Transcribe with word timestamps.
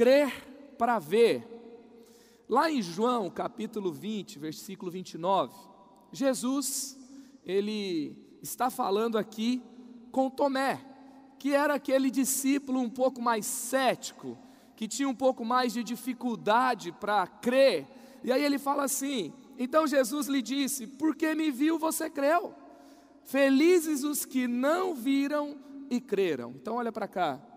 crer 0.00 0.32
para 0.78 0.98
ver. 0.98 1.46
Lá 2.48 2.70
em 2.70 2.80
João, 2.80 3.28
capítulo 3.28 3.92
20, 3.92 4.38
versículo 4.38 4.90
29, 4.90 5.54
Jesus, 6.10 6.98
ele 7.44 8.16
está 8.40 8.70
falando 8.70 9.18
aqui 9.18 9.62
com 10.10 10.30
Tomé, 10.30 10.80
que 11.38 11.52
era 11.52 11.74
aquele 11.74 12.10
discípulo 12.10 12.80
um 12.80 12.88
pouco 12.88 13.20
mais 13.20 13.44
cético, 13.44 14.38
que 14.74 14.88
tinha 14.88 15.06
um 15.06 15.14
pouco 15.14 15.44
mais 15.44 15.74
de 15.74 15.84
dificuldade 15.84 16.92
para 16.92 17.26
crer. 17.26 17.86
E 18.24 18.32
aí 18.32 18.42
ele 18.42 18.58
fala 18.58 18.84
assim: 18.84 19.34
então 19.58 19.86
Jesus 19.86 20.28
lhe 20.28 20.40
disse: 20.40 20.86
Porque 20.86 21.34
me 21.34 21.50
viu, 21.50 21.78
você 21.78 22.08
creu. 22.08 22.54
Felizes 23.22 24.02
os 24.02 24.24
que 24.24 24.48
não 24.48 24.94
viram 24.94 25.58
e 25.90 26.00
creram. 26.00 26.52
Então 26.52 26.76
olha 26.76 26.90
para 26.90 27.06
cá. 27.06 27.49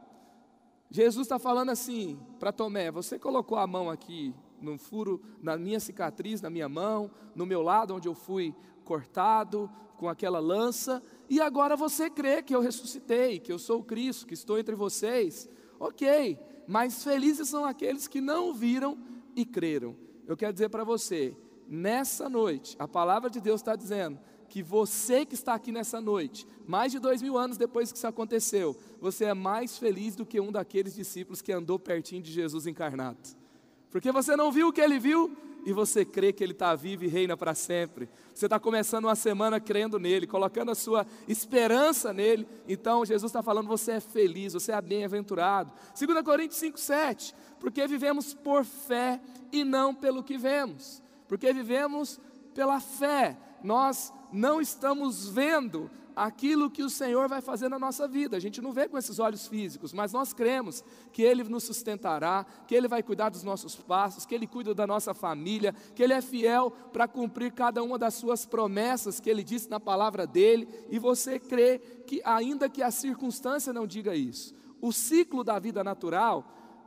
Jesus 0.93 1.25
está 1.25 1.39
falando 1.39 1.71
assim 1.71 2.19
para 2.39 2.51
Tomé: 2.51 2.91
Você 2.91 3.17
colocou 3.17 3.57
a 3.57 3.65
mão 3.65 3.89
aqui 3.89 4.31
no 4.61 4.77
furo, 4.77 5.19
na 5.41 5.57
minha 5.57 5.79
cicatriz, 5.79 6.39
na 6.39 6.51
minha 6.51 6.69
mão, 6.69 7.09
no 7.35 7.47
meu 7.47 7.63
lado 7.63 7.95
onde 7.95 8.07
eu 8.07 8.13
fui 8.13 8.55
cortado 8.85 9.67
com 9.97 10.07
aquela 10.07 10.39
lança, 10.39 11.01
e 11.27 11.41
agora 11.41 11.75
você 11.75 12.11
crê 12.11 12.43
que 12.43 12.55
eu 12.55 12.61
ressuscitei, 12.61 13.39
que 13.39 13.51
eu 13.51 13.57
sou 13.57 13.79
o 13.79 13.83
Cristo, 13.83 14.27
que 14.27 14.35
estou 14.35 14.59
entre 14.59 14.75
vocês. 14.75 15.49
Ok, 15.79 16.37
mas 16.67 17.03
felizes 17.03 17.49
são 17.49 17.65
aqueles 17.65 18.07
que 18.07 18.21
não 18.21 18.53
viram 18.53 18.95
e 19.35 19.43
creram. 19.43 19.95
Eu 20.27 20.37
quero 20.37 20.53
dizer 20.53 20.69
para 20.69 20.83
você, 20.83 21.35
nessa 21.67 22.29
noite, 22.29 22.75
a 22.77 22.87
palavra 22.87 23.31
de 23.31 23.41
Deus 23.41 23.61
está 23.61 23.75
dizendo 23.75 24.19
que 24.53 24.61
você 24.61 25.25
que 25.25 25.33
está 25.33 25.55
aqui 25.55 25.71
nessa 25.71 25.99
noite, 25.99 26.45
mais 26.67 26.91
de 26.91 26.99
dois 26.99 27.23
mil 27.23 27.39
anos 27.39 27.57
depois 27.57 27.91
que 27.91 27.97
isso 27.97 28.05
aconteceu, 28.05 28.77
você 29.01 29.25
é 29.25 29.33
mais 29.33 29.79
feliz 29.79 30.15
do 30.15 30.27
que 30.27 30.39
um 30.39 30.51
daqueles 30.51 30.93
discípulos 30.93 31.41
que 31.41 31.51
andou 31.51 31.79
pertinho 31.79 32.21
de 32.21 32.31
Jesus 32.31 32.67
encarnado. 32.67 33.17
Porque 33.89 34.11
você 34.11 34.35
não 34.35 34.51
viu 34.51 34.67
o 34.67 34.71
que 34.71 34.79
ele 34.79 34.99
viu 34.99 35.35
e 35.65 35.73
você 35.73 36.05
crê 36.05 36.31
que 36.31 36.43
ele 36.43 36.51
está 36.51 36.75
vivo 36.75 37.03
e 37.03 37.07
reina 37.07 37.35
para 37.35 37.55
sempre. 37.55 38.07
Você 38.31 38.45
está 38.45 38.59
começando 38.59 39.05
uma 39.05 39.15
semana 39.15 39.59
crendo 39.59 39.97
nele, 39.97 40.27
colocando 40.27 40.69
a 40.69 40.75
sua 40.75 41.03
esperança 41.27 42.13
nele. 42.13 42.47
Então 42.67 43.03
Jesus 43.03 43.31
está 43.31 43.41
falando: 43.41 43.65
você 43.65 43.93
é 43.93 43.99
feliz, 43.99 44.53
você 44.53 44.71
é 44.71 44.79
bem-aventurado. 44.79 45.73
2 45.99 46.21
Coríntios 46.21 46.61
5,7: 46.61 47.33
porque 47.59 47.87
vivemos 47.87 48.35
por 48.35 48.63
fé 48.63 49.19
e 49.51 49.63
não 49.63 49.95
pelo 49.95 50.21
que 50.21 50.37
vemos 50.37 51.01
porque 51.33 51.51
vivemos 51.51 52.19
pela 52.53 52.79
fé, 52.79 53.35
nós 53.63 54.13
não 54.33 54.59
estamos 54.59 55.29
vendo 55.29 55.89
aquilo 56.15 56.69
que 56.69 56.83
o 56.83 56.89
Senhor 56.89 57.27
vai 57.27 57.41
fazer 57.41 57.69
na 57.69 57.79
nossa 57.79 58.07
vida. 58.07 58.37
A 58.37 58.39
gente 58.39 58.61
não 58.61 58.71
vê 58.71 58.87
com 58.87 58.97
esses 58.97 59.19
olhos 59.19 59.47
físicos, 59.47 59.93
mas 59.93 60.13
nós 60.13 60.33
cremos 60.33 60.83
que 61.11 61.21
Ele 61.21 61.43
nos 61.43 61.63
sustentará, 61.63 62.45
que 62.67 62.75
Ele 62.75 62.87
vai 62.87 63.01
cuidar 63.01 63.29
dos 63.29 63.43
nossos 63.43 63.75
passos, 63.75 64.25
que 64.25 64.33
Ele 64.35 64.47
cuida 64.47 64.73
da 64.73 64.85
nossa 64.85 65.13
família, 65.13 65.73
que 65.95 66.03
Ele 66.03 66.13
é 66.13 66.21
fiel 66.21 66.71
para 66.91 67.07
cumprir 67.07 67.51
cada 67.51 67.81
uma 67.83 67.97
das 67.97 68.13
suas 68.13 68.45
promessas 68.45 69.19
que 69.19 69.29
Ele 69.29 69.43
disse 69.43 69.69
na 69.69 69.79
palavra 69.79 70.27
dele, 70.27 70.67
e 70.89 70.99
você 70.99 71.39
crê 71.39 71.79
que, 72.05 72.21
ainda 72.23 72.69
que 72.69 72.83
a 72.83 72.91
circunstância 72.91 73.73
não 73.73 73.87
diga 73.87 74.15
isso, 74.15 74.53
o 74.81 74.91
ciclo 74.91 75.43
da 75.43 75.57
vida 75.57 75.83
natural 75.83 76.45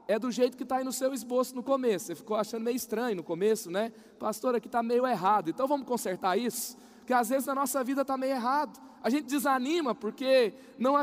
é 0.08 0.19
do 0.19 0.31
jeito 0.31 0.56
que 0.56 0.62
está 0.62 0.77
aí 0.77 0.84
no 0.84 0.92
seu 0.92 1.12
esboço 1.12 1.55
no 1.55 1.62
começo. 1.62 2.06
Você 2.06 2.14
ficou 2.14 2.36
achando 2.36 2.62
meio 2.62 2.77
estranho 2.77 3.16
no 3.16 3.25
começo, 3.25 3.70
né? 3.70 3.92
Pastor, 4.20 4.55
aqui 4.55 4.69
está 4.69 4.83
meio 4.83 5.05
errado. 5.05 5.50
Então 5.50 5.66
vamos 5.66 5.86
consertar 5.86 6.36
isso? 6.38 6.77
Porque 7.07 7.15
às 7.15 7.29
vezes 7.29 7.47
na 7.47 7.55
nossa 7.55 7.85
vida 7.85 8.03
está 8.03 8.17
meio 8.17 8.33
errado. 8.33 8.81
A 9.01 9.09
gente 9.09 9.27
desanima 9.27 9.95
porque 9.95 10.53
não, 10.77 10.95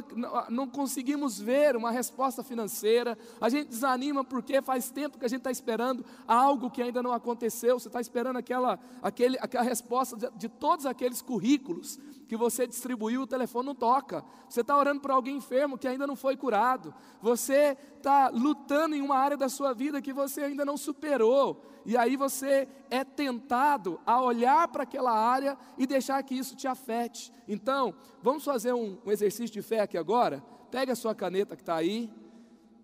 não 0.50 0.68
conseguimos 0.68 1.40
ver 1.40 1.78
uma 1.78 1.92
resposta 1.92 2.44
financeira. 2.44 3.18
A 3.40 3.48
gente 3.48 3.70
desanima 3.70 4.22
porque 4.22 4.62
faz 4.62 4.90
tempo 4.90 5.18
que 5.18 5.24
a 5.24 5.30
gente 5.30 5.40
está 5.40 5.52
esperando 5.52 6.04
algo 6.28 6.70
que 6.70 6.82
ainda 6.82 7.02
não 7.02 7.14
aconteceu. 7.14 7.80
Você 7.80 7.88
está 7.88 8.02
esperando 8.02 8.36
aquela, 8.36 8.78
aquele, 9.02 9.38
aquela 9.40 9.64
resposta 9.64 10.18
de, 10.18 10.30
de 10.32 10.50
todos 10.50 10.86
aqueles 10.86 11.22
currículos 11.22 11.98
que 12.28 12.38
você 12.38 12.66
distribuiu, 12.66 13.22
o 13.22 13.28
telefone 13.28 13.68
não 13.68 13.76
toca. 13.76 14.24
Você 14.50 14.62
está 14.62 14.78
orando 14.78 15.02
por 15.02 15.12
alguém 15.12 15.38
enfermo 15.38 15.78
que 15.78 15.88
ainda 15.88 16.08
não 16.08 16.16
foi 16.16 16.36
curado. 16.36 16.94
Você 17.22 17.78
está 17.98 18.30
lutando 18.30 18.96
em 18.96 19.02
uma 19.02 19.18
área 19.18 19.38
da 19.38 19.50
sua 19.50 19.74
vida 19.74 20.02
que 20.02 20.14
você 20.14 20.42
ainda 20.42 20.66
não 20.66 20.78
superou. 20.78 21.64
E 21.86 21.98
aí 21.98 22.16
você 22.16 22.68
é 22.90 23.04
tentado 23.04 24.00
a 24.06 24.22
olhar 24.22 24.68
para 24.70 24.84
aquela 24.84 25.12
área 25.12 25.58
e 25.78 25.86
deixar 25.86 26.22
que 26.24 26.36
isso 26.36 26.56
te 26.56 26.68
afete. 26.68 27.32
Então, 27.48 27.94
vamos 28.22 28.44
fazer 28.44 28.74
um, 28.74 28.98
um 29.06 29.12
exercício 29.12 29.54
de 29.54 29.62
fé 29.62 29.82
aqui 29.82 29.98
agora? 29.98 30.44
Pega 30.72 30.94
a 30.94 30.96
sua 30.96 31.14
caneta 31.14 31.56
que 31.56 31.62
está 31.62 31.76
aí. 31.76 32.10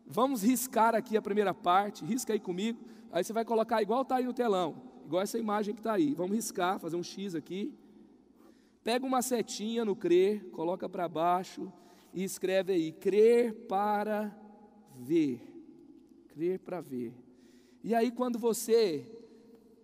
Vamos 0.05 0.43
riscar 0.43 0.95
aqui 0.95 1.15
a 1.15 1.21
primeira 1.21 1.53
parte. 1.53 2.03
Risca 2.03 2.33
aí 2.33 2.39
comigo. 2.39 2.79
Aí 3.11 3.23
você 3.23 3.33
vai 3.33 3.45
colocar 3.45 3.81
igual 3.81 4.01
está 4.01 4.17
aí 4.17 4.25
no 4.25 4.33
telão. 4.33 4.81
Igual 5.05 5.23
essa 5.23 5.37
imagem 5.37 5.73
que 5.73 5.79
está 5.79 5.93
aí. 5.93 6.13
Vamos 6.13 6.35
riscar, 6.35 6.79
fazer 6.79 6.95
um 6.95 7.03
X 7.03 7.35
aqui. 7.35 7.73
Pega 8.89 9.05
uma 9.05 9.21
setinha 9.21 9.85
no 9.85 9.95
crer, 9.95 10.49
coloca 10.49 10.89
para 10.89 11.07
baixo 11.07 11.71
e 12.11 12.23
escreve 12.23 12.73
aí: 12.73 12.91
crer 12.91 13.53
para 13.67 14.35
ver. 14.95 15.39
Crer 16.29 16.57
para 16.57 16.81
ver. 16.81 17.13
E 17.83 17.93
aí, 17.93 18.09
quando 18.09 18.39
você 18.39 19.05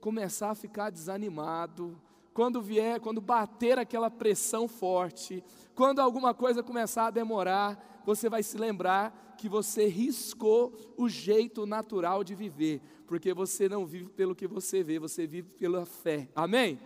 começar 0.01 0.49
a 0.49 0.55
ficar 0.55 0.89
desanimado, 0.89 1.95
quando 2.33 2.59
vier, 2.63 2.99
quando 2.99 3.21
bater 3.21 3.77
aquela 3.77 4.09
pressão 4.09 4.67
forte, 4.67 5.43
quando 5.75 5.99
alguma 5.99 6.33
coisa 6.33 6.63
começar 6.63 7.05
a 7.05 7.11
demorar, 7.11 8.01
você 8.07 8.27
vai 8.27 8.41
se 8.41 8.57
lembrar 8.57 9.35
que 9.37 9.47
você 9.47 9.85
riscou 9.85 10.73
o 10.97 11.07
jeito 11.07 11.67
natural 11.67 12.23
de 12.23 12.33
viver, 12.33 12.81
porque 13.05 13.35
você 13.35 13.69
não 13.69 13.85
vive 13.85 14.09
pelo 14.09 14.33
que 14.33 14.47
você 14.47 14.81
vê, 14.81 14.97
você 14.97 15.27
vive 15.27 15.51
pela 15.51 15.85
fé. 15.85 16.27
Amém? 16.35 16.79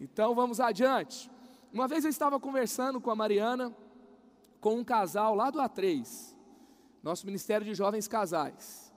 Então 0.00 0.34
vamos 0.34 0.60
adiante. 0.60 1.30
Uma 1.70 1.86
vez 1.86 2.04
eu 2.04 2.10
estava 2.10 2.40
conversando 2.40 3.00
com 3.02 3.10
a 3.10 3.14
Mariana, 3.14 3.70
com 4.58 4.76
um 4.76 4.84
casal 4.84 5.34
lá 5.34 5.50
do 5.50 5.58
A3, 5.58 6.34
nosso 7.02 7.26
Ministério 7.26 7.66
de 7.66 7.74
Jovens 7.74 8.08
Casais. 8.08 8.90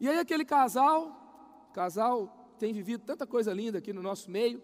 E 0.00 0.08
aí 0.08 0.18
aquele 0.18 0.44
casal, 0.44 1.70
casal 1.72 2.54
tem 2.58 2.72
vivido 2.72 3.04
tanta 3.04 3.24
coisa 3.24 3.52
linda 3.54 3.78
aqui 3.78 3.92
no 3.92 4.02
nosso 4.02 4.28
meio, 4.30 4.60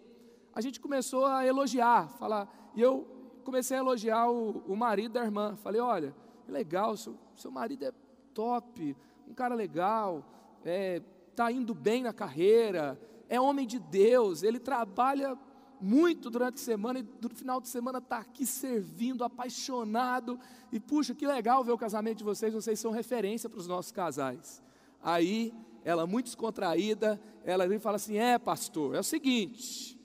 a 0.53 0.59
gente 0.59 0.81
começou 0.81 1.25
a 1.25 1.45
elogiar, 1.45 2.09
falar, 2.19 2.49
e 2.75 2.81
eu 2.81 3.07
comecei 3.45 3.77
a 3.77 3.79
elogiar 3.79 4.29
o, 4.29 4.63
o 4.67 4.75
marido 4.75 5.13
da 5.13 5.23
irmã. 5.23 5.55
Falei, 5.55 5.79
olha, 5.79 6.13
legal, 6.47 6.97
seu, 6.97 7.17
seu 7.35 7.51
marido 7.51 7.85
é 7.85 7.93
top, 8.33 8.97
um 9.27 9.33
cara 9.33 9.55
legal, 9.55 10.25
está 10.59 10.69
é, 10.69 11.01
tá 11.35 11.51
indo 11.51 11.73
bem 11.73 12.03
na 12.03 12.11
carreira, 12.11 12.99
é 13.29 13.39
homem 13.39 13.65
de 13.65 13.79
Deus, 13.79 14.43
ele 14.43 14.59
trabalha 14.59 15.37
muito 15.79 16.29
durante 16.29 16.55
a 16.55 16.63
semana 16.63 16.99
e 16.99 17.07
no 17.21 17.29
final 17.29 17.59
de 17.59 17.67
semana 17.67 17.99
está 17.99 18.19
aqui 18.19 18.45
servindo, 18.45 19.23
apaixonado. 19.23 20.39
E 20.71 20.79
puxa, 20.79 21.13
que 21.13 21.27
legal 21.27 21.63
ver 21.63 21.71
o 21.71 21.77
casamento 21.77 22.19
de 22.19 22.23
vocês, 22.23 22.53
vocês 22.53 22.79
são 22.79 22.91
referência 22.91 23.49
para 23.49 23.59
os 23.59 23.67
nossos 23.67 23.91
casais. 23.91 24.63
Aí, 25.01 25.53
ela 25.83 26.07
muito 26.07 26.25
descontraída, 26.25 27.21
ela 27.43 27.67
vem 27.67 27.77
e 27.77 27.79
fala 27.79 27.97
assim: 27.97 28.17
É, 28.17 28.39
pastor, 28.39 28.95
é 28.95 28.99
o 28.99 29.03
seguinte, 29.03 29.99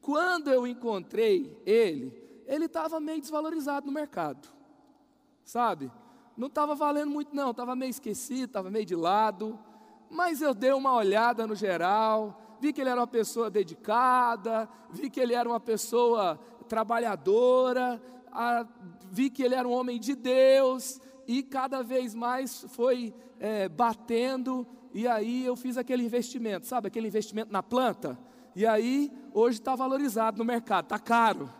quando 0.00 0.50
eu 0.50 0.66
encontrei 0.66 1.60
ele, 1.66 2.12
ele 2.46 2.66
estava 2.66 3.00
meio 3.00 3.20
desvalorizado 3.20 3.86
no 3.86 3.92
mercado, 3.92 4.48
sabe? 5.44 5.90
Não 6.36 6.48
estava 6.48 6.74
valendo 6.74 7.10
muito, 7.10 7.34
não, 7.34 7.50
estava 7.50 7.74
meio 7.74 7.90
esquecido, 7.90 8.44
estava 8.44 8.70
meio 8.70 8.84
de 8.84 8.94
lado, 8.94 9.58
mas 10.10 10.42
eu 10.42 10.54
dei 10.54 10.72
uma 10.72 10.94
olhada 10.94 11.46
no 11.46 11.54
geral, 11.54 12.43
vi 12.60 12.72
que 12.72 12.80
ele 12.80 12.90
era 12.90 13.00
uma 13.00 13.06
pessoa 13.06 13.50
dedicada, 13.50 14.68
vi 14.90 15.10
que 15.10 15.20
ele 15.20 15.34
era 15.34 15.48
uma 15.48 15.60
pessoa 15.60 16.38
trabalhadora, 16.68 18.00
a, 18.32 18.66
vi 19.10 19.30
que 19.30 19.42
ele 19.42 19.54
era 19.54 19.66
um 19.66 19.72
homem 19.72 19.98
de 19.98 20.14
Deus, 20.14 21.00
e 21.26 21.42
cada 21.42 21.82
vez 21.82 22.14
mais 22.14 22.64
foi 22.68 23.14
é, 23.38 23.68
batendo, 23.68 24.66
e 24.92 25.06
aí 25.06 25.44
eu 25.44 25.56
fiz 25.56 25.76
aquele 25.76 26.04
investimento, 26.04 26.66
sabe, 26.66 26.88
aquele 26.88 27.08
investimento 27.08 27.52
na 27.52 27.62
planta, 27.62 28.18
e 28.54 28.66
aí 28.66 29.10
hoje 29.32 29.58
está 29.58 29.74
valorizado 29.74 30.38
no 30.38 30.44
mercado, 30.44 30.84
está 30.84 30.98
caro, 30.98 31.52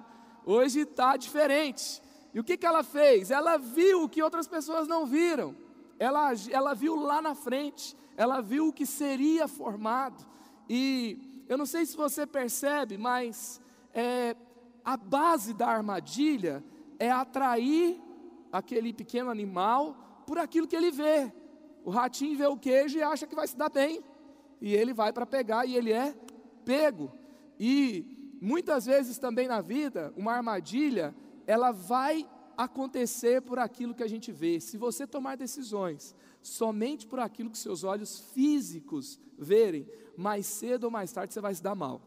hoje 0.44 0.80
está 0.80 1.16
diferente. 1.16 2.02
E 2.32 2.40
o 2.40 2.44
que, 2.44 2.56
que 2.56 2.66
ela 2.66 2.82
fez? 2.82 3.30
Ela 3.30 3.56
viu 3.56 4.02
o 4.02 4.08
que 4.08 4.22
outras 4.22 4.48
pessoas 4.48 4.88
não 4.88 5.06
viram, 5.06 5.54
ela, 5.98 6.32
ela 6.50 6.74
viu 6.74 6.96
lá 6.96 7.22
na 7.22 7.34
frente, 7.34 7.96
ela 8.16 8.40
viu 8.40 8.68
o 8.68 8.72
que 8.72 8.86
seria 8.86 9.46
formado, 9.48 10.24
e 10.68 11.44
eu 11.48 11.58
não 11.58 11.66
sei 11.66 11.84
se 11.84 11.96
você 11.96 12.26
percebe, 12.26 12.96
mas 12.96 13.60
é, 13.92 14.34
a 14.84 14.96
base 14.96 15.52
da 15.52 15.68
armadilha 15.68 16.64
é 16.98 17.10
atrair 17.10 18.00
aquele 18.52 18.92
pequeno 18.92 19.30
animal 19.30 20.24
por 20.26 20.38
aquilo 20.38 20.66
que 20.66 20.76
ele 20.76 20.90
vê. 20.90 21.32
O 21.84 21.90
ratinho 21.90 22.36
vê 22.36 22.46
o 22.46 22.56
queijo 22.56 22.98
e 22.98 23.02
acha 23.02 23.26
que 23.26 23.34
vai 23.34 23.46
se 23.46 23.56
dar 23.56 23.68
bem. 23.68 24.02
E 24.60 24.74
ele 24.74 24.94
vai 24.94 25.12
para 25.12 25.26
pegar 25.26 25.66
e 25.66 25.76
ele 25.76 25.92
é 25.92 26.14
pego. 26.64 27.12
E 27.60 28.36
muitas 28.40 28.86
vezes 28.86 29.18
também 29.18 29.46
na 29.46 29.60
vida, 29.60 30.12
uma 30.16 30.32
armadilha, 30.32 31.14
ela 31.46 31.72
vai 31.72 32.26
acontecer 32.56 33.42
por 33.42 33.58
aquilo 33.58 33.94
que 33.94 34.02
a 34.02 34.08
gente 34.08 34.32
vê. 34.32 34.60
Se 34.60 34.76
você 34.76 35.06
tomar 35.06 35.36
decisões 35.36 36.14
somente 36.42 37.06
por 37.06 37.18
aquilo 37.18 37.50
que 37.50 37.58
seus 37.58 37.84
olhos 37.84 38.20
físicos 38.32 39.18
verem, 39.38 39.88
mais 40.16 40.46
cedo 40.46 40.84
ou 40.84 40.90
mais 40.90 41.12
tarde 41.12 41.32
você 41.32 41.40
vai 41.40 41.54
se 41.54 41.62
dar 41.62 41.74
mal. 41.74 42.00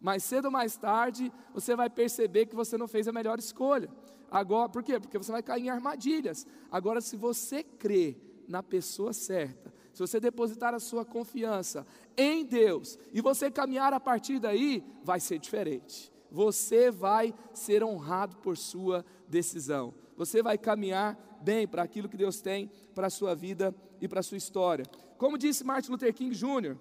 Mais 0.00 0.24
cedo 0.24 0.46
ou 0.46 0.50
mais 0.50 0.76
tarde 0.76 1.32
você 1.52 1.76
vai 1.76 1.90
perceber 1.90 2.46
que 2.46 2.56
você 2.56 2.78
não 2.78 2.88
fez 2.88 3.06
a 3.06 3.12
melhor 3.12 3.38
escolha. 3.38 3.90
Agora, 4.30 4.68
por 4.68 4.82
quê? 4.82 4.98
Porque 4.98 5.18
você 5.18 5.32
vai 5.32 5.42
cair 5.42 5.64
em 5.64 5.70
armadilhas. 5.70 6.46
Agora, 6.70 7.00
se 7.00 7.16
você 7.16 7.62
crê 7.62 8.16
na 8.48 8.62
pessoa 8.62 9.12
certa, 9.12 9.72
se 9.92 10.00
você 10.00 10.20
depositar 10.20 10.72
a 10.72 10.78
sua 10.78 11.04
confiança 11.04 11.86
em 12.16 12.44
Deus 12.44 12.98
e 13.12 13.20
você 13.20 13.50
caminhar 13.50 13.92
a 13.92 14.00
partir 14.00 14.38
daí, 14.38 14.84
vai 15.02 15.18
ser 15.18 15.38
diferente. 15.38 16.09
Você 16.30 16.90
vai 16.90 17.34
ser 17.52 17.82
honrado 17.82 18.36
por 18.36 18.56
sua 18.56 19.04
decisão. 19.28 19.94
Você 20.16 20.42
vai 20.42 20.56
caminhar 20.58 21.18
bem 21.42 21.66
para 21.66 21.82
aquilo 21.82 22.08
que 22.08 22.16
Deus 22.16 22.40
tem 22.40 22.70
para 22.94 23.06
a 23.06 23.10
sua 23.10 23.34
vida 23.34 23.74
e 24.00 24.06
para 24.06 24.20
a 24.20 24.22
sua 24.22 24.36
história. 24.36 24.84
Como 25.16 25.38
disse 25.38 25.64
Martin 25.64 25.90
Luther 25.92 26.14
King 26.14 26.34
Jr., 26.34 26.76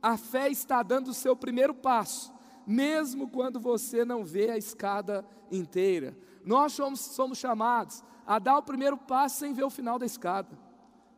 a 0.00 0.16
fé 0.16 0.48
está 0.48 0.82
dando 0.82 1.08
o 1.08 1.14
seu 1.14 1.36
primeiro 1.36 1.74
passo, 1.74 2.32
mesmo 2.66 3.28
quando 3.28 3.60
você 3.60 4.04
não 4.04 4.24
vê 4.24 4.50
a 4.50 4.58
escada 4.58 5.24
inteira. 5.50 6.16
Nós 6.44 6.72
somos, 6.72 7.00
somos 7.00 7.38
chamados 7.38 8.02
a 8.26 8.38
dar 8.38 8.58
o 8.58 8.62
primeiro 8.62 8.96
passo 8.96 9.38
sem 9.38 9.52
ver 9.52 9.64
o 9.64 9.70
final 9.70 9.98
da 9.98 10.06
escada. 10.06 10.58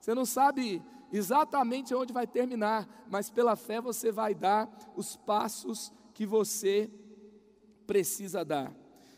Você 0.00 0.14
não 0.14 0.26
sabe 0.26 0.82
exatamente 1.10 1.94
onde 1.94 2.12
vai 2.12 2.26
terminar, 2.26 2.88
mas 3.08 3.30
pela 3.30 3.56
fé 3.56 3.80
você 3.80 4.12
vai 4.12 4.34
dar 4.34 4.68
os 4.96 5.16
passos 5.16 5.92
que 6.12 6.26
você 6.26 6.90
precisa 7.86 8.44
dar. 8.44 8.72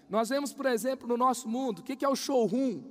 Nós 0.08 0.28
vemos, 0.28 0.52
por 0.52 0.66
exemplo, 0.66 1.08
no 1.08 1.16
nosso 1.16 1.48
mundo, 1.48 1.80
o 1.80 1.82
que 1.82 2.04
é 2.04 2.08
o 2.08 2.14
showroom? 2.14 2.82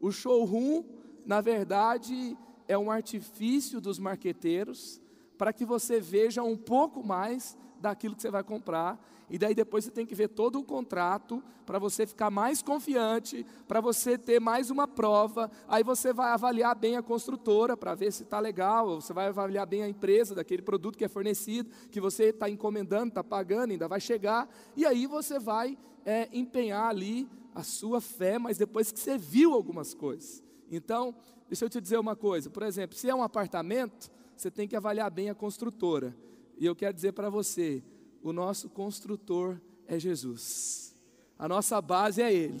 O 0.00 0.10
showroom, 0.10 0.84
na 1.24 1.40
verdade, 1.40 2.36
é 2.66 2.76
um 2.76 2.90
artifício 2.90 3.80
dos 3.80 3.98
marqueteiros 3.98 5.00
para 5.36 5.52
que 5.52 5.64
você 5.64 6.00
veja 6.00 6.42
um 6.42 6.56
pouco 6.56 7.04
mais 7.04 7.56
daquilo 7.80 8.14
que 8.16 8.22
você 8.22 8.30
vai 8.30 8.42
comprar 8.42 8.98
e 9.28 9.38
daí 9.38 9.54
depois 9.54 9.84
você 9.84 9.90
tem 9.90 10.06
que 10.06 10.14
ver 10.14 10.28
todo 10.28 10.58
o 10.60 10.64
contrato 10.64 11.42
para 11.64 11.78
você 11.78 12.06
ficar 12.06 12.30
mais 12.30 12.62
confiante, 12.62 13.44
para 13.66 13.80
você 13.80 14.16
ter 14.16 14.40
mais 14.40 14.70
uma 14.70 14.86
prova. 14.86 15.50
Aí 15.66 15.82
você 15.82 16.12
vai 16.12 16.30
avaliar 16.30 16.76
bem 16.76 16.96
a 16.96 17.02
construtora 17.02 17.76
para 17.76 17.94
ver 17.94 18.12
se 18.12 18.22
está 18.22 18.38
legal, 18.38 19.00
você 19.00 19.12
vai 19.12 19.26
avaliar 19.26 19.66
bem 19.66 19.82
a 19.82 19.88
empresa 19.88 20.34
daquele 20.34 20.62
produto 20.62 20.96
que 20.96 21.04
é 21.04 21.08
fornecido, 21.08 21.70
que 21.90 22.00
você 22.00 22.26
está 22.26 22.48
encomendando, 22.48 23.08
está 23.08 23.24
pagando, 23.24 23.72
ainda 23.72 23.88
vai 23.88 24.00
chegar. 24.00 24.48
E 24.76 24.86
aí 24.86 25.06
você 25.06 25.40
vai 25.40 25.76
é, 26.04 26.28
empenhar 26.32 26.88
ali 26.88 27.28
a 27.52 27.64
sua 27.64 28.00
fé, 28.00 28.38
mas 28.38 28.58
depois 28.58 28.92
que 28.92 29.00
você 29.00 29.18
viu 29.18 29.54
algumas 29.54 29.92
coisas. 29.92 30.42
Então, 30.70 31.14
deixa 31.48 31.64
eu 31.64 31.70
te 31.70 31.80
dizer 31.80 31.98
uma 31.98 32.14
coisa, 32.14 32.48
por 32.48 32.62
exemplo, 32.62 32.96
se 32.96 33.10
é 33.10 33.14
um 33.14 33.22
apartamento, 33.22 34.08
você 34.36 34.52
tem 34.52 34.68
que 34.68 34.76
avaliar 34.76 35.10
bem 35.10 35.30
a 35.30 35.34
construtora. 35.34 36.14
E 36.56 36.64
eu 36.64 36.74
quero 36.74 36.94
dizer 36.94 37.12
para 37.12 37.28
você, 37.28 37.82
o 38.22 38.32
nosso 38.32 38.68
construtor 38.68 39.60
é 39.86 39.98
Jesus. 39.98 40.94
A 41.38 41.48
nossa 41.48 41.80
base 41.80 42.22
é 42.22 42.32
Ele. 42.32 42.60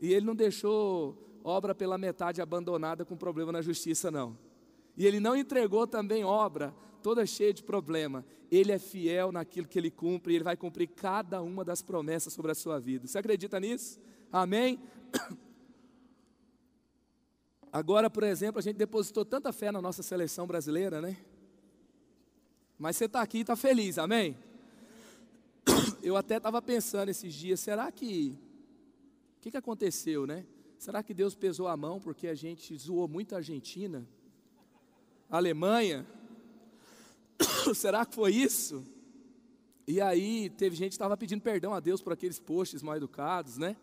E 0.00 0.12
Ele 0.12 0.24
não 0.24 0.34
deixou 0.34 1.40
obra 1.42 1.74
pela 1.74 1.98
metade 1.98 2.40
abandonada 2.40 3.04
com 3.04 3.16
problema 3.16 3.52
na 3.52 3.62
justiça, 3.62 4.10
não. 4.10 4.38
E 4.96 5.06
Ele 5.06 5.20
não 5.20 5.36
entregou 5.36 5.86
também 5.86 6.24
obra 6.24 6.74
toda 7.02 7.26
cheia 7.26 7.52
de 7.52 7.62
problema. 7.62 8.24
Ele 8.50 8.72
é 8.72 8.78
fiel 8.78 9.30
naquilo 9.30 9.66
que 9.66 9.78
Ele 9.78 9.90
cumpre 9.90 10.32
e 10.32 10.36
Ele 10.36 10.44
vai 10.44 10.56
cumprir 10.56 10.88
cada 10.88 11.42
uma 11.42 11.64
das 11.64 11.82
promessas 11.82 12.32
sobre 12.32 12.52
a 12.52 12.54
sua 12.54 12.78
vida. 12.78 13.06
Você 13.06 13.18
acredita 13.18 13.60
nisso? 13.60 14.00
Amém? 14.32 14.80
Agora, 17.72 18.08
por 18.08 18.22
exemplo, 18.22 18.58
a 18.58 18.62
gente 18.62 18.76
depositou 18.76 19.24
tanta 19.24 19.52
fé 19.52 19.70
na 19.70 19.82
nossa 19.82 20.02
seleção 20.02 20.46
brasileira, 20.46 21.00
né? 21.00 21.16
Mas 22.78 22.96
você 22.96 23.06
está 23.06 23.22
aqui 23.22 23.38
e 23.38 23.40
está 23.40 23.56
feliz, 23.56 23.98
amém? 23.98 24.36
eu 26.02 26.16
até 26.16 26.36
estava 26.36 26.60
pensando 26.62 27.08
esses 27.08 27.34
dias, 27.34 27.58
será 27.58 27.90
que 27.90 28.38
o 29.38 29.40
que, 29.40 29.50
que 29.50 29.56
aconteceu, 29.56 30.26
né? 30.26 30.44
Será 30.78 31.02
que 31.02 31.14
Deus 31.14 31.34
pesou 31.34 31.68
a 31.68 31.76
mão 31.76 32.00
porque 32.00 32.28
a 32.28 32.34
gente 32.34 32.76
zoou 32.76 33.08
muito 33.08 33.34
a 33.34 33.38
Argentina, 33.38 34.06
a 35.30 35.36
Alemanha? 35.36 36.06
será 37.74 38.04
que 38.04 38.14
foi 38.14 38.32
isso? 38.32 38.86
E 39.86 40.00
aí 40.00 40.50
teve 40.50 40.76
gente 40.76 40.90
que 40.90 40.94
estava 40.96 41.16
pedindo 41.16 41.40
perdão 41.40 41.72
a 41.72 41.80
Deus 41.80 42.02
por 42.02 42.12
aqueles 42.12 42.38
posts 42.38 42.82
mal 42.82 42.96
educados, 42.96 43.56
né? 43.56 43.76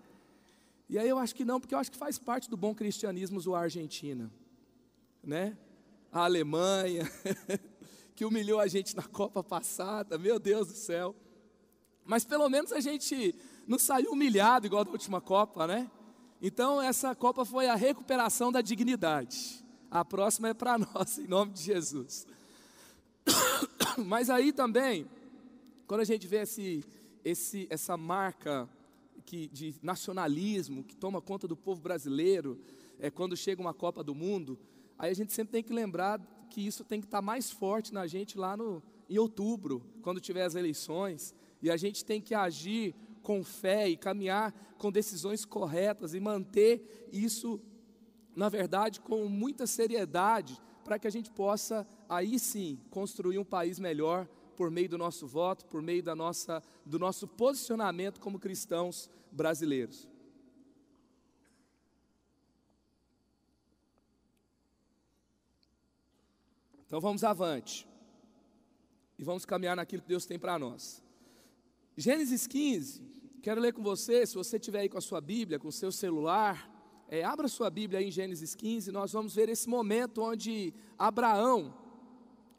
E 0.89 0.99
aí 0.99 1.07
eu 1.07 1.17
acho 1.17 1.33
que 1.33 1.45
não, 1.45 1.59
porque 1.59 1.73
eu 1.73 1.79
acho 1.79 1.91
que 1.91 1.97
faz 1.97 2.19
parte 2.19 2.49
do 2.49 2.57
bom 2.57 2.75
cristianismo 2.75 3.39
zoar 3.39 3.61
a 3.61 3.63
Argentina, 3.63 4.31
né? 5.23 5.57
A 6.11 6.25
Alemanha, 6.25 7.09
que 8.15 8.25
humilhou 8.25 8.59
a 8.59 8.67
gente 8.67 8.95
na 8.95 9.03
Copa 9.07 9.43
passada, 9.43 10.17
meu 10.17 10.39
Deus 10.39 10.67
do 10.67 10.75
céu. 10.75 11.15
Mas 12.05 12.25
pelo 12.25 12.49
menos 12.49 12.71
a 12.71 12.79
gente 12.79 13.33
não 13.67 13.79
saiu 13.79 14.11
humilhado 14.11 14.65
igual 14.65 14.83
da 14.83 14.91
última 14.91 15.21
Copa, 15.21 15.65
né? 15.65 15.89
Então 16.41 16.81
essa 16.81 17.15
Copa 17.15 17.45
foi 17.45 17.67
a 17.67 17.75
recuperação 17.75 18.51
da 18.51 18.61
dignidade. 18.61 19.63
A 19.89 20.03
próxima 20.03 20.49
é 20.49 20.53
para 20.53 20.77
nós, 20.93 21.17
em 21.17 21.27
nome 21.27 21.53
de 21.53 21.63
Jesus. 21.63 22.27
Mas 24.05 24.29
aí 24.29 24.51
também, 24.51 25.07
quando 25.87 26.01
a 26.01 26.05
gente 26.05 26.27
vê 26.27 26.41
esse, 26.41 26.83
esse, 27.23 27.67
essa 27.69 27.95
marca 27.95 28.67
que, 29.25 29.47
de 29.47 29.75
nacionalismo 29.81 30.83
que 30.83 30.95
toma 30.95 31.21
conta 31.21 31.47
do 31.47 31.55
povo 31.55 31.81
brasileiro, 31.81 32.59
é, 32.99 33.09
quando 33.09 33.37
chega 33.37 33.61
uma 33.61 33.73
Copa 33.73 34.03
do 34.03 34.13
Mundo, 34.13 34.59
aí 34.97 35.11
a 35.11 35.15
gente 35.15 35.31
sempre 35.31 35.53
tem 35.53 35.63
que 35.63 35.73
lembrar 35.73 36.19
que 36.53 36.61
isso 36.61 36.83
tem 36.83 37.01
que 37.01 37.07
estar 37.07 37.21
mais 37.21 37.49
forte 37.49 37.91
na 37.91 38.05
gente 38.05 38.37
lá 38.37 38.55
no, 38.55 38.83
em 39.09 39.17
outubro, 39.17 39.83
quando 40.03 40.21
tiver 40.21 40.43
as 40.43 40.53
eleições. 40.53 41.33
E 41.63 41.71
a 41.71 41.75
gente 41.75 42.05
tem 42.05 42.21
que 42.21 42.35
agir 42.35 42.93
com 43.23 43.43
fé 43.43 43.89
e 43.89 43.97
caminhar 43.97 44.53
com 44.77 44.91
decisões 44.91 45.45
corretas 45.45 46.13
e 46.13 46.19
manter 46.19 47.07
isso, 47.11 47.59
na 48.35 48.49
verdade, 48.49 49.01
com 49.01 49.27
muita 49.27 49.65
seriedade, 49.65 50.61
para 50.83 50.99
que 50.99 51.07
a 51.07 51.09
gente 51.09 51.31
possa, 51.31 51.87
aí 52.07 52.37
sim, 52.37 52.77
construir 52.91 53.39
um 53.39 53.45
país 53.45 53.79
melhor 53.79 54.27
por 54.55 54.69
meio 54.69 54.89
do 54.89 54.97
nosso 54.97 55.25
voto, 55.25 55.65
por 55.65 55.81
meio 55.81 56.03
da 56.03 56.15
nossa, 56.15 56.61
do 56.85 56.99
nosso 56.99 57.27
posicionamento 57.27 58.19
como 58.19 58.37
cristãos 58.37 59.09
brasileiros. 59.31 60.07
Então 66.93 67.01
vamos 67.01 67.23
avante. 67.23 67.87
E 69.17 69.23
vamos 69.23 69.45
caminhar 69.45 69.75
naquilo 69.75 70.03
que 70.03 70.07
Deus 70.07 70.27
tem 70.27 70.37
para 70.37 70.59
nós. 70.59 71.03
Gênesis 71.97 72.45
15, 72.45 73.01
quero 73.41 73.59
ler 73.59 73.73
com 73.73 73.81
você, 73.81 74.27
se 74.27 74.35
você 74.35 74.57
estiver 74.57 74.81
aí 74.81 74.89
com 74.89 74.99
a 74.99 75.01
sua 75.01 75.19
Bíblia, 75.19 75.57
com 75.57 75.69
o 75.69 75.71
seu 75.71 75.91
celular, 75.91 76.69
é, 77.07 77.23
abra 77.23 77.47
sua 77.47 77.71
Bíblia 77.71 77.99
aí 77.99 78.09
em 78.09 78.11
Gênesis 78.11 78.53
15, 78.53 78.91
nós 78.91 79.11
vamos 79.11 79.33
ver 79.33 79.49
esse 79.49 79.67
momento 79.67 80.21
onde 80.21 80.71
Abraão, 80.95 81.73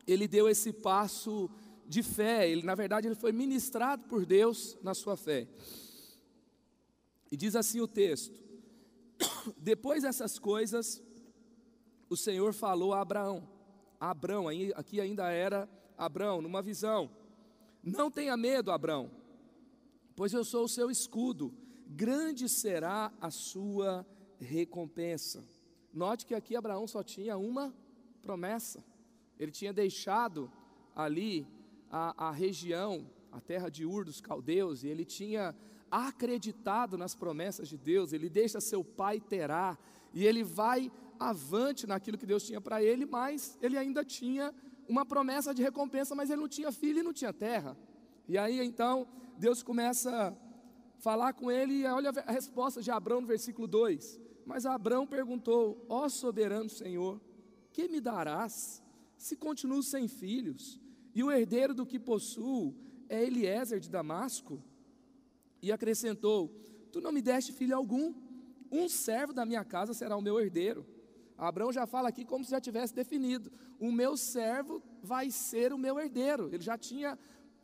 ele 0.05 0.27
deu 0.27 0.49
esse 0.49 0.73
passo 0.73 1.49
de 1.87 2.03
fé, 2.03 2.51
ele, 2.51 2.65
na 2.65 2.75
verdade 2.75 3.07
ele 3.07 3.15
foi 3.15 3.31
ministrado 3.31 4.09
por 4.09 4.27
Deus 4.27 4.77
na 4.83 4.95
sua 4.95 5.17
fé. 5.17 5.47
E 7.31 7.37
diz 7.37 7.55
assim 7.55 7.81
o 7.81 7.87
texto: 7.87 8.35
Depois 9.57 10.03
dessas 10.03 10.41
coisas, 10.41 11.01
o 12.11 12.17
Senhor 12.17 12.53
falou 12.53 12.93
a 12.93 13.01
Abraão, 13.01 13.54
a 13.99 14.11
Abraão, 14.11 14.47
aqui 14.75 15.01
ainda 15.01 15.31
era 15.31 15.69
Abraão, 15.97 16.41
numa 16.43 16.63
visão: 16.63 17.11
Não 17.83 18.11
tenha 18.11 18.37
medo, 18.37 18.71
Abraão 18.71 19.11
pois 20.17 20.33
eu 20.33 20.45
sou 20.45 20.65
o 20.65 20.69
seu 20.69 20.91
escudo, 20.91 21.53
grande 21.87 22.49
será 22.49 23.13
a 23.21 23.31
sua 23.31 24.07
recompensa. 24.39 25.45
Note 25.93 26.27
que 26.27 26.35
aqui 26.35 26.57
Abraão 26.57 26.87
só 26.87 27.03
tinha 27.03 27.37
uma 27.37 27.75
promessa, 28.23 28.85
ele 29.39 29.51
tinha 29.51 29.73
deixado 29.73 30.51
ali 30.95 31.47
a, 31.91 32.29
a 32.29 32.31
região, 32.31 33.09
a 33.31 33.41
terra 33.41 33.69
de 33.69 33.85
Ur 33.85 34.05
dos 34.05 34.21
caldeus, 34.21 34.83
e 34.83 34.89
ele 34.89 35.05
tinha 35.05 35.55
acreditado 35.91 36.97
nas 36.97 37.15
promessas 37.15 37.69
de 37.69 37.77
Deus, 37.77 38.13
ele 38.13 38.29
deixa 38.29 38.61
seu 38.61 38.85
pai 38.85 39.21
Terá, 39.21 39.77
e 40.13 40.25
ele 40.25 40.43
vai 40.43 40.91
avante 41.19 41.87
naquilo 41.87 42.19
que 42.19 42.27
Deus 42.27 42.45
tinha 42.45 42.61
para 42.61 42.83
ele, 42.83 43.07
mas 43.07 43.59
ele 43.61 43.77
ainda 43.77 44.05
tinha 44.05 44.55
uma 44.89 45.05
promessa 45.05 45.55
de 45.55 45.63
recompensa, 45.63 46.15
mas 46.15 46.31
ele 46.31 46.41
não 46.41 46.49
tinha 46.49 46.71
filho 46.73 47.01
e 47.01 47.03
não 47.03 47.13
tinha 47.13 47.33
terra. 47.33 47.77
E 48.29 48.37
aí 48.39 48.61
então 48.61 49.07
Deus 49.39 49.63
começa 49.63 50.11
a 50.29 50.35
falar 50.99 51.33
com 51.33 51.51
ele 51.51 51.81
e 51.81 51.87
olha 51.87 52.11
a 52.27 52.33
resposta 52.33 52.83
de 52.83 52.91
Abraão 52.91 53.21
no 53.21 53.27
versículo 53.27 53.67
2. 53.67 54.21
Mas 54.45 54.67
Abraão 54.67 55.07
perguntou: 55.07 55.85
Ó 55.89 56.09
soberano 56.09 56.69
Senhor, 56.69 57.21
que 57.73 57.89
me 57.89 58.01
darás 58.01 58.83
se 59.17 59.37
continuo 59.37 59.83
sem 59.83 60.07
filhos? 60.09 60.81
E 61.15 61.23
o 61.23 61.31
herdeiro 61.31 61.75
do 61.75 61.87
que 61.87 61.99
possuo 61.99 62.75
é 63.09 63.25
Eliezer 63.25 63.81
de 63.81 63.91
Damasco? 63.91 64.63
E 65.63 65.73
acrescentou: 65.73 66.51
Tu 66.93 67.01
não 67.01 67.13
me 67.13 67.23
deste 67.23 67.53
filho 67.53 67.77
algum, 67.77 68.15
um 68.71 68.89
servo 68.89 69.33
da 69.33 69.47
minha 69.47 69.65
casa 69.65 69.95
será 69.95 70.17
o 70.17 70.23
meu 70.23 70.41
herdeiro. 70.41 70.87
Abraão 71.37 71.73
já 71.73 71.87
fala 71.87 72.09
aqui 72.09 72.25
como 72.25 72.45
se 72.45 72.51
já 72.51 72.61
tivesse 72.61 72.95
definido: 72.95 73.51
o 73.79 73.91
meu 73.91 74.17
servo 74.17 74.83
vai 75.03 75.31
ser 75.31 75.73
o 75.73 75.79
meu 75.79 75.99
herdeiro. 75.99 76.49
Ele 76.53 76.63
já 76.63 76.79
tinha 76.79 77.19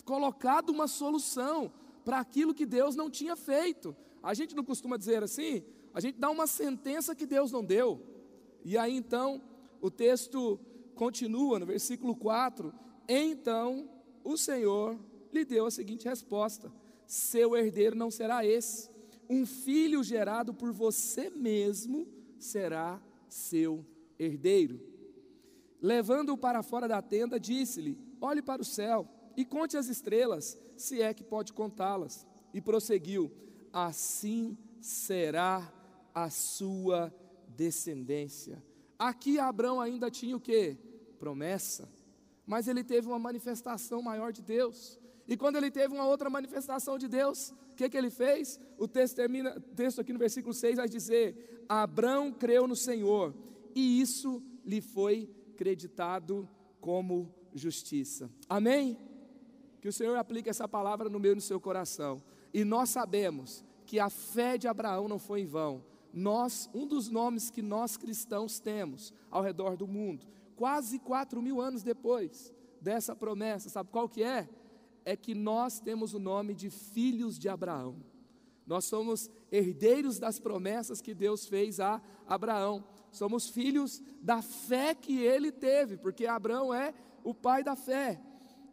colocado 0.04 0.70
uma 0.70 0.88
solução 0.88 1.72
para 2.04 2.18
aquilo 2.18 2.54
que 2.54 2.66
Deus 2.66 2.96
não 2.96 3.10
tinha 3.10 3.36
feito. 3.36 3.96
A 4.22 4.34
gente 4.34 4.54
não 4.54 4.64
costuma 4.64 4.96
dizer 4.96 5.22
assim, 5.22 5.62
a 5.94 6.00
gente 6.00 6.18
dá 6.18 6.30
uma 6.30 6.46
sentença 6.46 7.14
que 7.14 7.26
Deus 7.26 7.52
não 7.52 7.64
deu. 7.64 8.00
E 8.64 8.76
aí 8.76 8.94
então, 8.94 9.40
o 9.80 9.90
texto 9.90 10.58
continua 10.94 11.58
no 11.58 11.66
versículo 11.66 12.14
4: 12.16 12.72
Então 13.08 13.88
o 14.24 14.36
Senhor 14.36 14.98
lhe 15.32 15.44
deu 15.44 15.66
a 15.66 15.70
seguinte 15.70 16.08
resposta: 16.08 16.72
Seu 17.06 17.56
herdeiro 17.56 17.96
não 17.96 18.10
será 18.10 18.44
esse, 18.44 18.90
um 19.28 19.46
filho 19.46 20.02
gerado 20.02 20.52
por 20.52 20.72
você 20.72 21.30
mesmo 21.30 22.06
será 22.38 23.00
seu 23.30 23.84
herdeiro. 24.18 24.80
Levando-o 25.80 26.36
para 26.36 26.62
fora 26.62 26.86
da 26.86 27.00
tenda, 27.00 27.40
disse-lhe: 27.40 27.98
Olhe 28.20 28.42
para 28.42 28.60
o 28.60 28.64
céu 28.64 29.08
e 29.36 29.44
conte 29.44 29.76
as 29.76 29.88
estrelas, 29.88 30.58
se 30.76 31.00
é 31.00 31.14
que 31.14 31.24
pode 31.24 31.52
contá-las. 31.52 32.26
E 32.52 32.60
prosseguiu: 32.60 33.30
Assim 33.72 34.58
será 34.80 35.72
a 36.14 36.28
sua 36.28 37.14
descendência. 37.48 38.62
Aqui 38.98 39.38
Abraão 39.38 39.80
ainda 39.80 40.10
tinha 40.10 40.36
o 40.36 40.40
que? 40.40 40.76
Promessa. 41.18 41.88
Mas 42.46 42.68
ele 42.68 42.82
teve 42.82 43.06
uma 43.06 43.18
manifestação 43.18 44.02
maior 44.02 44.32
de 44.32 44.42
Deus. 44.42 44.98
E 45.26 45.36
quando 45.36 45.56
ele 45.56 45.70
teve 45.70 45.94
uma 45.94 46.06
outra 46.06 46.28
manifestação 46.28 46.98
de 46.98 47.06
Deus, 47.06 47.54
que, 47.80 47.88
que 47.88 47.96
ele 47.96 48.10
fez? 48.10 48.60
O 48.76 48.86
texto 48.86 49.16
termina, 49.16 49.56
o 49.56 49.74
texto 49.74 50.00
aqui 50.00 50.12
no 50.12 50.18
versículo 50.18 50.52
6 50.52 50.76
vai 50.76 50.88
dizer: 50.88 51.64
Abraão 51.68 52.30
creu 52.30 52.66
no 52.66 52.76
Senhor, 52.76 53.34
e 53.74 54.00
isso 54.00 54.42
lhe 54.64 54.82
foi 54.82 55.30
creditado 55.56 56.48
como 56.80 57.34
justiça. 57.54 58.30
Amém? 58.48 58.98
Que 59.80 59.88
o 59.88 59.92
Senhor 59.92 60.16
aplique 60.16 60.50
essa 60.50 60.68
palavra 60.68 61.08
no 61.08 61.18
meu 61.18 61.32
e 61.32 61.36
no 61.36 61.40
seu 61.40 61.58
coração. 61.58 62.22
E 62.52 62.64
nós 62.64 62.90
sabemos 62.90 63.64
que 63.86 63.98
a 63.98 64.10
fé 64.10 64.58
de 64.58 64.68
Abraão 64.68 65.08
não 65.08 65.18
foi 65.18 65.40
em 65.40 65.46
vão. 65.46 65.82
Nós, 66.12 66.68
um 66.74 66.86
dos 66.86 67.08
nomes 67.08 67.50
que 67.50 67.62
nós 67.62 67.96
cristãos 67.96 68.58
temos 68.58 69.12
ao 69.30 69.42
redor 69.42 69.76
do 69.76 69.86
mundo, 69.86 70.26
quase 70.54 70.98
quatro 70.98 71.40
mil 71.40 71.60
anos 71.60 71.82
depois 71.82 72.52
dessa 72.80 73.16
promessa, 73.16 73.70
sabe 73.70 73.90
qual 73.90 74.08
que 74.08 74.22
é? 74.22 74.48
É 75.04 75.16
que 75.16 75.34
nós 75.34 75.80
temos 75.80 76.14
o 76.14 76.18
nome 76.18 76.54
de 76.54 76.70
filhos 76.70 77.38
de 77.38 77.48
Abraão. 77.48 77.96
Nós 78.66 78.84
somos 78.84 79.28
herdeiros 79.50 80.18
das 80.18 80.38
promessas 80.38 81.00
que 81.00 81.14
Deus 81.14 81.46
fez 81.46 81.80
a 81.80 82.00
Abraão. 82.26 82.84
Somos 83.10 83.48
filhos 83.48 84.00
da 84.20 84.40
fé 84.42 84.94
que 84.94 85.18
ele 85.18 85.50
teve, 85.50 85.96
porque 85.96 86.26
Abraão 86.26 86.72
é 86.72 86.94
o 87.24 87.34
pai 87.34 87.64
da 87.64 87.74
fé. 87.74 88.20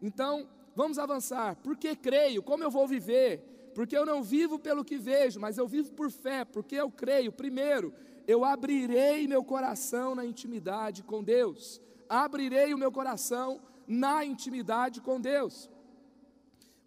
Então, 0.01 0.48
vamos 0.75 1.00
avançar. 1.00 1.55
Porque 1.63 1.96
creio, 1.96 2.43
como 2.43 2.63
eu 2.63 2.69
vou 2.69 2.88
viver? 2.88 3.72
Porque 3.74 3.98
eu 3.98 4.05
não 4.05 4.22
vivo 4.22 4.60
pelo 4.60 4.86
que 4.86 4.98
vejo, 4.98 5.39
mas 5.39 5.57
eu 5.57 5.67
vivo 5.67 5.91
por 5.93 6.12
fé, 6.12 6.46
porque 6.46 6.75
eu 6.75 6.91
creio. 6.91 7.31
Primeiro, 7.31 7.93
eu 8.27 8.43
abrirei 8.43 9.27
meu 9.27 9.43
coração 9.43 10.13
na 10.13 10.25
intimidade 10.25 11.01
com 11.01 11.24
Deus. 11.24 11.81
Abrirei 12.07 12.74
o 12.74 12.77
meu 12.77 12.91
coração 12.91 13.60
na 13.88 14.24
intimidade 14.24 15.01
com 15.01 15.19
Deus. 15.19 15.69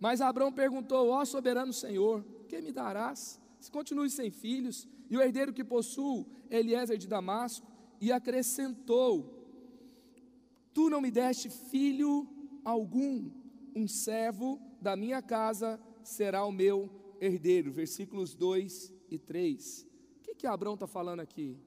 Mas 0.01 0.23
Abraão 0.23 0.51
perguntou: 0.51 1.11
Ó 1.11 1.25
soberano 1.25 1.73
Senhor, 1.73 2.25
que 2.49 2.61
me 2.61 2.73
darás? 2.73 3.39
Se 3.61 3.71
continue 3.71 4.09
sem 4.11 4.31
filhos, 4.31 4.89
e 5.11 5.17
o 5.17 5.21
herdeiro 5.21 5.53
que 5.53 5.63
possuo, 5.63 6.27
Eliezer 6.51 6.97
de 6.97 7.07
Damasco, 7.07 7.71
e 8.01 8.11
acrescentou: 8.11 9.47
Tu 10.73 10.89
não 10.89 11.03
me 11.03 11.11
deste 11.11 11.51
filho 11.51 12.27
algum, 12.65 13.31
um 13.77 13.87
servo 13.87 14.59
da 14.81 14.97
minha 14.97 15.21
casa 15.21 15.79
será 16.03 16.45
o 16.45 16.51
meu 16.51 16.89
herdeiro. 17.21 17.71
Versículos 17.71 18.35
2 18.35 18.93
e 19.11 19.19
3. 19.19 19.87
O 20.17 20.23
que, 20.23 20.35
que 20.35 20.47
Abraão 20.47 20.75
está 20.75 20.87
falando 20.87 21.21
aqui? 21.21 21.59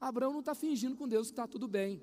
Abraão 0.00 0.32
não 0.32 0.40
está 0.40 0.54
fingindo 0.54 0.96
com 0.96 1.06
Deus 1.06 1.26
que 1.26 1.32
está 1.32 1.46
tudo 1.46 1.68
bem, 1.68 2.02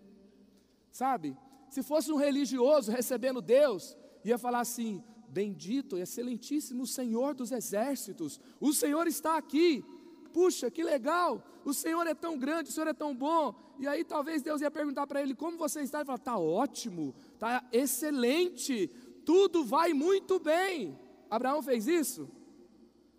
sabe? 0.92 1.36
Se 1.68 1.82
fosse 1.82 2.12
um 2.12 2.16
religioso 2.16 2.92
recebendo 2.92 3.42
Deus, 3.42 3.98
ia 4.24 4.38
falar 4.38 4.60
assim: 4.60 5.04
Bendito 5.28 5.98
excelentíssimo 5.98 6.88
Senhor 6.88 7.36
dos 7.36 7.52
exércitos, 7.52 8.40
o 8.60 8.74
Senhor 8.74 9.08
está 9.08 9.38
aqui. 9.38 9.84
Puxa, 10.32 10.72
que 10.72 10.84
legal! 10.84 11.44
O 11.66 11.74
Senhor 11.74 12.08
é 12.08 12.14
tão 12.14 12.38
grande, 12.38 12.70
o 12.70 12.74
Senhor 12.74 12.88
é 12.88 12.94
tão 12.94 13.14
bom. 13.14 13.54
E 13.78 13.88
aí 13.88 14.04
talvez 14.04 14.42
Deus 14.42 14.62
ia 14.62 14.72
perguntar 14.72 15.06
para 15.06 15.22
ele: 15.22 15.36
Como 15.36 15.58
você 15.58 15.82
está? 15.82 16.00
Ele 16.00 16.06
fala: 16.06 16.18
Está 16.18 16.38
ótimo, 16.38 17.14
está 17.34 17.68
excelente, 17.74 18.88
tudo 19.26 19.66
vai 19.66 19.94
muito 19.94 20.40
bem. 20.40 20.98
Abraão 21.30 21.62
fez 21.62 21.88
isso? 21.88 22.30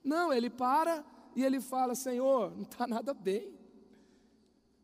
Não, 0.03 0.33
ele 0.33 0.49
para 0.49 1.05
e 1.37 1.45
ele 1.45 1.61
fala: 1.61 1.95
Senhor, 1.95 2.53
não 2.57 2.63
está 2.63 2.87
nada 2.87 3.13
bem. 3.13 3.53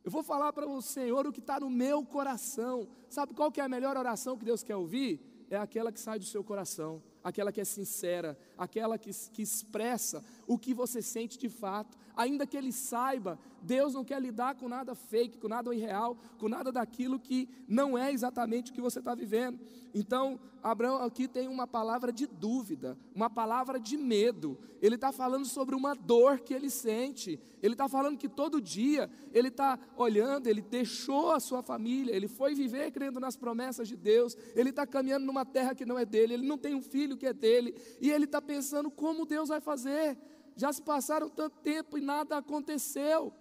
Eu 0.04 0.10
vou 0.10 0.22
falar 0.22 0.52
para 0.52 0.68
o 0.68 0.82
Senhor 0.82 1.26
o 1.26 1.32
que 1.32 1.40
está 1.40 1.58
no 1.58 1.70
meu 1.70 2.04
coração. 2.04 2.86
Sabe 3.08 3.32
qual 3.32 3.50
que 3.50 3.62
é 3.62 3.64
a 3.64 3.68
melhor 3.68 3.96
oração 3.96 4.36
que 4.36 4.44
Deus 4.44 4.62
quer 4.62 4.76
ouvir? 4.76 5.46
É 5.48 5.56
aquela 5.56 5.90
que 5.90 5.98
sai 5.98 6.18
do 6.18 6.26
seu 6.26 6.44
coração 6.44 7.02
aquela 7.24 7.50
que 7.50 7.60
é 7.60 7.64
sincera, 7.64 8.36
aquela 8.56 8.98
que, 8.98 9.10
que 9.32 9.42
expressa 9.42 10.24
o 10.46 10.58
que 10.58 10.74
você 10.74 11.02
sente 11.02 11.38
de 11.38 11.48
fato, 11.48 11.96
ainda 12.16 12.46
que 12.46 12.56
ele 12.56 12.72
saiba, 12.72 13.38
Deus 13.62 13.94
não 13.94 14.04
quer 14.04 14.20
lidar 14.20 14.54
com 14.54 14.68
nada 14.68 14.94
fake, 14.94 15.38
com 15.38 15.48
nada 15.48 15.74
irreal, 15.74 16.16
com 16.38 16.48
nada 16.48 16.70
daquilo 16.70 17.18
que 17.18 17.48
não 17.66 17.96
é 17.96 18.12
exatamente 18.12 18.70
o 18.70 18.74
que 18.74 18.80
você 18.80 18.98
está 18.98 19.14
vivendo. 19.14 19.58
Então, 19.94 20.38
Abraão 20.62 21.02
aqui 21.02 21.28
tem 21.28 21.46
uma 21.46 21.66
palavra 21.66 22.10
de 22.10 22.26
dúvida, 22.26 22.98
uma 23.14 23.30
palavra 23.30 23.78
de 23.78 23.96
medo. 23.96 24.58
Ele 24.80 24.94
está 24.94 25.12
falando 25.12 25.44
sobre 25.44 25.74
uma 25.74 25.94
dor 25.94 26.40
que 26.40 26.52
ele 26.52 26.68
sente. 26.68 27.38
Ele 27.62 27.74
está 27.74 27.88
falando 27.88 28.18
que 28.18 28.28
todo 28.28 28.60
dia 28.60 29.10
ele 29.32 29.48
está 29.48 29.78
olhando, 29.96 30.46
ele 30.46 30.62
deixou 30.62 31.32
a 31.32 31.40
sua 31.40 31.62
família, 31.62 32.14
ele 32.14 32.28
foi 32.28 32.54
viver 32.54 32.90
crendo 32.92 33.20
nas 33.20 33.36
promessas 33.36 33.86
de 33.86 33.96
Deus. 33.96 34.36
Ele 34.54 34.70
está 34.70 34.86
caminhando 34.86 35.26
numa 35.26 35.44
terra 35.44 35.74
que 35.74 35.84
não 35.84 35.98
é 35.98 36.04
dele. 36.04 36.34
Ele 36.34 36.46
não 36.46 36.58
tem 36.58 36.74
um 36.74 36.82
filho 36.82 37.16
que 37.16 37.26
é 37.26 37.32
dele 37.32 37.74
e 38.00 38.10
ele 38.10 38.24
está 38.24 38.40
pensando 38.44 38.90
como 38.90 39.26
Deus 39.26 39.48
vai 39.48 39.60
fazer. 39.60 40.18
Já 40.56 40.72
se 40.72 40.82
passaram 40.82 41.28
tanto 41.28 41.56
tempo 41.58 41.98
e 41.98 42.00
nada 42.00 42.36
aconteceu. 42.36 43.32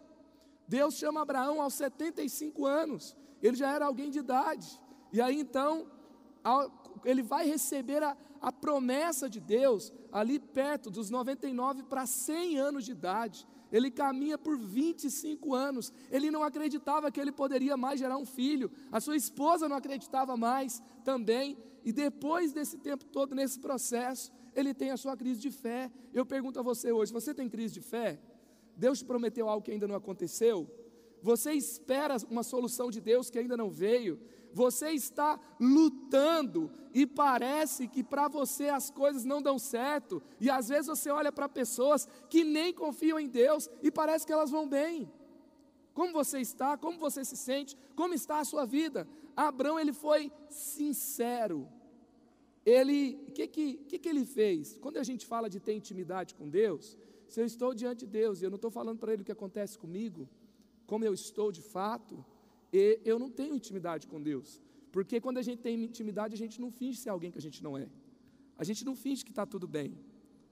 Deus 0.68 0.96
chama 0.96 1.22
Abraão 1.22 1.62
aos 1.62 1.74
75 1.76 2.66
anos, 2.66 3.16
ele 3.42 3.56
já 3.56 3.72
era 3.72 3.86
alguém 3.86 4.10
de 4.10 4.20
idade, 4.20 4.82
e 5.12 5.22
aí 5.22 5.40
então, 5.40 5.86
ele 7.06 7.22
vai 7.22 7.46
receber 7.46 8.02
a, 8.02 8.18
a 8.42 8.52
promessa 8.52 9.30
de 9.30 9.40
Deus 9.40 9.94
ali 10.12 10.40
perto 10.40 10.90
dos 10.90 11.10
99 11.10 11.84
para 11.84 12.06
100 12.06 12.58
anos 12.58 12.86
de 12.86 12.92
idade. 12.92 13.48
Ele 13.72 13.90
caminha 13.90 14.38
por 14.38 14.58
25 14.58 15.54
anos. 15.54 15.92
Ele 16.12 16.30
não 16.30 16.44
acreditava 16.44 17.12
que 17.12 17.20
ele 17.20 17.32
poderia 17.32 17.76
mais 17.76 18.00
gerar 18.00 18.18
um 18.18 18.26
filho. 18.26 18.72
A 18.92 19.00
sua 19.00 19.16
esposa 19.16 19.68
não 19.68 19.78
acreditava 19.78 20.38
mais 20.38 20.82
também. 21.04 21.58
E 21.84 21.92
depois 21.92 22.54
desse 22.54 22.78
tempo 22.78 23.06
todo, 23.06 23.34
nesse 23.34 23.60
processo, 23.60 24.32
ele 24.56 24.74
tem 24.74 24.92
a 24.92 24.98
sua 24.98 25.16
crise 25.16 25.40
de 25.40 25.52
fé. 25.52 25.92
Eu 26.14 26.26
pergunto 26.26 26.60
a 26.60 26.64
você 26.64 26.92
hoje: 26.92 27.12
você 27.12 27.34
tem 27.34 27.50
crise 27.50 27.74
de 27.74 27.82
fé? 27.82 28.20
Deus 28.76 29.00
te 29.00 29.06
prometeu 29.06 29.48
algo 29.50 29.64
que 29.64 29.72
ainda 29.72 29.88
não 29.88 29.96
aconteceu? 29.96 30.70
Você 31.22 31.54
espera 31.54 32.18
uma 32.30 32.44
solução 32.44 32.92
de 32.92 33.00
Deus 33.00 33.30
que 33.30 33.40
ainda 33.40 33.56
não 33.56 33.70
veio? 33.70 34.20
Você 34.54 34.92
está 34.92 35.40
lutando 35.60 36.72
e 36.94 37.08
parece 37.08 37.88
que 37.88 38.04
para 38.04 38.28
você 38.28 38.70
as 38.70 38.92
coisas 38.92 39.24
não 39.24 39.42
dão 39.42 39.58
certo, 39.58 40.22
e 40.40 40.50
às 40.50 40.70
vezes 40.70 40.88
você 40.88 41.10
olha 41.10 41.32
para 41.32 41.50
pessoas 41.50 42.08
que 42.30 42.44
nem 42.44 42.72
confiam 42.72 43.20
em 43.20 43.28
Deus 43.28 43.70
e 43.82 43.90
parece 43.90 44.28
que 44.28 44.34
elas 44.34 44.52
vão 44.52 44.68
bem. 44.68 45.12
Como 45.94 46.14
você 46.14 46.40
está? 46.40 46.78
Como 46.78 47.00
você 47.00 47.24
se 47.24 47.38
sente? 47.38 47.78
Como 47.96 48.14
está 48.14 48.40
a 48.40 48.46
sua 48.46 48.66
vida? 48.66 49.08
Abraão 49.36 49.80
ele 49.80 49.94
foi 49.94 50.32
sincero. 50.50 51.68
Ele, 52.66 53.20
o 53.28 53.32
que, 53.32 53.48
que, 53.48 53.74
que, 53.90 54.00
que 54.00 54.10
ele 54.10 54.26
fez? 54.26 54.78
Quando 54.80 54.98
a 54.98 55.04
gente 55.04 55.26
fala 55.26 55.50
de 55.50 55.60
ter 55.60 55.74
intimidade 55.74 56.34
com 56.36 56.48
Deus, 56.50 56.98
se 57.28 57.42
eu 57.42 57.46
estou 57.46 57.74
diante 57.74 58.06
de 58.06 58.12
Deus 58.12 58.42
e 58.42 58.46
eu 58.46 58.50
não 58.50 58.56
estou 58.56 58.72
falando 58.72 59.00
para 59.00 59.12
Ele 59.12 59.24
o 59.24 59.26
que 59.26 59.32
acontece 59.32 59.78
comigo, 59.78 60.30
como 60.86 61.04
eu 61.04 61.14
estou 61.14 61.52
de 61.52 61.62
fato, 61.62 62.24
eu 62.72 63.18
não 63.18 63.30
tenho 63.30 63.56
intimidade 63.56 64.08
com 64.08 64.22
Deus. 64.22 64.62
Porque 64.92 65.20
quando 65.20 65.40
a 65.40 65.42
gente 65.42 65.60
tem 65.60 65.84
intimidade, 65.84 66.36
a 66.36 66.38
gente 66.38 66.62
não 66.62 66.72
finge 66.72 67.00
ser 67.00 67.10
alguém 67.10 67.32
que 67.32 67.38
a 67.38 67.42
gente 67.42 67.64
não 67.64 67.78
é. 67.78 67.88
A 68.58 68.64
gente 68.64 68.86
não 68.86 68.96
finge 68.96 69.26
que 69.26 69.32
está 69.32 69.46
tudo 69.46 69.68
bem. 69.68 69.98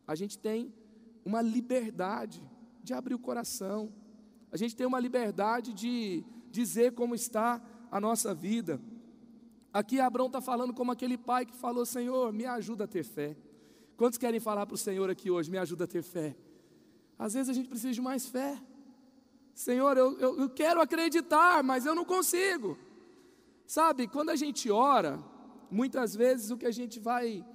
A 0.08 0.16
gente 0.16 0.38
tem 0.38 0.74
uma 1.24 1.42
liberdade 1.42 2.42
de 2.84 2.94
abrir 2.94 3.14
o 3.14 3.20
coração. 3.20 3.94
A 4.52 4.58
gente 4.58 4.76
tem 4.76 4.88
uma 4.88 5.00
liberdade 5.00 5.74
de 5.74 6.24
dizer 6.50 6.94
como 6.94 7.14
está 7.14 7.62
a 7.92 8.02
nossa 8.02 8.34
vida. 8.34 8.82
Aqui 9.74 10.00
Abraão 10.00 10.28
está 10.28 10.42
falando 10.42 10.74
como 10.74 10.92
aquele 10.92 11.18
pai 11.18 11.46
que 11.46 11.56
falou: 11.56 11.86
Senhor, 11.86 12.34
me 12.34 12.46
ajuda 12.46 12.84
a 12.84 12.88
ter 12.88 13.04
fé. 13.04 13.38
Quantos 13.96 14.18
querem 14.18 14.40
falar 14.40 14.66
para 14.66 14.76
o 14.76 14.78
Senhor 14.78 15.10
aqui 15.10 15.30
hoje? 15.30 15.50
Me 15.50 15.58
ajuda 15.58 15.86
a 15.86 15.88
ter 15.88 16.02
fé. 16.02 16.36
Às 17.18 17.34
vezes 17.34 17.50
a 17.50 17.54
gente 17.54 17.70
precisa 17.70 17.94
de 17.94 18.02
mais 18.02 18.26
fé. 18.28 18.60
Senhor, 19.54 19.96
eu, 19.96 20.18
eu, 20.20 20.40
eu 20.42 20.50
quero 20.50 20.82
acreditar, 20.82 21.64
mas 21.64 21.86
eu 21.86 21.94
não 21.94 22.04
consigo. 22.04 22.78
Sabe, 23.66 24.08
quando 24.08 24.30
a 24.30 24.36
gente 24.36 24.70
ora, 24.72 25.24
muitas 25.70 26.16
vezes 26.16 26.52
o 26.52 26.58
que 26.58 26.66
a 26.66 26.72
gente 26.72 27.00
vai 27.00 27.46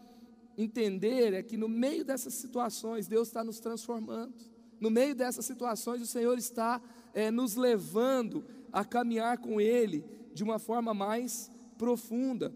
entender 0.56 1.34
é 1.34 1.42
que 1.42 1.56
no 1.56 1.68
meio 1.68 2.04
dessas 2.04 2.34
situações, 2.34 3.06
Deus 3.06 3.28
está 3.28 3.44
nos 3.44 3.60
transformando. 3.60 4.34
No 4.80 4.90
meio 4.90 5.14
dessas 5.14 5.44
situações, 5.44 6.00
o 6.00 6.06
Senhor 6.06 6.38
está 6.38 6.80
é, 7.12 7.30
nos 7.30 7.56
levando 7.56 8.44
a 8.72 8.84
caminhar 8.84 9.38
com 9.38 9.60
Ele 9.60 10.04
de 10.32 10.44
uma 10.44 10.58
forma 10.58 10.94
mais 10.94 11.50
profunda. 11.76 12.52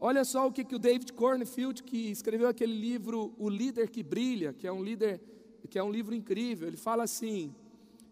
Olha 0.00 0.24
só 0.24 0.48
o 0.48 0.52
que, 0.52 0.64
que 0.64 0.74
o 0.74 0.78
David 0.78 1.12
Cornfield, 1.12 1.82
que 1.82 2.10
escreveu 2.10 2.48
aquele 2.48 2.74
livro 2.74 3.34
O 3.38 3.48
Líder 3.48 3.88
que 3.88 4.02
Brilha, 4.02 4.52
que 4.52 4.66
é 4.66 4.72
um 4.72 4.82
líder, 4.82 5.20
que 5.70 5.78
é 5.78 5.82
um 5.82 5.90
livro 5.90 6.14
incrível, 6.14 6.66
ele 6.66 6.76
fala 6.76 7.04
assim 7.04 7.54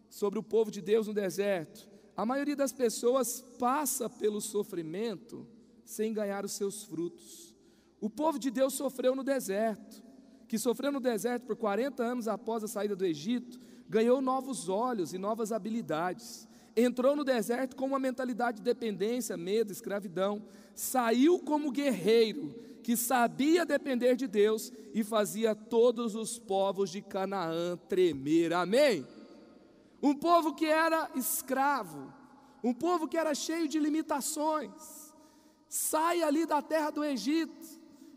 sobre 0.08 0.38
o 0.38 0.42
povo 0.42 0.70
de 0.70 0.80
Deus 0.80 1.06
no 1.06 1.14
deserto. 1.14 1.88
A 2.16 2.24
maioria 2.26 2.54
das 2.54 2.72
pessoas 2.72 3.44
passa 3.58 4.08
pelo 4.08 4.40
sofrimento 4.40 5.46
sem 5.84 6.12
ganhar 6.12 6.44
os 6.44 6.52
seus 6.52 6.84
frutos. 6.84 7.54
O 8.00 8.08
povo 8.08 8.38
de 8.38 8.50
Deus 8.50 8.74
sofreu 8.74 9.14
no 9.14 9.24
deserto, 9.24 10.02
que 10.46 10.58
sofreu 10.58 10.90
no 10.92 11.00
deserto 11.00 11.44
por 11.44 11.56
40 11.56 12.02
anos 12.02 12.28
após 12.28 12.62
a 12.64 12.68
saída 12.68 12.94
do 12.94 13.04
Egito, 13.04 13.58
ganhou 13.88 14.20
novos 14.20 14.68
olhos 14.68 15.12
e 15.12 15.18
novas 15.18 15.50
habilidades. 15.50 16.48
Entrou 16.76 17.16
no 17.16 17.24
deserto 17.24 17.76
com 17.76 17.86
uma 17.86 17.98
mentalidade 17.98 18.58
de 18.58 18.62
dependência, 18.62 19.36
medo, 19.36 19.72
escravidão. 19.72 20.42
Saiu 20.74 21.38
como 21.38 21.70
guerreiro 21.70 22.54
que 22.82 22.96
sabia 22.96 23.64
depender 23.66 24.16
de 24.16 24.26
Deus 24.26 24.72
e 24.94 25.04
fazia 25.04 25.54
todos 25.54 26.14
os 26.14 26.38
povos 26.38 26.90
de 26.90 27.02
Canaã 27.02 27.76
tremer. 27.88 28.52
Amém? 28.52 29.06
Um 30.02 30.14
povo 30.14 30.54
que 30.54 30.66
era 30.66 31.10
escravo, 31.14 32.12
um 32.64 32.72
povo 32.72 33.06
que 33.06 33.18
era 33.18 33.34
cheio 33.34 33.68
de 33.68 33.78
limitações, 33.78 35.14
sai 35.68 36.22
ali 36.22 36.46
da 36.46 36.62
terra 36.62 36.90
do 36.90 37.04
Egito 37.04 37.68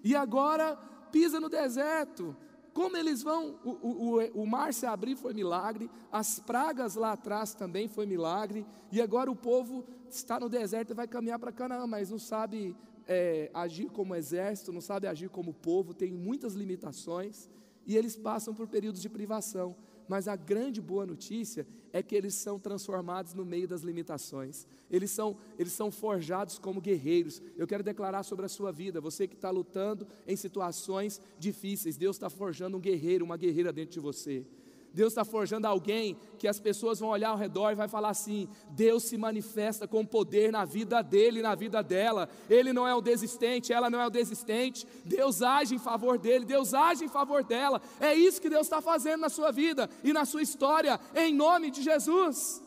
e 0.03 0.15
agora 0.15 0.77
pisa 1.11 1.39
no 1.39 1.49
deserto, 1.49 2.35
como 2.73 2.97
eles 2.97 3.21
vão, 3.21 3.55
o, 3.63 3.69
o, 3.69 4.41
o, 4.41 4.47
mar 4.47 4.73
se 4.73 4.85
abrir 4.85 5.15
foi 5.15 5.33
milagre, 5.33 5.89
as 6.11 6.39
pragas 6.39 6.95
lá 6.95 7.11
atrás 7.11 7.53
também 7.53 7.87
foi 7.87 8.05
milagre, 8.05 8.65
e 8.91 8.99
agora 8.99 9.29
o 9.29 9.35
povo 9.35 9.85
está 10.09 10.39
no 10.39 10.49
deserto 10.49 10.91
e 10.91 10.95
vai 10.95 11.07
caminhar 11.07 11.37
para 11.37 11.51
Canaã, 11.51 11.85
mas 11.85 12.09
não 12.09 12.17
sabe 12.17 12.75
é, 13.07 13.51
agir 13.53 13.89
como 13.89 14.15
exército, 14.15 14.73
não 14.73 14.81
sabe 14.81 15.07
agir 15.07 15.29
como 15.29 15.53
povo, 15.53 15.93
tem 15.93 16.11
muitas 16.11 16.53
limitações, 16.53 17.47
e 17.85 17.95
eles 17.95 18.15
passam 18.15 18.53
por 18.55 18.67
períodos 18.67 19.01
de 19.01 19.09
privação. 19.09 19.75
Mas 20.07 20.27
a 20.27 20.35
grande 20.35 20.81
boa 20.81 21.05
notícia 21.05 21.65
é 21.91 22.01
que 22.01 22.15
eles 22.15 22.33
são 22.33 22.59
transformados 22.59 23.33
no 23.33 23.45
meio 23.45 23.67
das 23.67 23.81
limitações. 23.81 24.67
Eles 24.89 25.11
são, 25.11 25.37
eles 25.57 25.73
são 25.73 25.91
forjados 25.91 26.57
como 26.57 26.81
guerreiros. 26.81 27.41
Eu 27.55 27.67
quero 27.67 27.83
declarar 27.83 28.23
sobre 28.23 28.45
a 28.45 28.49
sua 28.49 28.71
vida, 28.71 28.99
você 28.99 29.27
que 29.27 29.35
está 29.35 29.49
lutando 29.49 30.07
em 30.27 30.35
situações 30.35 31.21
difíceis, 31.37 31.97
Deus 31.97 32.15
está 32.15 32.29
forjando 32.29 32.77
um 32.77 32.81
guerreiro, 32.81 33.25
uma 33.25 33.37
guerreira 33.37 33.71
dentro 33.71 33.93
de 33.93 33.99
você. 33.99 34.45
Deus 34.93 35.11
está 35.11 35.25
forjando 35.25 35.65
alguém 35.65 36.15
que 36.37 36.47
as 36.47 36.59
pessoas 36.59 36.99
vão 36.99 37.09
olhar 37.09 37.29
ao 37.29 37.37
redor 37.37 37.71
e 37.71 37.75
vai 37.75 37.87
falar 37.87 38.09
assim: 38.09 38.47
Deus 38.69 39.03
se 39.03 39.17
manifesta 39.17 39.87
com 39.87 40.05
poder 40.05 40.51
na 40.51 40.65
vida 40.65 41.01
dele, 41.01 41.41
na 41.41 41.55
vida 41.55 41.81
dela. 41.81 42.29
Ele 42.47 42.71
não 42.71 42.87
é 42.87 42.93
o 42.93 43.01
desistente, 43.01 43.73
ela 43.73 43.89
não 43.89 43.99
é 43.99 44.05
o 44.05 44.11
desistente. 44.11 44.85
Deus 45.03 45.41
age 45.41 45.73
em 45.73 45.79
favor 45.79 46.19
dele, 46.19 46.45
Deus 46.45 46.75
age 46.75 47.03
em 47.03 47.07
favor 47.07 47.43
dela. 47.43 47.81
É 47.99 48.13
isso 48.13 48.39
que 48.39 48.49
Deus 48.49 48.67
está 48.67 48.81
fazendo 48.81 49.21
na 49.21 49.29
sua 49.29 49.51
vida 49.51 49.89
e 50.03 50.13
na 50.13 50.25
sua 50.25 50.43
história, 50.43 50.99
em 51.15 51.33
nome 51.33 51.71
de 51.71 51.81
Jesus. 51.81 52.61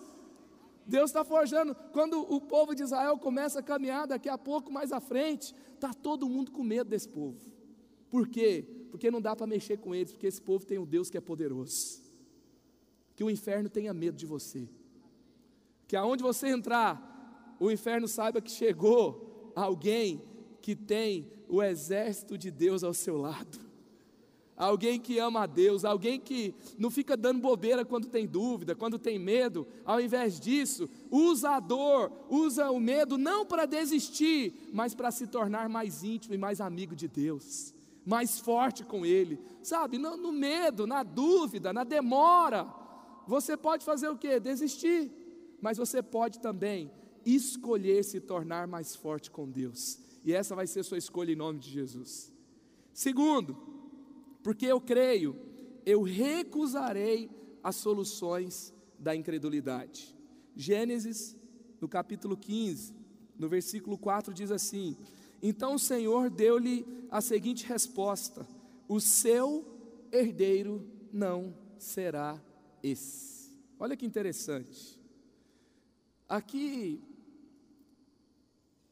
Deus 0.85 1.11
está 1.11 1.25
forjando. 1.25 1.77
Quando 1.93 2.21
o 2.21 2.41
povo 2.41 2.75
de 2.75 2.83
Israel 2.83 3.17
começa 3.19 3.61
a 3.61 3.63
caminhar, 3.63 4.09
daqui 4.09 4.29
a 4.29 4.37
pouco 4.37 4.73
mais 4.73 4.91
à 4.91 4.99
frente, 4.99 5.55
está 5.75 5.95
todo 5.95 6.29
mundo 6.29 6.51
com 6.51 6.65
medo 6.65 6.91
desse 6.91 7.09
povo. 7.09 7.39
Por 8.11 8.29
quê? 8.29 8.65
Porque 8.91 9.13
não 9.13 9.21
dá 9.21 9.37
para 9.37 9.47
mexer 9.47 9.79
com 9.79 9.95
eles, 9.95 10.11
porque 10.13 10.27
esse 10.27 10.43
povo 10.43 10.67
tem 10.67 10.79
um 10.79 10.85
Deus 10.85 11.09
que 11.09 11.17
é 11.17 11.21
poderoso 11.21 12.06
que 13.17 13.25
o 13.25 13.31
inferno 13.31 13.71
tenha 13.71 13.95
medo 13.95 14.17
de 14.17 14.27
você. 14.27 14.69
Que 15.89 15.97
aonde 15.97 16.23
você 16.23 16.49
entrar, 16.49 17.57
o 17.59 17.71
inferno 17.71 18.07
saiba 18.07 18.43
que 18.43 18.51
chegou 18.51 19.53
alguém 19.57 20.23
que 20.61 20.77
tem 20.77 21.33
o 21.49 21.63
exército 21.63 22.37
de 22.37 22.51
Deus 22.51 22.85
ao 22.85 22.93
seu 22.93 23.17
lado. 23.17 23.67
Alguém 24.55 24.99
que 24.99 25.19
ama 25.19 25.43
a 25.43 25.47
Deus, 25.47 25.85
alguém 25.85 26.19
que 26.19 26.55
não 26.79 26.91
fica 26.91 27.17
dando 27.17 27.41
bobeira 27.41 27.85
quando 27.85 28.09
tem 28.09 28.27
dúvida, 28.27 28.75
quando 28.75 28.99
tem 28.99 29.19
medo, 29.19 29.67
ao 29.85 30.01
invés 30.01 30.41
disso, 30.41 30.89
usa 31.11 31.51
a 31.51 31.61
dor, 31.61 32.11
usa 32.29 32.71
o 32.71 32.81
medo 32.81 33.19
não 33.19 33.45
para 33.45 33.67
desistir, 33.67 34.71
mas 34.73 34.95
para 34.95 35.11
se 35.11 35.27
tornar 35.27 35.69
mais 35.69 36.03
íntimo 36.03 36.35
e 36.35 36.39
mais 36.39 36.61
amigo 36.61 36.97
de 36.97 37.07
Deus, 37.07 37.75
mais 38.05 38.41
forte 38.41 38.83
com 38.83 39.05
Ele, 39.05 39.39
sabe? 39.63 39.99
No, 39.99 40.17
no 40.17 40.33
medo, 40.33 40.87
na 40.87 41.03
dúvida, 41.03 41.71
na 41.71 41.85
demora, 41.85 42.67
você 43.27 43.57
pode 43.57 43.85
fazer 43.85 44.09
o 44.09 44.17
que? 44.17 44.39
Desistir. 44.39 45.11
Mas 45.61 45.79
você 45.79 46.03
pode 46.03 46.39
também 46.41 46.91
escolher 47.25 48.05
se 48.05 48.21
tornar 48.21 48.67
mais 48.69 48.95
forte 48.95 49.31
com 49.31 49.51
Deus. 49.51 49.99
E 50.25 50.33
essa 50.33 50.55
vai 50.55 50.67
ser 50.67 50.85
sua 50.85 50.99
escolha 50.99 51.33
em 51.33 51.37
nome 51.37 51.59
de 51.59 51.71
Jesus. 51.71 52.33
Segundo, 52.93 53.57
porque 54.43 54.67
eu 54.67 54.81
creio, 54.81 55.37
eu 55.85 56.03
recusarei 56.03 57.31
as 57.63 57.77
soluções 57.77 58.73
da 58.99 59.15
incredulidade. 59.15 60.15
Gênesis, 60.55 61.37
no 61.81 61.89
capítulo 61.89 62.37
15, 62.37 62.95
no 63.39 63.49
versículo 63.49 63.99
4 63.99 64.33
diz 64.33 64.51
assim: 64.51 64.97
Então 65.43 65.75
o 65.75 65.79
Senhor 65.79 66.31
deu-lhe 66.31 66.87
a 67.11 67.21
seguinte 67.21 67.67
resposta: 67.67 68.47
O 68.89 69.01
seu 69.01 69.65
herdeiro 70.13 70.89
não 71.13 71.55
será 71.79 72.41
esse. 72.83 73.53
Olha 73.79 73.97
que 73.97 74.07
interessante. 74.07 75.01
Aqui, 76.29 77.03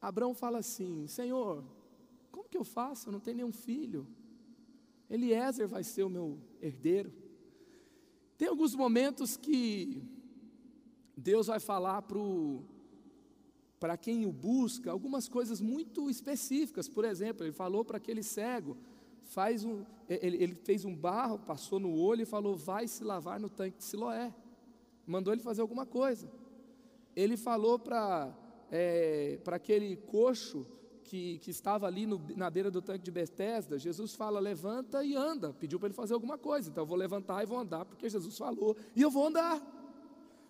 Abraão 0.01 0.33
fala 0.33 0.59
assim: 0.59 1.07
Senhor, 1.07 1.63
como 2.31 2.47
que 2.49 2.57
eu 2.57 2.63
faço? 2.63 3.09
Eu 3.09 3.13
não 3.13 3.19
tenho 3.19 3.37
nenhum 3.37 3.51
filho. 3.51 4.07
Eliezer 5.09 5.67
vai 5.67 5.83
ser 5.83 6.03
o 6.03 6.09
meu 6.09 6.39
herdeiro. 6.61 7.11
Tem 8.37 8.47
alguns 8.47 8.75
momentos 8.75 9.37
que 9.37 10.03
Deus 11.15 11.47
vai 11.47 11.59
falar 11.59 12.03
para 13.79 13.97
quem 13.97 14.25
o 14.25 14.31
busca 14.31 14.91
algumas 14.91 15.27
coisas 15.27 15.61
muito 15.61 16.09
específicas. 16.09 16.89
Por 16.89 17.05
exemplo, 17.05 17.45
Ele 17.45 17.53
falou 17.53 17.85
para 17.85 17.97
aquele 17.97 18.23
cego: 18.23 18.77
faz 19.25 19.63
um, 19.63 19.83
ele, 20.07 20.41
ele, 20.41 20.55
fez 20.55 20.85
um 20.85 20.95
barro, 20.95 21.37
passou 21.39 21.79
no 21.79 21.93
olho 21.95 22.21
e 22.21 22.25
falou: 22.25 22.55
vai 22.55 22.87
se 22.87 23.03
lavar 23.03 23.39
no 23.39 23.49
tanque 23.49 23.77
de 23.77 23.83
Siloé. 23.83 24.33
Mandou 25.05 25.33
ele 25.33 25.41
fazer 25.41 25.61
alguma 25.61 25.85
coisa. 25.85 26.29
Ele 27.15 27.37
falou 27.37 27.77
para 27.77 28.33
é, 28.71 29.39
para 29.43 29.57
aquele 29.57 29.95
coxo 29.95 30.65
que, 31.03 31.37
que 31.39 31.51
estava 31.51 31.85
ali 31.85 32.05
no, 32.05 32.19
na 32.35 32.49
beira 32.49 32.71
do 32.71 32.81
tanque 32.81 33.03
de 33.03 33.11
Betesda, 33.11 33.77
Jesus 33.77 34.15
fala: 34.15 34.39
levanta 34.39 35.03
e 35.03 35.15
anda. 35.15 35.53
Pediu 35.53 35.79
para 35.79 35.87
ele 35.87 35.95
fazer 35.95 36.13
alguma 36.13 36.37
coisa. 36.37 36.69
Então 36.69 36.83
eu 36.83 36.87
vou 36.87 36.97
levantar 36.97 37.43
e 37.43 37.45
vou 37.45 37.57
andar, 37.57 37.85
porque 37.85 38.09
Jesus 38.09 38.37
falou, 38.37 38.75
e 38.95 39.01
eu 39.01 39.11
vou 39.11 39.27
andar. 39.27 39.61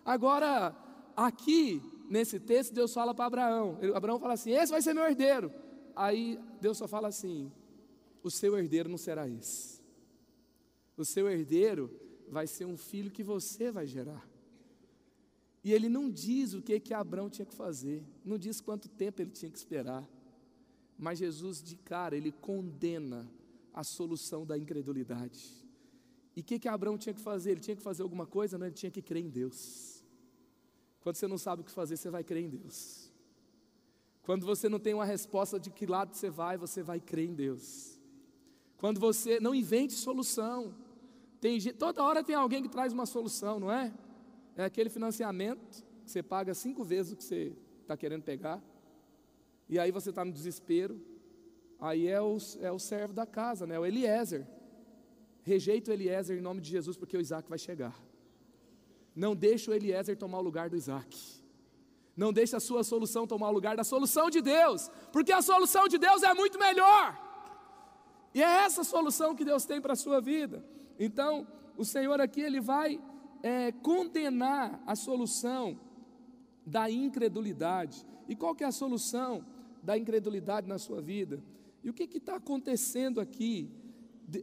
Agora, 0.04 0.74
aqui, 1.16 1.82
nesse 2.08 2.40
texto, 2.40 2.72
Deus 2.72 2.92
fala 2.92 3.14
para 3.14 3.26
Abraão. 3.26 3.78
Abraão 3.94 4.18
fala 4.18 4.34
assim: 4.34 4.50
esse 4.50 4.72
vai 4.72 4.82
ser 4.82 4.94
meu 4.94 5.04
herdeiro. 5.04 5.52
Aí 5.94 6.38
Deus 6.60 6.78
só 6.78 6.88
fala 6.88 7.08
assim: 7.08 7.52
o 8.26 8.30
seu 8.30 8.58
herdeiro 8.58 8.88
não 8.88 8.98
será 8.98 9.28
esse. 9.28 9.80
O 10.96 11.04
seu 11.04 11.28
herdeiro 11.28 11.90
vai 12.28 12.46
ser 12.46 12.64
um 12.64 12.76
filho 12.76 13.10
que 13.10 13.22
você 13.22 13.70
vai 13.70 13.86
gerar. 13.86 14.28
E 15.62 15.72
ele 15.72 15.88
não 15.88 16.10
diz 16.10 16.54
o 16.54 16.62
que 16.62 16.78
que 16.80 16.94
Abraão 16.94 17.28
tinha 17.28 17.46
que 17.46 17.54
fazer, 17.54 18.02
não 18.24 18.38
diz 18.38 18.60
quanto 18.60 18.88
tempo 18.88 19.20
ele 19.20 19.30
tinha 19.30 19.50
que 19.50 19.58
esperar. 19.58 20.08
Mas 20.98 21.18
Jesus, 21.18 21.62
de 21.62 21.76
cara, 21.76 22.16
ele 22.16 22.32
condena 22.32 23.28
a 23.72 23.84
solução 23.84 24.46
da 24.46 24.56
incredulidade. 24.56 25.52
E 26.34 26.40
o 26.40 26.44
que 26.44 26.58
que 26.58 26.68
Abraão 26.68 26.96
tinha 26.96 27.14
que 27.14 27.20
fazer? 27.20 27.52
Ele 27.52 27.60
tinha 27.60 27.76
que 27.76 27.82
fazer 27.82 28.02
alguma 28.02 28.26
coisa? 28.26 28.56
Não, 28.56 28.66
ele 28.66 28.74
tinha 28.74 28.90
que 28.90 29.02
crer 29.02 29.24
em 29.24 29.28
Deus. 29.28 30.02
Quando 31.00 31.16
você 31.16 31.26
não 31.26 31.38
sabe 31.38 31.62
o 31.62 31.64
que 31.64 31.70
fazer, 31.70 31.96
você 31.96 32.10
vai 32.10 32.24
crer 32.24 32.44
em 32.44 32.48
Deus. 32.48 33.10
Quando 34.22 34.44
você 34.44 34.68
não 34.68 34.78
tem 34.78 34.94
uma 34.94 35.04
resposta 35.04 35.60
de 35.60 35.70
que 35.70 35.86
lado 35.86 36.14
você 36.14 36.30
vai, 36.30 36.56
você 36.56 36.82
vai 36.82 36.98
crer 36.98 37.28
em 37.28 37.34
Deus. 37.34 37.95
Quando 38.78 39.00
você 39.00 39.40
não 39.40 39.54
invente 39.54 39.94
solução. 39.94 40.74
Tem, 41.40 41.60
toda 41.60 42.02
hora 42.02 42.22
tem 42.22 42.34
alguém 42.34 42.62
que 42.62 42.68
traz 42.68 42.92
uma 42.92 43.06
solução, 43.06 43.58
não 43.58 43.70
é? 43.70 43.92
É 44.56 44.64
aquele 44.64 44.90
financiamento 44.90 45.84
que 46.04 46.10
você 46.10 46.22
paga 46.22 46.54
cinco 46.54 46.84
vezes 46.84 47.12
o 47.12 47.16
que 47.16 47.24
você 47.24 47.56
está 47.82 47.96
querendo 47.96 48.22
pegar. 48.22 48.62
E 49.68 49.78
aí 49.78 49.90
você 49.90 50.10
está 50.10 50.24
no 50.24 50.32
desespero. 50.32 51.00
Aí 51.78 52.06
é 52.06 52.20
o, 52.20 52.38
é 52.60 52.72
o 52.72 52.78
servo 52.78 53.12
da 53.12 53.26
casa, 53.26 53.66
né? 53.66 53.78
o 53.78 53.84
Eliezer. 53.84 54.46
Rejeita 55.42 55.90
o 55.90 55.94
Eliezer 55.94 56.38
em 56.38 56.40
nome 56.40 56.60
de 56.60 56.70
Jesus, 56.70 56.96
porque 56.96 57.16
o 57.16 57.20
Isaac 57.20 57.48
vai 57.48 57.58
chegar. 57.58 57.94
Não 59.14 59.34
deixe 59.34 59.70
o 59.70 59.74
Eliezer 59.74 60.16
tomar 60.16 60.38
o 60.38 60.42
lugar 60.42 60.68
do 60.68 60.76
Isaac. 60.76 61.16
Não 62.16 62.32
deixe 62.32 62.56
a 62.56 62.60
sua 62.60 62.82
solução 62.82 63.26
tomar 63.26 63.50
o 63.50 63.52
lugar 63.52 63.76
da 63.76 63.84
solução 63.84 64.30
de 64.30 64.40
Deus, 64.40 64.90
porque 65.12 65.32
a 65.32 65.42
solução 65.42 65.86
de 65.86 65.98
Deus 65.98 66.22
é 66.22 66.32
muito 66.32 66.58
melhor. 66.58 67.25
E 68.36 68.42
é 68.42 68.64
essa 68.66 68.84
solução 68.84 69.34
que 69.34 69.46
Deus 69.46 69.64
tem 69.64 69.80
para 69.80 69.94
a 69.94 69.96
sua 69.96 70.20
vida. 70.20 70.62
Então, 70.98 71.46
o 71.74 71.86
Senhor 71.86 72.20
aqui 72.20 72.42
ele 72.42 72.60
vai 72.60 73.00
é, 73.42 73.72
condenar 73.72 74.78
a 74.86 74.94
solução 74.94 75.80
da 76.66 76.90
incredulidade. 76.90 78.04
E 78.28 78.36
qual 78.36 78.54
que 78.54 78.62
é 78.62 78.66
a 78.66 78.70
solução 78.72 79.42
da 79.82 79.96
incredulidade 79.96 80.68
na 80.68 80.76
sua 80.76 81.00
vida? 81.00 81.42
E 81.82 81.88
o 81.88 81.94
que 81.94 82.02
está 82.14 82.36
acontecendo 82.36 83.22
aqui? 83.22 83.70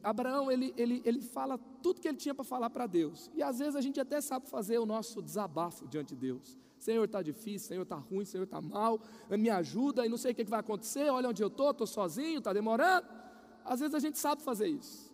Abraão, 0.02 0.52
ele, 0.52 0.74
ele, 0.76 1.04
ele 1.06 1.22
fala 1.22 1.60
tudo 1.84 2.02
que 2.02 2.08
ele 2.08 2.18
tinha 2.18 2.34
para 2.34 2.44
falar 2.44 2.72
para 2.72 2.88
Deus. 2.88 3.30
E 3.36 3.44
às 3.44 3.60
vezes 3.60 3.76
a 3.76 3.82
gente 3.82 4.00
até 4.00 4.20
sabe 4.22 4.50
fazer 4.50 4.80
o 4.80 4.88
nosso 4.88 5.22
desabafo 5.22 5.88
diante 5.88 6.16
de 6.16 6.22
Deus. 6.22 6.58
Senhor, 6.80 7.04
está 7.04 7.22
difícil, 7.22 7.68
Senhor, 7.68 7.84
está 7.84 7.98
ruim, 7.98 8.26
Senhor, 8.26 8.46
está 8.46 8.60
mal, 8.60 9.00
me 9.30 9.52
ajuda 9.52 10.04
e 10.04 10.10
não 10.10 10.18
sei 10.18 10.32
o 10.32 10.36
que, 10.36 10.44
que 10.44 10.50
vai 10.50 10.62
acontecer, 10.62 11.12
olha 11.12 11.30
onde 11.30 11.44
eu 11.44 11.48
estou, 11.48 11.70
estou 11.70 11.86
sozinho, 11.86 12.40
está 12.40 12.52
demorando. 12.52 13.22
Às 13.64 13.80
vezes 13.80 13.96
a 13.96 14.00
gente 14.00 14.18
sabe 14.18 14.42
fazer 14.42 14.68
isso. 14.68 15.14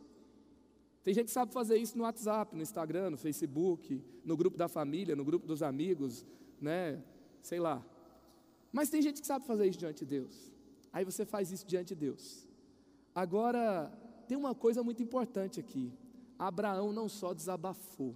Tem 1.03 1.13
gente 1.13 1.25
que 1.25 1.31
sabe 1.31 1.53
fazer 1.53 1.77
isso 1.77 1.97
no 1.97 2.03
WhatsApp, 2.03 2.55
no 2.55 2.61
Instagram, 2.61 3.11
no 3.11 3.17
Facebook, 3.17 4.03
no 4.23 4.35
grupo 4.35 4.57
da 4.57 4.67
família, 4.67 5.15
no 5.15 5.23
grupo 5.23 5.47
dos 5.47 5.63
amigos, 5.63 6.25
né? 6.59 7.01
Sei 7.41 7.59
lá. 7.59 7.83
Mas 8.71 8.89
tem 8.89 9.01
gente 9.01 9.21
que 9.21 9.27
sabe 9.27 9.45
fazer 9.45 9.67
isso 9.67 9.79
diante 9.79 9.99
de 9.99 10.05
Deus. 10.05 10.51
Aí 10.91 11.05
você 11.05 11.25
faz 11.25 11.51
isso 11.51 11.65
diante 11.65 11.89
de 11.89 11.95
Deus. 11.95 12.47
Agora, 13.15 13.91
tem 14.27 14.37
uma 14.37 14.53
coisa 14.53 14.83
muito 14.83 15.01
importante 15.01 15.59
aqui. 15.59 15.91
Abraão 16.37 16.93
não 16.93 17.09
só 17.09 17.33
desabafou, 17.33 18.15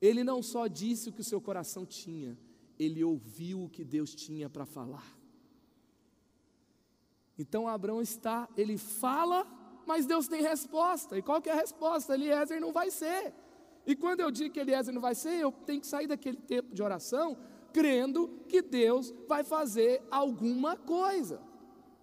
ele 0.00 0.22
não 0.22 0.42
só 0.42 0.66
disse 0.66 1.08
o 1.08 1.12
que 1.12 1.20
o 1.20 1.24
seu 1.24 1.40
coração 1.40 1.84
tinha, 1.86 2.38
ele 2.78 3.02
ouviu 3.02 3.64
o 3.64 3.68
que 3.68 3.84
Deus 3.84 4.14
tinha 4.14 4.48
para 4.50 4.66
falar. 4.66 5.06
Então 7.38 7.66
Abraão 7.68 8.00
está, 8.00 8.48
ele 8.56 8.78
fala, 8.78 9.46
mas 9.86 10.06
Deus 10.06 10.28
tem 10.28 10.42
resposta. 10.42 11.18
E 11.18 11.22
qual 11.22 11.42
que 11.42 11.48
é 11.48 11.52
a 11.52 11.56
resposta? 11.56 12.14
Eliezer 12.14 12.60
não 12.60 12.72
vai 12.72 12.90
ser. 12.90 13.34
E 13.86 13.94
quando 13.94 14.20
eu 14.20 14.30
digo 14.30 14.54
que 14.54 14.60
Eliezer 14.60 14.94
não 14.94 15.00
vai 15.00 15.14
ser, 15.14 15.40
eu 15.40 15.52
tenho 15.52 15.80
que 15.80 15.86
sair 15.86 16.06
daquele 16.06 16.38
tempo 16.38 16.74
de 16.74 16.82
oração 16.82 17.36
crendo 17.72 18.28
que 18.48 18.62
Deus 18.62 19.12
vai 19.26 19.42
fazer 19.42 20.00
alguma 20.10 20.76
coisa. 20.76 21.42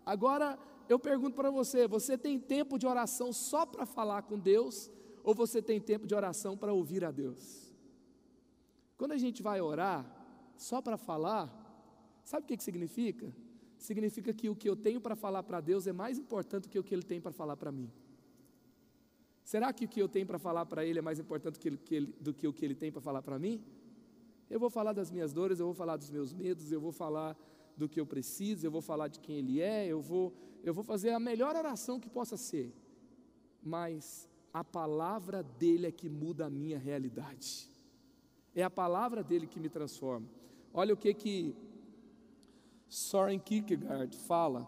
Agora, 0.05 0.59
eu 0.89 0.99
pergunto 0.99 1.35
para 1.35 1.49
você: 1.49 1.87
você 1.87 2.17
tem 2.17 2.37
tempo 2.37 2.77
de 2.77 2.85
oração 2.85 3.31
só 3.31 3.65
para 3.65 3.85
falar 3.85 4.23
com 4.23 4.37
Deus, 4.37 4.91
ou 5.23 5.33
você 5.33 5.61
tem 5.61 5.79
tempo 5.79 6.05
de 6.05 6.13
oração 6.13 6.57
para 6.57 6.73
ouvir 6.73 7.05
a 7.05 7.11
Deus? 7.11 7.73
Quando 8.97 9.13
a 9.13 9.17
gente 9.17 9.41
vai 9.41 9.61
orar 9.61 10.05
só 10.57 10.81
para 10.81 10.97
falar, 10.97 11.49
sabe 12.23 12.43
o 12.43 12.47
que, 12.47 12.57
que 12.57 12.63
significa? 12.63 13.33
Significa 13.83 14.33
que 14.33 14.49
o 14.49 14.55
que 14.55 14.69
eu 14.69 14.75
tenho 14.75 15.01
para 15.01 15.15
falar 15.15 15.43
para 15.43 15.59
Deus 15.59 15.87
é 15.87 15.93
mais 15.93 16.17
importante 16.17 16.63
do 16.63 16.69
que 16.69 16.79
o 16.79 16.83
que 16.83 16.93
Ele 16.93 17.03
tem 17.03 17.19
para 17.19 17.31
falar 17.31 17.57
para 17.57 17.71
mim. 17.71 17.89
Será 19.43 19.73
que 19.73 19.85
o 19.85 19.87
que 19.87 20.01
eu 20.01 20.07
tenho 20.07 20.25
para 20.25 20.39
falar 20.39 20.65
para 20.65 20.85
Ele 20.85 20.99
é 20.99 21.01
mais 21.01 21.19
importante 21.19 21.55
do 21.55 21.59
que, 21.59 21.95
ele, 21.95 22.15
do 22.19 22.33
que 22.33 22.47
o 22.47 22.53
que 22.53 22.63
Ele 22.63 22.75
tem 22.75 22.91
para 22.91 23.01
falar 23.01 23.21
para 23.21 23.37
mim? 23.39 23.61
Eu 24.49 24.59
vou 24.59 24.69
falar 24.69 24.93
das 24.93 25.09
minhas 25.09 25.33
dores, 25.33 25.59
eu 25.59 25.65
vou 25.65 25.73
falar 25.73 25.97
dos 25.97 26.09
meus 26.09 26.33
medos, 26.33 26.71
eu 26.71 26.79
vou 26.79 26.91
falar 26.91 27.37
do 27.75 27.89
que 27.89 27.99
eu 27.99 28.05
preciso, 28.05 28.65
eu 28.65 28.71
vou 28.71 28.81
falar 28.81 29.07
de 29.07 29.19
quem 29.19 29.37
Ele 29.37 29.61
é, 29.61 29.87
eu 29.87 30.01
vou, 30.01 30.33
eu 30.63 30.73
vou 30.73 30.83
fazer 30.83 31.11
a 31.11 31.19
melhor 31.19 31.55
oração 31.55 31.99
que 31.99 32.09
possa 32.09 32.37
ser. 32.37 32.71
Mas 33.63 34.29
a 34.53 34.63
palavra 34.63 35.41
dele 35.41 35.87
é 35.87 35.91
que 35.91 36.09
muda 36.09 36.45
a 36.45 36.49
minha 36.49 36.77
realidade. 36.77 37.69
É 38.53 38.63
a 38.63 38.69
palavra 38.69 39.23
dele 39.23 39.47
que 39.47 39.59
me 39.59 39.69
transforma. 39.69 40.27
Olha 40.73 40.93
o 40.93 40.97
que 40.97 41.13
que 41.13 41.55
Soren 42.91 43.39
Kierkegaard 43.39 44.13
fala: 44.27 44.67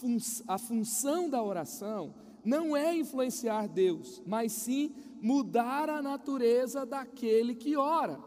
fun 0.00 0.16
a 0.48 0.58
função 0.58 1.30
da 1.30 1.40
oração 1.40 2.12
não 2.44 2.76
é 2.76 2.96
influenciar 2.96 3.68
Deus, 3.68 4.20
mas 4.26 4.50
sim 4.50 4.92
mudar 5.22 5.88
a 5.88 6.02
natureza 6.02 6.84
daquele 6.84 7.54
que 7.54 7.76
ora. 7.76 8.18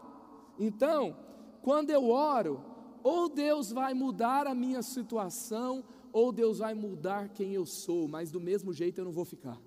Então, 0.58 1.14
quando 1.60 1.90
eu 1.90 2.08
oro, 2.08 2.64
ou 3.02 3.28
Deus 3.28 3.70
vai 3.70 3.92
mudar 3.92 4.46
a 4.46 4.54
minha 4.54 4.80
situação, 4.80 5.84
ou 6.10 6.32
Deus 6.32 6.60
vai 6.60 6.72
mudar 6.72 7.28
quem 7.28 7.52
eu 7.52 7.66
sou, 7.66 8.08
mas 8.08 8.30
do 8.30 8.40
mesmo 8.40 8.72
jeito 8.72 8.98
eu 8.98 9.04
não 9.04 9.12
vou 9.12 9.26
ficar. 9.26 9.60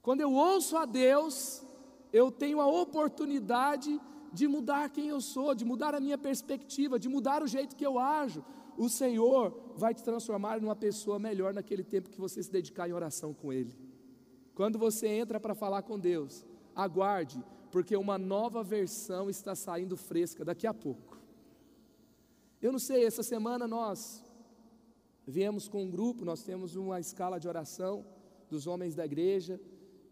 Quando 0.00 0.22
eu 0.22 0.32
ouço 0.32 0.78
a 0.78 0.86
Deus, 0.86 1.62
eu 2.10 2.32
tenho 2.32 2.58
a 2.58 2.66
oportunidade 2.66 4.00
de 4.32 4.48
mudar 4.48 4.88
quem 4.90 5.08
eu 5.08 5.20
sou, 5.20 5.54
de 5.54 5.64
mudar 5.64 5.94
a 5.94 6.00
minha 6.00 6.16
perspectiva, 6.16 6.98
de 6.98 7.08
mudar 7.08 7.42
o 7.42 7.46
jeito 7.46 7.76
que 7.76 7.86
eu 7.86 7.98
ajo. 7.98 8.44
O 8.76 8.88
Senhor 8.88 9.74
vai 9.76 9.92
te 9.94 10.02
transformar 10.02 10.60
numa 10.60 10.74
pessoa 10.74 11.18
melhor 11.18 11.52
naquele 11.52 11.84
tempo 11.84 12.10
que 12.10 12.20
você 12.20 12.42
se 12.42 12.50
dedicar 12.50 12.88
em 12.88 12.92
oração 12.92 13.34
com 13.34 13.52
Ele. 13.52 13.76
Quando 14.54 14.78
você 14.78 15.06
entra 15.06 15.38
para 15.38 15.54
falar 15.54 15.82
com 15.82 15.98
Deus, 15.98 16.44
aguarde, 16.74 17.42
porque 17.70 17.96
uma 17.96 18.18
nova 18.18 18.62
versão 18.62 19.28
está 19.28 19.54
saindo 19.54 19.96
fresca 19.96 20.44
daqui 20.44 20.66
a 20.66 20.74
pouco. 20.74 21.20
Eu 22.60 22.72
não 22.72 22.78
sei, 22.78 23.04
essa 23.04 23.22
semana 23.22 23.66
nós 23.66 24.24
viemos 25.26 25.68
com 25.68 25.82
um 25.82 25.90
grupo, 25.90 26.24
nós 26.24 26.42
temos 26.42 26.74
uma 26.76 27.00
escala 27.00 27.38
de 27.38 27.48
oração 27.48 28.04
dos 28.48 28.66
homens 28.66 28.94
da 28.94 29.04
igreja, 29.04 29.60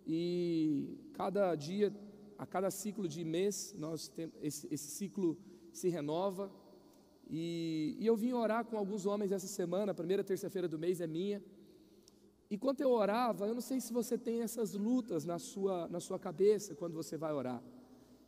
e 0.07 0.99
cada 1.13 1.55
dia 1.55 1.93
a 2.41 2.47
cada 2.47 2.71
ciclo 2.71 3.07
de 3.07 3.23
mês, 3.23 3.75
nós 3.79 4.09
temos, 4.09 4.35
esse, 4.41 4.67
esse 4.75 4.89
ciclo 4.99 5.37
se 5.71 5.91
renova. 5.91 6.51
E, 7.29 7.97
e, 8.01 8.07
eu 8.07 8.17
vim 8.17 8.33
orar 8.33 8.65
com 8.65 8.79
alguns 8.79 9.05
homens 9.05 9.31
essa 9.31 9.47
semana, 9.47 9.93
a 9.93 9.95
primeira 9.95 10.25
terça-feira 10.25 10.67
do 10.67 10.79
mês 10.79 11.03
é 11.03 11.07
minha. 11.07 11.43
E 12.51 12.57
quando 12.57 12.81
eu 12.81 12.91
orava, 12.91 13.47
eu 13.47 13.53
não 13.53 13.61
sei 13.61 13.79
se 13.79 13.93
você 13.93 14.17
tem 14.17 14.41
essas 14.41 14.73
lutas 14.73 15.27
na 15.27 15.39
sua, 15.39 15.87
na 15.89 16.01
sua 16.01 16.19
cabeça 16.19 16.75
quando 16.75 16.95
você 16.95 17.15
vai 17.19 17.31
orar. 17.35 17.63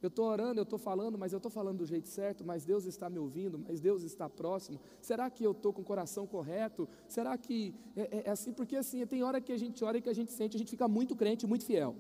Eu 0.03 0.09
estou 0.09 0.27
orando, 0.27 0.61
eu 0.61 0.65
estou 0.65 0.79
falando, 0.79 1.17
mas 1.17 1.33
eu 1.33 1.39
estou 1.39 1.51
falando 1.51 1.79
do 1.79 1.87
jeito 1.87 2.09
certo, 2.09 2.45
mas 2.45 2.67
Deus 2.67 2.85
está 2.85 3.09
me 3.09 3.19
ouvindo, 3.19 3.59
mas 3.59 3.81
Deus 3.81 4.03
está 4.03 4.29
próximo. 4.29 4.79
Será 5.01 5.31
que 5.31 5.43
eu 5.43 5.53
estou 5.53 5.73
com 5.73 5.81
o 5.81 5.85
coração 5.85 6.27
correto? 6.27 6.87
Será 7.09 7.39
que 7.39 7.75
é, 7.97 8.03
é, 8.03 8.23
é 8.27 8.31
assim? 8.31 8.53
Porque 8.53 8.77
assim, 8.77 9.07
tem 9.07 9.23
hora 9.23 9.41
que 9.41 9.53
a 9.53 9.57
gente 9.57 9.83
ora 9.83 9.97
e 9.97 10.03
que 10.03 10.11
a 10.11 10.15
gente 10.21 10.33
sente, 10.33 10.57
a 10.57 10.59
gente 10.59 10.71
fica 10.71 10.87
muito 10.87 11.17
crente, 11.17 11.47
muito 11.47 11.65
fiel. 11.65 11.97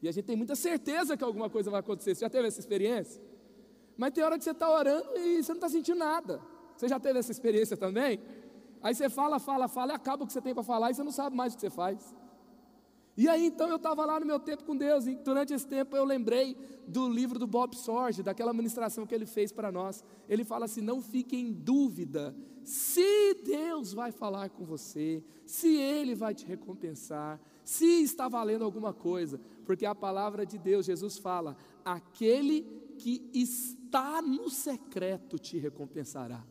E 0.00 0.08
a 0.08 0.12
gente 0.12 0.24
tem 0.24 0.36
muita 0.36 0.54
certeza 0.54 1.16
que 1.16 1.24
alguma 1.24 1.50
coisa 1.50 1.70
vai 1.70 1.80
acontecer. 1.80 2.14
Você 2.14 2.20
já 2.20 2.30
teve 2.30 2.48
essa 2.48 2.60
experiência? 2.60 3.20
Mas 3.96 4.12
tem 4.12 4.22
hora 4.22 4.38
que 4.38 4.44
você 4.44 4.52
está 4.52 4.70
orando 4.70 5.16
e 5.16 5.42
você 5.42 5.52
não 5.52 5.58
está 5.58 5.68
sentindo 5.68 5.98
nada. 5.98 6.40
Você 6.76 6.88
já 6.88 7.00
teve 7.00 7.18
essa 7.18 7.32
experiência 7.32 7.76
também? 7.76 8.20
Aí 8.80 8.94
você 8.94 9.08
fala, 9.08 9.40
fala, 9.40 9.66
fala 9.66 9.92
e 9.92 9.96
acaba 9.96 10.22
o 10.22 10.26
que 10.26 10.32
você 10.32 10.40
tem 10.40 10.54
para 10.54 10.62
falar 10.62 10.90
e 10.90 10.94
você 10.94 11.02
não 11.02 11.10
sabe 11.10 11.34
mais 11.34 11.52
o 11.52 11.56
que 11.56 11.62
você 11.62 11.70
faz. 11.70 12.14
E 13.16 13.28
aí 13.28 13.46
então 13.46 13.68
eu 13.68 13.76
estava 13.76 14.04
lá 14.04 14.20
no 14.20 14.24
meu 14.24 14.38
tempo 14.38 14.62
com 14.62 14.76
Deus, 14.76 15.08
e 15.08 15.16
durante 15.16 15.52
esse 15.52 15.66
tempo 15.66 15.96
eu 15.96 16.04
lembrei 16.04 16.56
do 16.86 17.08
livro 17.08 17.36
do 17.36 17.48
Bob 17.48 17.74
Sorge, 17.74 18.22
daquela 18.22 18.52
ministração 18.52 19.04
que 19.04 19.12
ele 19.12 19.26
fez 19.26 19.50
para 19.50 19.72
nós. 19.72 20.04
Ele 20.28 20.44
fala 20.44 20.66
assim: 20.66 20.80
não 20.80 21.02
fique 21.02 21.36
em 21.36 21.52
dúvida 21.52 22.32
se 22.68 23.34
Deus 23.44 23.94
vai 23.94 24.12
falar 24.12 24.50
com 24.50 24.62
você, 24.62 25.24
se 25.46 25.74
Ele 25.74 26.14
vai 26.14 26.34
te 26.34 26.44
recompensar, 26.44 27.40
se 27.64 28.02
está 28.02 28.28
valendo 28.28 28.62
alguma 28.62 28.92
coisa, 28.92 29.40
porque 29.68 29.84
a 29.84 29.94
palavra 29.94 30.46
de 30.46 30.56
Deus, 30.56 30.86
Jesus 30.86 31.18
fala: 31.18 31.54
aquele 31.84 32.62
que 32.96 33.30
está 33.34 34.22
no 34.22 34.48
secreto 34.48 35.38
te 35.38 35.58
recompensará. 35.58 36.42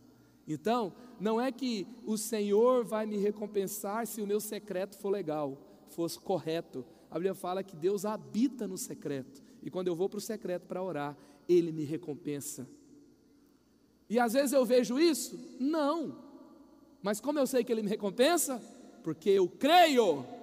Então, 0.48 0.94
não 1.20 1.42
é 1.42 1.52
que 1.52 1.88
o 2.06 2.16
Senhor 2.16 2.86
vai 2.86 3.08
me 3.08 3.18
recompensar 3.18 4.06
se 4.06 4.22
o 4.22 4.28
meu 4.28 4.40
secreto 4.40 5.00
for 5.00 5.10
legal 5.10 5.58
fosse 5.90 6.20
correto. 6.20 6.86
A 7.10 7.16
Bíblia 7.16 7.34
fala 7.34 7.64
que 7.64 7.76
Deus 7.76 8.06
habita 8.06 8.68
no 8.68 8.78
secreto. 8.78 9.42
E 9.64 9.72
quando 9.72 9.88
eu 9.88 9.96
vou 9.96 10.08
para 10.08 10.20
o 10.20 10.22
secreto 10.22 10.68
para 10.68 10.84
orar, 10.84 11.18
Ele 11.50 11.72
me 11.72 11.86
recompensa. 11.86 12.70
E 14.08 14.20
às 14.20 14.34
vezes 14.34 14.54
eu 14.54 14.64
vejo 14.64 15.00
isso? 15.00 15.58
Não. 15.60 16.20
Mas 17.02 17.20
como 17.20 17.40
eu 17.40 17.48
sei 17.48 17.64
que 17.64 17.72
Ele 17.72 17.82
me 17.82 17.90
recompensa? 17.90 18.62
Porque 19.04 19.32
eu 19.32 19.50
creio. 19.50 20.37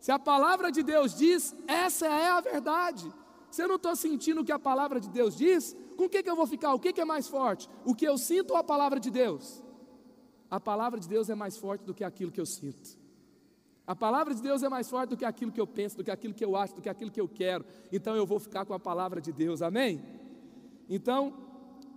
Se 0.00 0.12
a 0.12 0.18
palavra 0.18 0.70
de 0.70 0.82
Deus 0.82 1.14
diz, 1.14 1.54
essa 1.66 2.06
é 2.06 2.28
a 2.28 2.40
verdade. 2.40 3.12
Se 3.50 3.62
eu 3.62 3.68
não 3.68 3.76
estou 3.76 3.96
sentindo 3.96 4.40
o 4.40 4.44
que 4.44 4.52
a 4.52 4.58
palavra 4.58 5.00
de 5.00 5.08
Deus 5.08 5.36
diz, 5.36 5.74
com 5.96 6.04
o 6.04 6.08
que, 6.08 6.22
que 6.22 6.30
eu 6.30 6.36
vou 6.36 6.46
ficar? 6.46 6.74
O 6.74 6.78
que, 6.78 6.92
que 6.92 7.00
é 7.00 7.04
mais 7.04 7.26
forte? 7.28 7.68
O 7.84 7.94
que 7.94 8.06
eu 8.06 8.18
sinto 8.18 8.50
ou 8.52 8.56
a 8.56 8.64
palavra 8.64 9.00
de 9.00 9.10
Deus? 9.10 9.62
A 10.50 10.60
palavra 10.60 11.00
de 11.00 11.08
Deus 11.08 11.28
é 11.28 11.34
mais 11.34 11.56
forte 11.56 11.82
do 11.84 11.94
que 11.94 12.04
aquilo 12.04 12.30
que 12.30 12.40
eu 12.40 12.46
sinto. 12.46 12.98
A 13.86 13.94
palavra 13.94 14.34
de 14.34 14.42
Deus 14.42 14.62
é 14.62 14.68
mais 14.68 14.90
forte 14.90 15.10
do 15.10 15.16
que 15.16 15.24
aquilo 15.24 15.52
que 15.52 15.60
eu 15.60 15.66
penso, 15.66 15.96
do 15.96 16.04
que 16.04 16.10
aquilo 16.10 16.34
que 16.34 16.44
eu 16.44 16.56
acho, 16.56 16.74
do 16.74 16.82
que 16.82 16.88
aquilo 16.88 17.10
que 17.10 17.20
eu 17.20 17.28
quero. 17.28 17.64
Então 17.92 18.16
eu 18.16 18.26
vou 18.26 18.40
ficar 18.40 18.64
com 18.64 18.74
a 18.74 18.80
palavra 18.80 19.20
de 19.20 19.32
Deus, 19.32 19.62
amém? 19.62 20.02
Então, 20.88 21.32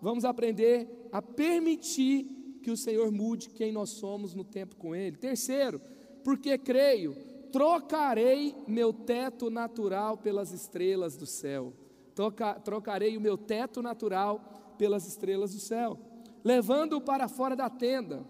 vamos 0.01 0.23
aprender 0.23 1.09
a 1.11 1.21
permitir 1.21 2.59
que 2.61 2.69
o 2.69 2.77
Senhor 2.77 3.11
mude 3.11 3.49
quem 3.49 3.71
nós 3.71 3.89
somos 3.89 4.33
no 4.33 4.43
tempo 4.43 4.75
com 4.75 4.95
Ele. 4.95 5.17
Terceiro, 5.17 5.81
porque 6.23 6.57
creio, 6.57 7.15
trocarei 7.51 8.55
meu 8.67 8.93
teto 8.93 9.49
natural 9.49 10.17
pelas 10.17 10.51
estrelas 10.51 11.15
do 11.15 11.25
céu. 11.25 11.73
Troca, 12.15 12.55
trocarei 12.55 13.17
o 13.17 13.21
meu 13.21 13.37
teto 13.37 13.81
natural 13.81 14.75
pelas 14.77 15.07
estrelas 15.07 15.53
do 15.53 15.59
céu. 15.59 15.97
Levando-o 16.43 17.01
para 17.01 17.27
fora 17.27 17.55
da 17.55 17.69
tenda, 17.69 18.25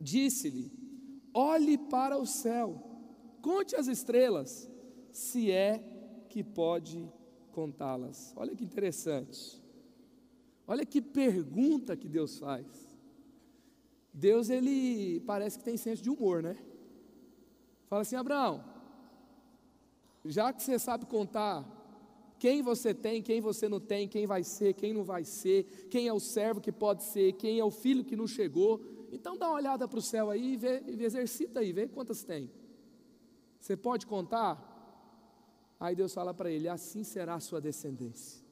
disse-lhe: 0.00 0.70
Olhe 1.32 1.76
para 1.76 2.16
o 2.18 2.26
céu, 2.26 2.82
conte 3.42 3.74
as 3.76 3.86
estrelas, 3.86 4.70
se 5.12 5.50
é 5.50 5.82
que 6.28 6.42
pode 6.42 7.10
contá-las. 7.52 8.32
Olha 8.36 8.54
que 8.54 8.64
interessante. 8.64 9.62
Olha 10.66 10.84
que 10.84 11.00
pergunta 11.00 11.96
que 11.96 12.08
Deus 12.08 12.38
faz. 12.38 12.66
Deus, 14.12 14.50
ele 14.50 15.20
parece 15.20 15.58
que 15.58 15.64
tem 15.64 15.76
senso 15.76 16.02
de 16.02 16.10
humor, 16.10 16.42
né? 16.42 16.56
Fala 17.86 18.02
assim: 18.02 18.16
Abraão, 18.16 18.64
já 20.24 20.52
que 20.52 20.62
você 20.62 20.78
sabe 20.78 21.06
contar 21.06 21.64
quem 22.38 22.62
você 22.62 22.92
tem, 22.92 23.22
quem 23.22 23.40
você 23.40 23.68
não 23.68 23.80
tem, 23.80 24.06
quem 24.08 24.26
vai 24.26 24.42
ser, 24.44 24.74
quem 24.74 24.92
não 24.92 25.04
vai 25.04 25.24
ser, 25.24 25.88
quem 25.90 26.06
é 26.06 26.12
o 26.12 26.20
servo 26.20 26.60
que 26.60 26.72
pode 26.72 27.02
ser, 27.04 27.32
quem 27.32 27.58
é 27.58 27.64
o 27.64 27.70
filho 27.70 28.04
que 28.04 28.16
não 28.16 28.26
chegou, 28.26 28.80
então 29.10 29.36
dá 29.36 29.48
uma 29.48 29.56
olhada 29.56 29.88
para 29.88 29.98
o 29.98 30.02
céu 30.02 30.30
aí 30.30 30.54
e, 30.54 30.56
vê, 30.56 30.82
exercita 30.86 31.60
aí, 31.60 31.72
vê 31.72 31.88
quantas 31.88 32.22
tem. 32.24 32.50
Você 33.60 33.76
pode 33.76 34.06
contar? 34.06 34.74
Aí 35.80 35.94
Deus 35.94 36.12
fala 36.12 36.34
para 36.34 36.50
ele: 36.50 36.68
assim 36.68 37.04
será 37.04 37.34
a 37.34 37.40
sua 37.40 37.60
descendência. 37.60 38.44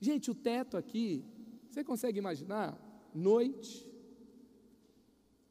Gente, 0.00 0.30
o 0.30 0.34
teto 0.34 0.76
aqui, 0.76 1.24
você 1.70 1.82
consegue 1.82 2.18
imaginar? 2.18 2.78
Noite, 3.14 3.90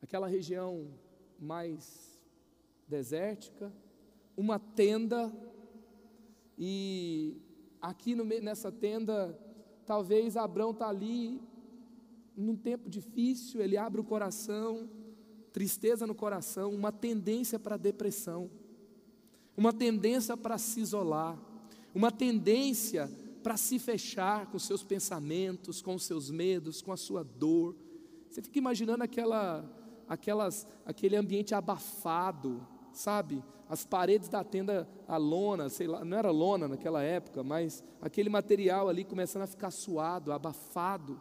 aquela 0.01 0.27
região 0.27 0.87
mais 1.39 2.19
desértica, 2.87 3.71
uma 4.37 4.59
tenda, 4.59 5.31
e 6.57 7.37
aqui 7.81 8.15
no, 8.15 8.23
nessa 8.23 8.71
tenda, 8.71 9.37
talvez 9.85 10.35
Abraão 10.35 10.71
está 10.71 10.89
ali 10.89 11.41
num 12.35 12.55
tempo 12.55 12.89
difícil, 12.89 13.61
ele 13.61 13.77
abre 13.77 14.01
o 14.01 14.03
coração, 14.03 14.89
tristeza 15.53 16.05
no 16.05 16.13
coração, 16.13 16.73
uma 16.73 16.91
tendência 16.91 17.57
para 17.57 17.77
depressão, 17.77 18.49
uma 19.55 19.71
tendência 19.71 20.35
para 20.35 20.57
se 20.57 20.81
isolar, 20.81 21.39
uma 21.93 22.11
tendência 22.11 23.09
para 23.41 23.55
se 23.55 23.79
fechar 23.79 24.47
com 24.47 24.59
seus 24.59 24.83
pensamentos, 24.83 25.81
com 25.81 25.97
seus 25.97 26.29
medos, 26.29 26.81
com 26.81 26.91
a 26.91 26.97
sua 26.97 27.23
dor. 27.23 27.75
Você 28.27 28.41
fica 28.41 28.57
imaginando 28.57 29.03
aquela, 29.03 29.63
aquelas, 30.07 30.67
aquele 30.85 31.15
ambiente 31.15 31.53
abafado, 31.53 32.65
sabe? 32.91 33.43
As 33.67 33.83
paredes 33.83 34.29
da 34.29 34.43
tenda, 34.43 34.87
a 35.07 35.17
lona, 35.17 35.69
sei 35.69 35.87
lá, 35.87 36.05
não 36.05 36.17
era 36.17 36.29
lona 36.31 36.67
naquela 36.67 37.01
época, 37.01 37.43
mas 37.43 37.83
aquele 38.01 38.29
material 38.29 38.87
ali 38.87 39.03
começando 39.03 39.43
a 39.43 39.47
ficar 39.47 39.71
suado, 39.71 40.31
abafado. 40.31 41.19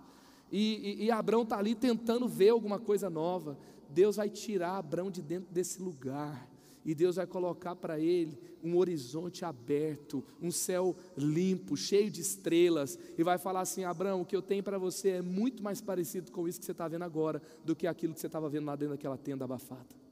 E, 0.53 0.99
e, 1.01 1.05
e 1.07 1.11
Abraão 1.11 1.43
está 1.43 1.59
ali 1.59 1.75
tentando 1.75 2.29
ver 2.29 2.51
alguma 2.51 2.79
coisa 2.79 3.09
nova. 3.09 3.59
Deus 3.89 4.17
vai 4.17 4.29
tirar 4.29 4.77
Abraão 4.77 5.11
de 5.11 5.23
dentro 5.23 5.53
desse 5.53 5.81
lugar 5.81 6.54
e 6.85 6.95
Deus 6.95 7.17
vai 7.17 7.27
colocar 7.27 7.75
para 7.75 7.99
ele 7.99 8.39
um 8.63 8.77
horizonte 8.77 9.45
aberto, 9.45 10.25
um 10.41 10.51
céu 10.51 10.97
limpo, 11.17 11.77
cheio 11.77 12.11
de 12.11 12.21
estrelas, 12.21 12.99
e 13.17 13.23
vai 13.23 13.39
falar 13.39 13.61
assim: 13.61 13.85
Abraão, 13.85 14.21
o 14.21 14.25
que 14.25 14.37
eu 14.37 14.43
tenho 14.43 14.63
para 14.63 14.79
você 14.79 15.11
é 15.11 15.23
muito 15.23 15.63
mais 15.63 15.81
parecido 15.81 16.31
com 16.31 16.47
isso 16.47 16.59
que 16.61 16.67
você 16.67 16.73
está 16.73 16.87
vendo 16.87 17.03
agora 17.03 17.41
do 17.65 17.75
que 17.75 17.87
aquilo 17.87 18.15
que 18.15 18.21
você 18.21 18.27
estava 18.27 18.49
vendo 18.49 18.67
lá 18.67 18.77
dentro 18.77 18.95
daquela 18.95 19.17
tenda 19.17 19.45
abafada. 19.45 20.04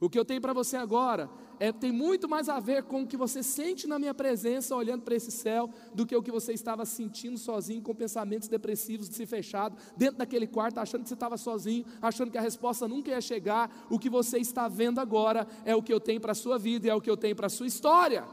O 0.00 0.08
que 0.08 0.18
eu 0.18 0.24
tenho 0.24 0.40
para 0.40 0.52
você 0.52 0.76
agora 0.76 1.28
é, 1.58 1.72
tem 1.72 1.90
muito 1.90 2.28
mais 2.28 2.48
a 2.48 2.60
ver 2.60 2.84
com 2.84 3.02
o 3.02 3.06
que 3.06 3.16
você 3.16 3.42
sente 3.42 3.86
na 3.88 3.98
minha 3.98 4.14
presença, 4.14 4.76
olhando 4.76 5.02
para 5.02 5.16
esse 5.16 5.30
céu, 5.30 5.68
do 5.92 6.06
que 6.06 6.14
o 6.14 6.22
que 6.22 6.30
você 6.30 6.52
estava 6.52 6.84
sentindo 6.84 7.36
sozinho, 7.36 7.82
com 7.82 7.92
pensamentos 7.92 8.46
depressivos, 8.46 9.08
de 9.08 9.16
se 9.16 9.26
fechado, 9.26 9.76
dentro 9.96 10.18
daquele 10.18 10.46
quarto, 10.46 10.78
achando 10.78 11.02
que 11.02 11.08
você 11.08 11.14
estava 11.14 11.36
sozinho, 11.36 11.84
achando 12.00 12.30
que 12.30 12.38
a 12.38 12.40
resposta 12.40 12.86
nunca 12.86 13.10
ia 13.10 13.20
chegar. 13.20 13.86
O 13.90 13.98
que 13.98 14.08
você 14.08 14.38
está 14.38 14.68
vendo 14.68 15.00
agora 15.00 15.48
é 15.64 15.74
o 15.74 15.82
que 15.82 15.92
eu 15.92 15.98
tenho 15.98 16.20
para 16.20 16.32
a 16.32 16.34
sua 16.34 16.58
vida 16.58 16.86
e 16.86 16.90
é 16.90 16.94
o 16.94 17.00
que 17.00 17.10
eu 17.10 17.16
tenho 17.16 17.34
para 17.34 17.46
a 17.48 17.50
sua 17.50 17.66
história. 17.66 18.24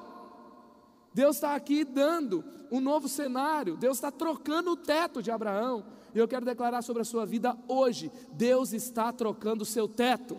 Deus 1.16 1.38
está 1.38 1.56
aqui 1.56 1.84
dando 1.84 2.44
um 2.72 2.80
novo 2.80 3.08
cenário, 3.08 3.76
Deus 3.76 3.98
está 3.98 4.12
trocando 4.12 4.72
o 4.72 4.78
teto 4.78 5.24
de 5.24 5.32
Abraão. 5.32 5.84
E 6.14 6.20
eu 6.20 6.28
quero 6.28 6.46
declarar 6.46 6.82
sobre 6.84 7.02
a 7.02 7.06
sua 7.06 7.26
vida 7.26 7.58
hoje: 7.68 8.12
Deus 8.34 8.72
está 8.72 9.12
trocando 9.12 9.64
o 9.64 9.66
seu 9.66 9.88
teto. 9.88 10.38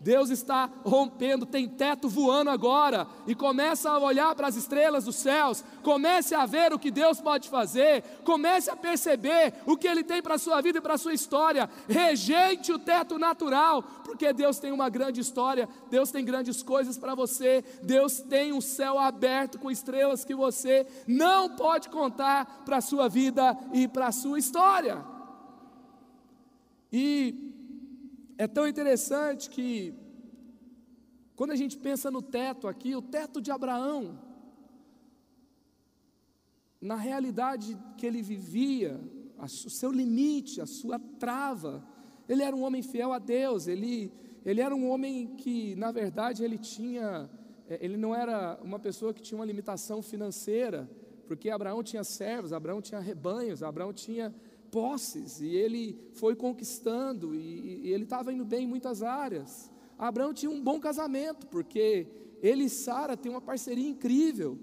Deus 0.00 0.30
está 0.30 0.70
rompendo, 0.84 1.44
tem 1.44 1.68
teto 1.68 2.08
voando 2.08 2.50
agora, 2.50 3.06
e 3.26 3.34
começa 3.34 3.90
a 3.90 3.98
olhar 3.98 4.34
para 4.34 4.46
as 4.48 4.56
estrelas 4.56 5.04
dos 5.04 5.16
céus, 5.16 5.64
comece 5.82 6.34
a 6.34 6.46
ver 6.46 6.72
o 6.72 6.78
que 6.78 6.90
Deus 6.90 7.20
pode 7.20 7.48
fazer, 7.48 8.02
comece 8.24 8.70
a 8.70 8.76
perceber 8.76 9.54
o 9.66 9.76
que 9.76 9.88
Ele 9.88 10.04
tem 10.04 10.22
para 10.22 10.34
a 10.34 10.38
sua 10.38 10.60
vida 10.60 10.78
e 10.78 10.80
para 10.80 10.94
a 10.94 10.98
sua 10.98 11.14
história. 11.14 11.68
Rejeite 11.88 12.72
o 12.72 12.78
teto 12.78 13.18
natural, 13.18 13.82
porque 14.04 14.32
Deus 14.32 14.58
tem 14.58 14.72
uma 14.72 14.88
grande 14.88 15.20
história, 15.20 15.68
Deus 15.90 16.10
tem 16.10 16.24
grandes 16.24 16.62
coisas 16.62 16.96
para 16.96 17.14
você, 17.14 17.64
Deus 17.82 18.20
tem 18.20 18.52
um 18.52 18.60
céu 18.60 18.98
aberto 18.98 19.58
com 19.58 19.70
estrelas 19.70 20.24
que 20.24 20.34
você 20.34 20.86
não 21.06 21.56
pode 21.56 21.88
contar 21.88 22.62
para 22.64 22.78
a 22.78 22.82
sua 22.82 23.08
vida 23.08 23.56
e 23.72 23.88
para 23.88 24.08
a 24.08 24.12
sua 24.12 24.38
história. 24.38 25.04
E 26.92 27.48
é 28.38 28.46
tão 28.46 28.68
interessante 28.68 29.50
que, 29.50 29.92
quando 31.34 31.50
a 31.50 31.56
gente 31.56 31.76
pensa 31.76 32.08
no 32.08 32.22
teto 32.22 32.68
aqui, 32.68 32.94
o 32.94 33.02
teto 33.02 33.40
de 33.40 33.50
Abraão, 33.50 34.16
na 36.80 36.94
realidade 36.94 37.76
que 37.96 38.06
ele 38.06 38.22
vivia, 38.22 39.00
o 39.36 39.48
seu 39.48 39.90
limite, 39.90 40.60
a 40.60 40.66
sua 40.66 41.00
trava, 41.18 41.84
ele 42.28 42.44
era 42.44 42.54
um 42.54 42.62
homem 42.62 42.80
fiel 42.80 43.12
a 43.12 43.18
Deus, 43.18 43.66
ele, 43.66 44.12
ele 44.44 44.60
era 44.60 44.74
um 44.74 44.88
homem 44.88 45.34
que, 45.34 45.74
na 45.74 45.90
verdade, 45.90 46.44
ele 46.44 46.58
tinha, 46.58 47.28
é, 47.68 47.84
ele 47.84 47.96
não 47.96 48.14
era 48.14 48.56
uma 48.62 48.78
pessoa 48.78 49.12
que 49.12 49.20
tinha 49.20 49.38
uma 49.38 49.44
limitação 49.44 50.00
financeira, 50.00 50.88
porque 51.26 51.50
Abraão 51.50 51.82
tinha 51.82 52.04
servos, 52.04 52.52
Abraão 52.52 52.80
tinha 52.80 53.00
rebanhos, 53.00 53.64
Abraão 53.64 53.92
tinha 53.92 54.32
posses, 54.70 55.40
e 55.40 55.48
ele 55.48 55.98
foi 56.14 56.34
conquistando, 56.34 57.34
e, 57.34 57.86
e 57.86 57.92
ele 57.92 58.04
estava 58.04 58.32
indo 58.32 58.44
bem 58.44 58.64
em 58.64 58.68
muitas 58.68 59.02
áreas. 59.02 59.70
Abraão 59.98 60.32
tinha 60.32 60.50
um 60.50 60.62
bom 60.62 60.78
casamento, 60.78 61.46
porque 61.46 62.06
ele 62.40 62.64
e 62.64 62.70
Sara 62.70 63.16
têm 63.16 63.32
uma 63.32 63.40
parceria 63.40 63.88
incrível, 63.88 64.58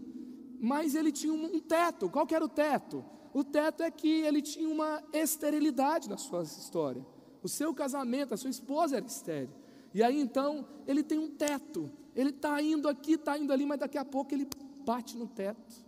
mas 0.60 0.96
ele 0.96 1.12
tinha 1.12 1.34
um, 1.34 1.56
um 1.56 1.60
teto. 1.60 2.10
Qual 2.10 2.26
era 2.32 2.44
o 2.44 2.50
teto? 2.50 3.04
O 3.34 3.44
teto 3.44 3.84
é 3.84 3.92
que 3.92 4.08
ele 4.08 4.42
tinha 4.42 4.70
uma 4.70 5.04
esterilidade 5.12 6.10
na 6.10 6.18
sua 6.18 6.44
história. 6.44 7.06
O 7.44 7.50
seu 7.50 7.74
casamento, 7.74 8.34
a 8.34 8.38
sua 8.38 8.50
esposa 8.50 8.98
era 8.98 9.06
estéril. 9.06 9.50
E 9.94 10.02
aí 10.02 10.20
então 10.20 10.68
ele 10.88 11.04
tem 11.04 11.20
um 11.20 11.30
teto. 11.30 11.92
Ele 12.16 12.30
está 12.30 12.62
indo 12.62 12.88
aqui, 12.88 13.14
está 13.14 13.38
indo 13.38 13.52
ali, 13.52 13.66
mas 13.66 13.80
daqui 13.80 13.98
a 13.98 14.06
pouco 14.06 14.34
ele 14.34 14.48
bate 14.86 15.18
no 15.18 15.28
teto. 15.28 15.85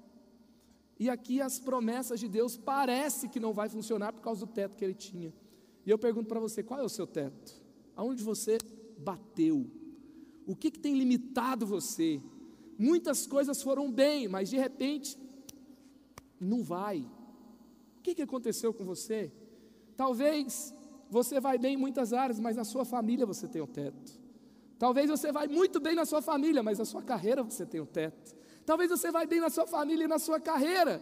E 1.00 1.10
aqui 1.10 1.42
as 1.42 1.60
promessas 1.60 2.20
de 2.20 2.28
Deus 2.28 2.58
parece 2.58 3.30
que 3.30 3.40
não 3.40 3.54
vai 3.54 3.70
funcionar 3.70 4.14
por 4.14 4.22
causa 4.22 4.46
do 4.46 4.52
teto 4.52 4.76
que 4.76 4.84
ele 4.84 4.96
tinha. 4.96 5.34
E 5.86 5.90
eu 5.90 5.98
pergunto 5.98 6.28
para 6.28 6.40
você, 6.40 6.64
qual 6.64 6.80
é 6.80 6.84
o 6.84 6.90
seu 6.90 7.06
teto? 7.06 7.54
Aonde 7.96 8.24
você 8.24 8.58
bateu? 8.98 9.70
O 10.46 10.56
que, 10.56 10.72
que 10.72 10.80
tem 10.80 10.98
limitado 10.98 11.66
você? 11.66 12.22
Muitas 12.78 13.28
coisas 13.28 13.62
foram 13.62 13.92
bem, 13.92 14.28
mas 14.28 14.50
de 14.50 14.58
repente 14.58 15.18
não 16.40 16.64
vai. 16.64 17.00
O 17.98 18.02
que, 18.02 18.16
que 18.16 18.22
aconteceu 18.22 18.74
com 18.74 18.84
você? 18.84 19.32
Talvez 19.96 20.74
você 21.10 21.40
vai 21.40 21.58
bem 21.58 21.74
em 21.76 21.78
muitas 21.78 22.14
áreas, 22.14 22.40
mas 22.40 22.56
na 22.56 22.64
sua 22.64 22.86
família 22.86 23.26
você 23.26 23.48
tem 23.48 23.62
o 23.62 23.68
teto. 23.68 24.20
Talvez 24.78 25.10
você 25.10 25.32
vai 25.32 25.48
muito 25.48 25.80
bem 25.80 25.96
na 25.96 26.06
sua 26.06 26.22
família, 26.22 26.62
mas 26.62 26.80
na 26.80 26.86
sua 26.86 27.02
carreira 27.02 27.44
você 27.44 27.66
tem 27.66 27.82
o 27.82 27.86
teto. 27.86 28.36
Talvez 28.68 28.90
você 28.90 29.10
vai 29.14 29.26
bem 29.26 29.40
na 29.40 29.50
sua 29.50 29.66
família 29.66 30.04
e 30.04 30.08
na 30.10 30.20
sua 30.20 30.42
carreira, 30.42 31.00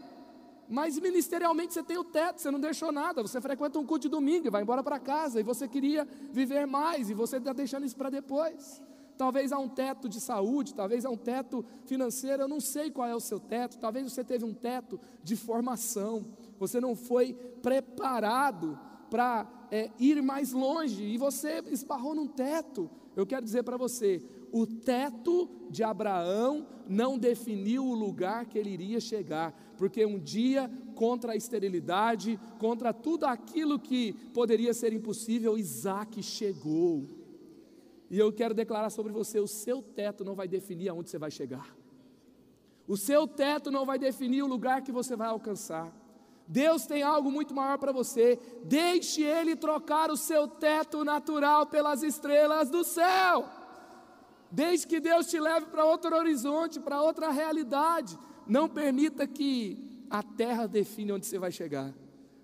mas 0.69 0.99
ministerialmente 0.99 1.73
você 1.73 1.81
tem 1.81 1.97
o 1.97 2.03
teto, 2.03 2.39
você 2.39 2.51
não 2.51 2.59
deixou 2.59 2.91
nada, 2.91 3.23
você 3.23 3.41
frequenta 3.41 3.79
um 3.79 3.85
culto 3.87 4.03
de 4.03 4.09
domingo 4.09 4.45
e 4.45 4.51
vai 4.51 4.61
embora 4.61 4.83
para 4.83 4.99
casa, 4.99 5.39
e 5.39 5.43
você 5.43 5.67
queria 5.67 6.07
viver 6.31 6.67
mais, 6.67 7.09
e 7.09 7.15
você 7.15 7.37
está 7.37 7.53
deixando 7.53 7.83
isso 7.83 7.95
para 7.97 8.11
depois. 8.11 8.83
Talvez 9.17 9.51
há 9.51 9.57
um 9.57 9.67
teto 9.67 10.07
de 10.07 10.21
saúde, 10.21 10.75
talvez 10.75 11.05
há 11.05 11.09
um 11.09 11.17
teto 11.17 11.65
financeiro, 11.87 12.43
eu 12.43 12.47
não 12.47 12.59
sei 12.59 12.91
qual 12.91 13.07
é 13.07 13.15
o 13.15 13.19
seu 13.19 13.39
teto, 13.39 13.79
talvez 13.79 14.13
você 14.13 14.23
teve 14.23 14.45
um 14.45 14.53
teto 14.53 14.99
de 15.23 15.35
formação, 15.35 16.23
você 16.59 16.79
não 16.79 16.95
foi 16.95 17.33
preparado 17.63 18.79
para 19.09 19.47
é, 19.71 19.89
ir 19.97 20.21
mais 20.21 20.51
longe, 20.51 21.01
e 21.03 21.17
você 21.17 21.63
esbarrou 21.71 22.13
num 22.13 22.27
teto. 22.27 22.91
Eu 23.15 23.25
quero 23.25 23.43
dizer 23.43 23.63
para 23.63 23.77
você, 23.77 24.21
o 24.55 24.65
teto 24.65 25.49
de 25.69 25.83
Abraão 25.83 26.65
não 26.87 27.17
definiu 27.17 27.83
o 27.85 27.93
lugar 27.93 28.45
que 28.45 28.57
ele 28.57 28.69
iria 28.69 29.01
chegar, 29.01 29.53
porque 29.77 30.05
um 30.05 30.17
dia, 30.17 30.71
contra 30.95 31.33
a 31.33 31.35
esterilidade, 31.35 32.39
contra 32.57 32.93
tudo 32.93 33.25
aquilo 33.25 33.77
que 33.77 34.13
poderia 34.33 34.73
ser 34.73 34.93
impossível, 34.93 35.57
Isaac 35.57 36.23
chegou. 36.23 37.05
E 38.09 38.17
eu 38.17 38.31
quero 38.31 38.53
declarar 38.53 38.89
sobre 38.91 39.11
você: 39.11 39.41
o 39.41 39.47
seu 39.47 39.81
teto 39.81 40.23
não 40.23 40.35
vai 40.35 40.47
definir 40.47 40.87
aonde 40.87 41.09
você 41.09 41.17
vai 41.17 41.31
chegar. 41.31 41.75
O 42.87 42.95
seu 42.95 43.27
teto 43.27 43.69
não 43.69 43.85
vai 43.85 43.99
definir 43.99 44.41
o 44.41 44.47
lugar 44.47 44.83
que 44.83 44.91
você 44.91 45.17
vai 45.17 45.27
alcançar. 45.27 45.93
Deus 46.47 46.85
tem 46.85 47.03
algo 47.03 47.29
muito 47.29 47.53
maior 47.53 47.77
para 47.77 47.91
você. 47.91 48.39
Deixe 48.63 49.21
Ele 49.21 49.53
trocar 49.53 50.09
o 50.09 50.15
seu 50.15 50.47
teto 50.47 51.03
natural 51.03 51.65
pelas 51.65 52.03
estrelas 52.03 52.69
do 52.69 52.85
céu. 52.85 53.64
Deixe 54.55 54.87
que 54.87 55.01
Deus 55.01 55.27
te 55.27 55.37
leve 55.37 55.65
para 55.65 55.83
outro 55.83 56.15
horizonte, 56.15 56.79
para 56.79 57.01
outra 57.01 57.29
realidade. 57.29 58.17
Não 58.47 58.69
permita 58.69 59.27
que 59.27 60.05
a 60.09 60.23
terra 60.23 60.65
define 60.65 61.11
onde 61.11 61.25
você 61.25 61.37
vai 61.37 61.51
chegar, 61.51 61.93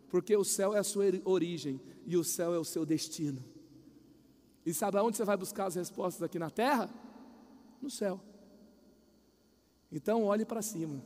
porque 0.10 0.36
o 0.36 0.44
céu 0.44 0.76
é 0.76 0.80
a 0.80 0.84
sua 0.84 1.06
origem 1.24 1.80
e 2.06 2.18
o 2.18 2.24
céu 2.24 2.54
é 2.54 2.60
o 2.60 2.66
seu 2.66 2.86
destino. 2.86 3.42
E 4.66 4.74
sabe 4.74 4.98
aonde 4.98 5.16
você 5.16 5.24
vai 5.24 5.38
buscar 5.38 5.68
as 5.68 5.76
respostas 5.76 6.22
aqui 6.22 6.38
na 6.38 6.50
terra? 6.50 6.90
No 7.82 7.90
céu. 7.90 8.20
Então 9.90 10.26
olhe 10.26 10.44
para 10.44 10.62
cima. 10.62 11.02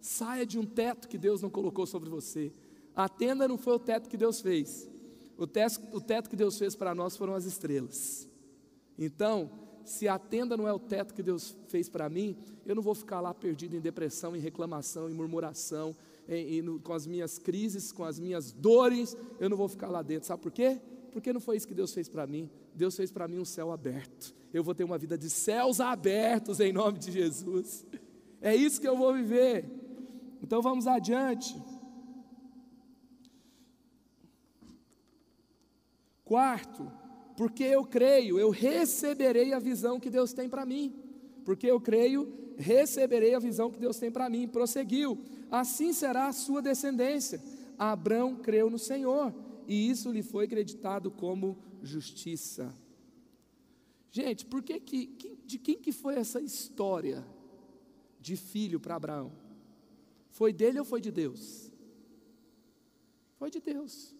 Saia 0.00 0.46
de 0.46 0.58
um 0.58 0.64
teto 0.64 1.06
que 1.06 1.18
Deus 1.18 1.42
não 1.42 1.50
colocou 1.50 1.86
sobre 1.86 2.08
você. 2.08 2.50
A 2.94 3.10
tenda 3.10 3.46
não 3.46 3.58
foi 3.58 3.74
o 3.74 3.78
teto 3.78 4.08
que 4.08 4.16
Deus 4.16 4.40
fez. 4.40 4.88
O 5.36 5.46
teto, 5.46 5.82
o 5.92 6.00
teto 6.00 6.30
que 6.30 6.36
Deus 6.36 6.56
fez 6.56 6.74
para 6.74 6.94
nós 6.94 7.14
foram 7.14 7.34
as 7.34 7.44
estrelas. 7.44 8.26
Então, 8.98 9.65
se 9.86 10.08
a 10.08 10.18
tenda 10.18 10.56
não 10.56 10.66
é 10.66 10.72
o 10.72 10.78
teto 10.78 11.14
que 11.14 11.22
Deus 11.22 11.56
fez 11.68 11.88
para 11.88 12.08
mim, 12.08 12.36
eu 12.66 12.74
não 12.74 12.82
vou 12.82 12.94
ficar 12.94 13.20
lá 13.20 13.32
perdido 13.32 13.76
em 13.76 13.80
depressão, 13.80 14.36
em 14.36 14.40
reclamação, 14.40 15.08
em 15.08 15.14
murmuração, 15.14 15.96
em, 16.28 16.58
em, 16.58 16.78
com 16.78 16.92
as 16.92 17.06
minhas 17.06 17.38
crises, 17.38 17.92
com 17.92 18.04
as 18.04 18.18
minhas 18.18 18.52
dores, 18.52 19.16
eu 19.38 19.48
não 19.48 19.56
vou 19.56 19.68
ficar 19.68 19.88
lá 19.88 20.02
dentro. 20.02 20.26
Sabe 20.26 20.42
por 20.42 20.50
quê? 20.50 20.80
Porque 21.12 21.32
não 21.32 21.40
foi 21.40 21.56
isso 21.56 21.68
que 21.68 21.74
Deus 21.74 21.94
fez 21.94 22.08
para 22.08 22.26
mim. 22.26 22.50
Deus 22.74 22.96
fez 22.96 23.10
para 23.10 23.28
mim 23.28 23.38
um 23.38 23.44
céu 23.44 23.72
aberto. 23.72 24.34
Eu 24.52 24.62
vou 24.62 24.74
ter 24.74 24.84
uma 24.84 24.98
vida 24.98 25.16
de 25.16 25.30
céus 25.30 25.80
abertos 25.80 26.60
em 26.60 26.72
nome 26.72 26.98
de 26.98 27.12
Jesus. 27.12 27.86
É 28.40 28.54
isso 28.54 28.80
que 28.80 28.88
eu 28.88 28.96
vou 28.96 29.14
viver. 29.14 29.64
Então 30.42 30.60
vamos 30.60 30.86
adiante. 30.86 31.56
Quarto, 36.24 36.90
porque 37.36 37.64
eu 37.64 37.84
creio, 37.84 38.38
eu 38.38 38.50
receberei 38.50 39.52
a 39.52 39.58
visão 39.58 40.00
que 40.00 40.08
Deus 40.08 40.32
tem 40.32 40.48
para 40.48 40.64
mim. 40.64 40.94
Porque 41.44 41.66
eu 41.66 41.80
creio, 41.80 42.32
receberei 42.56 43.34
a 43.34 43.38
visão 43.38 43.70
que 43.70 43.78
Deus 43.78 43.98
tem 43.98 44.10
para 44.10 44.28
mim. 44.30 44.48
Prosseguiu: 44.48 45.18
assim 45.50 45.92
será 45.92 46.28
a 46.28 46.32
sua 46.32 46.62
descendência. 46.62 47.42
Abraão 47.78 48.36
creu 48.36 48.70
no 48.70 48.78
Senhor, 48.78 49.34
e 49.68 49.90
isso 49.90 50.10
lhe 50.10 50.22
foi 50.22 50.46
acreditado 50.46 51.10
como 51.10 51.58
justiça. 51.82 52.74
Gente, 54.10 54.46
por 54.46 54.62
que 54.62 54.80
que, 54.80 55.38
de 55.44 55.58
quem 55.58 55.78
que 55.78 55.92
foi 55.92 56.14
essa 56.14 56.40
história 56.40 57.22
de 58.18 58.34
filho 58.34 58.80
para 58.80 58.96
Abraão? 58.96 59.30
Foi 60.30 60.54
dele 60.54 60.78
ou 60.78 60.86
foi 60.86 61.02
de 61.02 61.10
Deus? 61.10 61.70
Foi 63.38 63.50
de 63.50 63.60
Deus. 63.60 64.14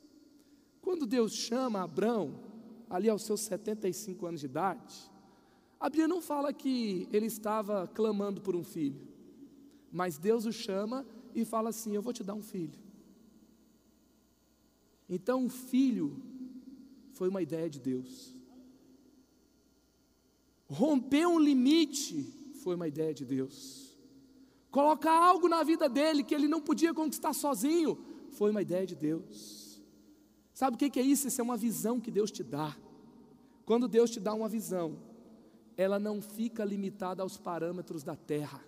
Quando 0.82 1.06
Deus 1.06 1.32
chama 1.32 1.82
Abraão, 1.82 2.38
ali 2.88 3.08
aos 3.08 3.22
seus 3.22 3.40
75 3.42 4.26
anos 4.26 4.40
de 4.40 4.46
idade, 4.46 5.10
a 5.78 5.88
Bíblia 5.90 6.08
não 6.08 6.22
fala 6.22 6.52
que 6.52 7.08
ele 7.12 7.26
estava 7.26 7.86
clamando 7.88 8.40
por 8.40 8.56
um 8.56 8.64
filho, 8.64 9.06
mas 9.92 10.18
Deus 10.18 10.46
o 10.46 10.52
chama 10.52 11.06
e 11.34 11.44
fala 11.44 11.70
assim: 11.70 11.94
Eu 11.94 12.02
vou 12.02 12.12
te 12.12 12.24
dar 12.24 12.34
um 12.34 12.42
filho. 12.42 12.78
Então, 15.08 15.46
o 15.46 15.48
filho 15.48 16.20
foi 17.12 17.28
uma 17.28 17.42
ideia 17.42 17.68
de 17.70 17.78
Deus. 17.78 18.34
Romper 20.68 21.26
um 21.26 21.38
limite 21.38 22.34
foi 22.62 22.74
uma 22.74 22.88
ideia 22.88 23.14
de 23.14 23.24
Deus. 23.24 23.96
Colocar 24.70 25.12
algo 25.12 25.48
na 25.48 25.62
vida 25.62 25.88
dele 25.88 26.24
que 26.24 26.34
ele 26.34 26.48
não 26.48 26.60
podia 26.60 26.92
conquistar 26.92 27.32
sozinho, 27.32 27.96
foi 28.32 28.50
uma 28.50 28.60
ideia 28.60 28.84
de 28.84 28.96
Deus. 28.96 29.65
Sabe 30.56 30.74
o 30.74 30.78
que 30.78 30.98
é 30.98 31.02
isso? 31.02 31.28
Isso 31.28 31.38
é 31.38 31.44
uma 31.44 31.56
visão 31.58 32.00
que 32.00 32.10
Deus 32.10 32.30
te 32.30 32.42
dá. 32.42 32.74
Quando 33.66 33.86
Deus 33.86 34.10
te 34.10 34.18
dá 34.18 34.32
uma 34.32 34.48
visão, 34.48 34.98
ela 35.76 35.98
não 35.98 36.22
fica 36.22 36.64
limitada 36.64 37.22
aos 37.22 37.36
parâmetros 37.36 38.02
da 38.02 38.16
terra, 38.16 38.64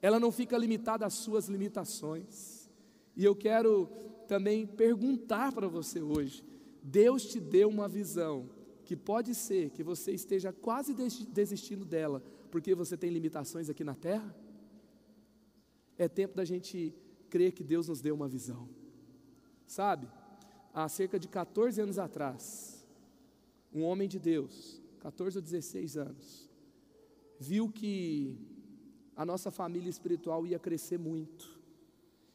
ela 0.00 0.18
não 0.18 0.32
fica 0.32 0.56
limitada 0.56 1.04
às 1.04 1.12
suas 1.12 1.48
limitações. 1.48 2.66
E 3.14 3.22
eu 3.22 3.36
quero 3.36 3.90
também 4.26 4.66
perguntar 4.66 5.52
para 5.52 5.68
você 5.68 6.00
hoje: 6.00 6.42
Deus 6.82 7.26
te 7.26 7.38
deu 7.38 7.68
uma 7.68 7.86
visão 7.86 8.48
que 8.86 8.96
pode 8.96 9.34
ser 9.34 9.68
que 9.68 9.82
você 9.82 10.12
esteja 10.12 10.50
quase 10.50 10.94
desistindo 11.28 11.84
dela, 11.84 12.22
porque 12.50 12.74
você 12.74 12.96
tem 12.96 13.10
limitações 13.10 13.68
aqui 13.68 13.84
na 13.84 13.94
terra? 13.94 14.34
É 15.98 16.08
tempo 16.08 16.34
da 16.34 16.44
gente 16.46 16.94
crer 17.28 17.52
que 17.52 17.62
Deus 17.62 17.86
nos 17.86 18.00
deu 18.00 18.14
uma 18.14 18.26
visão. 18.26 18.66
Sabe, 19.66 20.08
há 20.84 20.88
cerca 20.88 21.18
de 21.18 21.28
14 21.28 21.80
anos 21.80 21.98
atrás, 21.98 22.86
um 23.72 23.82
homem 23.82 24.08
de 24.08 24.18
Deus, 24.18 24.80
14 25.00 25.38
ou 25.38 25.42
16 25.42 25.96
anos, 25.96 26.48
viu 27.38 27.70
que 27.70 28.38
a 29.16 29.24
nossa 29.24 29.50
família 29.50 29.90
espiritual 29.90 30.46
ia 30.46 30.58
crescer 30.58 30.98
muito 30.98 31.58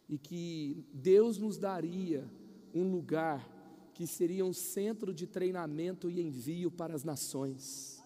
e 0.10 0.18
que 0.18 0.86
Deus 0.94 1.38
nos 1.38 1.58
daria 1.58 2.30
um 2.74 2.92
lugar 2.92 3.50
que 3.94 4.06
seria 4.06 4.44
um 4.44 4.54
centro 4.54 5.14
de 5.14 5.28
treinamento 5.28 6.10
e 6.10 6.20
envio 6.20 6.72
para 6.72 6.94
as 6.94 7.04
nações, 7.04 8.04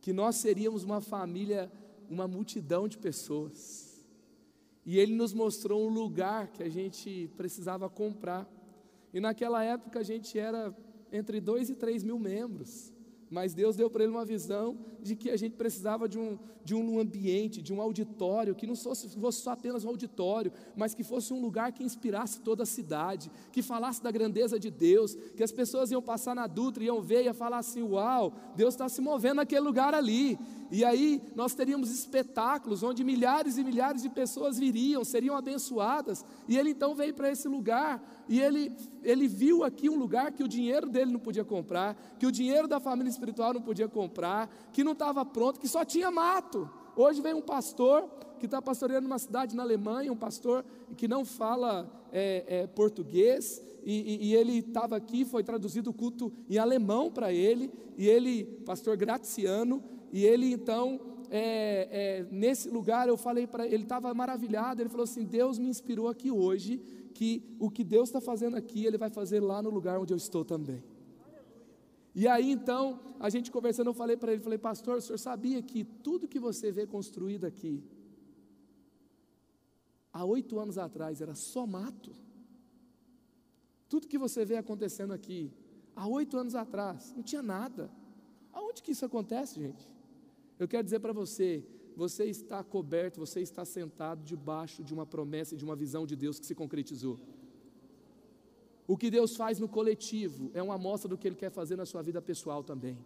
que 0.00 0.12
nós 0.12 0.36
seríamos 0.36 0.82
uma 0.84 1.00
família, 1.00 1.70
uma 2.10 2.26
multidão 2.26 2.88
de 2.88 2.98
pessoas 2.98 3.92
e 4.84 4.98
ele 4.98 5.14
nos 5.14 5.32
mostrou 5.32 5.86
um 5.86 5.92
lugar 5.92 6.48
que 6.48 6.62
a 6.62 6.68
gente 6.68 7.30
precisava 7.36 7.88
comprar. 7.88 8.50
E 9.12 9.20
naquela 9.20 9.62
época 9.62 10.00
a 10.00 10.02
gente 10.02 10.38
era 10.38 10.74
entre 11.12 11.40
dois 11.40 11.68
e 11.68 11.74
três 11.74 12.02
mil 12.02 12.18
membros. 12.18 12.92
Mas 13.32 13.54
Deus 13.54 13.76
deu 13.76 13.88
para 13.88 14.04
ele 14.04 14.12
uma 14.12 14.26
visão 14.26 14.76
de 15.00 15.16
que 15.16 15.30
a 15.30 15.38
gente 15.38 15.56
precisava 15.56 16.06
de 16.06 16.18
um, 16.18 16.38
de 16.62 16.74
um 16.74 17.00
ambiente, 17.00 17.62
de 17.62 17.72
um 17.72 17.80
auditório, 17.80 18.54
que 18.54 18.66
não 18.66 18.76
fosse, 18.76 19.08
fosse 19.08 19.40
só 19.40 19.52
apenas 19.52 19.86
um 19.86 19.88
auditório, 19.88 20.52
mas 20.76 20.94
que 20.94 21.02
fosse 21.02 21.32
um 21.32 21.40
lugar 21.40 21.72
que 21.72 21.82
inspirasse 21.82 22.40
toda 22.40 22.64
a 22.64 22.66
cidade, 22.66 23.30
que 23.50 23.62
falasse 23.62 24.02
da 24.02 24.10
grandeza 24.10 24.60
de 24.60 24.70
Deus, 24.70 25.14
que 25.34 25.42
as 25.42 25.50
pessoas 25.50 25.90
iam 25.90 26.02
passar 26.02 26.34
na 26.34 26.46
Dutra, 26.46 26.84
iam 26.84 27.00
ver 27.00 27.24
iam 27.24 27.32
falar 27.32 27.58
assim: 27.58 27.82
Uau, 27.82 28.34
Deus 28.54 28.74
está 28.74 28.86
se 28.86 29.00
movendo 29.00 29.36
naquele 29.36 29.62
lugar 29.62 29.94
ali. 29.94 30.38
E 30.70 30.86
aí 30.86 31.20
nós 31.34 31.54
teríamos 31.54 31.90
espetáculos 31.90 32.82
onde 32.82 33.04
milhares 33.04 33.58
e 33.58 33.64
milhares 33.64 34.00
de 34.00 34.08
pessoas 34.08 34.58
viriam, 34.58 35.04
seriam 35.04 35.36
abençoadas. 35.36 36.24
E 36.48 36.56
ele 36.56 36.70
então 36.70 36.94
veio 36.94 37.12
para 37.12 37.30
esse 37.30 37.46
lugar 37.46 38.02
e 38.26 38.40
ele, 38.40 38.72
ele 39.02 39.28
viu 39.28 39.64
aqui 39.64 39.90
um 39.90 39.98
lugar 39.98 40.32
que 40.32 40.42
o 40.42 40.48
dinheiro 40.48 40.88
dele 40.88 41.12
não 41.12 41.20
podia 41.20 41.44
comprar, 41.44 41.94
que 42.18 42.26
o 42.26 42.32
dinheiro 42.32 42.66
da 42.66 42.80
família 42.80 43.10
espiritual 43.22 43.54
não 43.54 43.62
podia 43.62 43.88
comprar, 43.88 44.52
que 44.72 44.82
não 44.82 44.92
estava 44.92 45.24
pronto, 45.24 45.60
que 45.60 45.68
só 45.68 45.84
tinha 45.84 46.10
mato. 46.10 46.68
Hoje 46.96 47.22
vem 47.22 47.32
um 47.32 47.40
pastor 47.40 48.08
que 48.40 48.46
está 48.46 48.60
pastoreando 48.60 49.06
uma 49.06 49.18
cidade 49.18 49.54
na 49.54 49.62
Alemanha, 49.62 50.12
um 50.12 50.16
pastor 50.16 50.64
que 50.96 51.06
não 51.06 51.24
fala 51.24 51.88
é, 52.12 52.44
é, 52.48 52.66
português, 52.66 53.62
e, 53.84 54.28
e, 54.28 54.34
ele 54.34 54.58
estava 54.58 54.96
aqui, 54.96 55.24
foi 55.24 55.42
traduzido 55.42 55.90
o 55.90 55.92
culto 55.92 56.32
em 56.48 56.56
alemão 56.56 57.10
para 57.10 57.32
ele, 57.32 57.72
e 57.96 58.08
ele, 58.08 58.44
pastor 58.64 58.96
Graciano, 58.96 59.82
e 60.12 60.24
ele 60.24 60.52
então, 60.52 61.00
é, 61.30 61.88
é, 61.90 62.26
nesse 62.30 62.68
lugar, 62.68 63.08
eu 63.08 63.16
falei 63.16 63.46
para 63.46 63.66
ele, 63.66 63.82
estava 63.82 64.12
maravilhado. 64.14 64.82
Ele 64.82 64.88
falou 64.88 65.04
assim: 65.04 65.24
Deus 65.24 65.58
me 65.58 65.68
inspirou 65.68 66.06
aqui 66.08 66.30
hoje, 66.30 66.80
que 67.14 67.56
o 67.58 67.70
que 67.70 67.82
Deus 67.82 68.08
está 68.08 68.20
fazendo 68.20 68.56
aqui, 68.56 68.84
Ele 68.84 68.98
vai 68.98 69.10
fazer 69.10 69.40
lá 69.40 69.62
no 69.62 69.70
lugar 69.70 69.98
onde 69.98 70.12
eu 70.12 70.16
estou 70.16 70.44
também. 70.44 70.82
E 72.14 72.28
aí 72.28 72.50
então, 72.50 73.00
a 73.24 73.28
gente 73.30 73.52
conversando, 73.52 73.86
eu 73.90 73.94
falei 73.94 74.16
para 74.16 74.32
ele, 74.32 74.42
falei, 74.42 74.58
pastor, 74.58 74.96
o 74.98 75.00
senhor 75.00 75.16
sabia 75.16 75.62
que 75.62 75.84
tudo 75.84 76.26
que 76.26 76.40
você 76.40 76.72
vê 76.72 76.84
construído 76.84 77.44
aqui, 77.44 77.80
há 80.12 80.24
oito 80.24 80.58
anos 80.58 80.76
atrás 80.76 81.20
era 81.20 81.36
só 81.36 81.64
mato? 81.64 82.12
Tudo 83.88 84.08
que 84.08 84.18
você 84.18 84.44
vê 84.44 84.56
acontecendo 84.56 85.12
aqui, 85.12 85.52
há 85.94 86.04
oito 86.08 86.36
anos 86.36 86.56
atrás, 86.56 87.14
não 87.16 87.22
tinha 87.22 87.42
nada. 87.42 87.88
Aonde 88.52 88.82
que 88.82 88.90
isso 88.90 89.04
acontece, 89.04 89.60
gente? 89.60 89.88
Eu 90.58 90.66
quero 90.66 90.82
dizer 90.82 90.98
para 90.98 91.12
você, 91.12 91.64
você 91.94 92.24
está 92.24 92.64
coberto, 92.64 93.20
você 93.20 93.40
está 93.40 93.64
sentado 93.64 94.24
debaixo 94.24 94.82
de 94.82 94.92
uma 94.92 95.06
promessa 95.06 95.54
e 95.54 95.56
de 95.56 95.64
uma 95.64 95.76
visão 95.76 96.04
de 96.04 96.16
Deus 96.16 96.40
que 96.40 96.46
se 96.46 96.56
concretizou. 96.56 97.20
O 98.92 98.96
que 98.96 99.10
Deus 99.10 99.36
faz 99.36 99.60
no 99.60 99.68
coletivo 99.68 100.50
é 100.54 100.62
uma 100.62 100.74
amostra 100.74 101.08
do 101.08 101.16
que 101.16 101.28
Ele 101.28 101.36
quer 101.36 101.52
fazer 101.52 101.76
na 101.76 101.86
sua 101.86 102.02
vida 102.02 102.20
pessoal 102.20 102.64
também. 102.64 102.98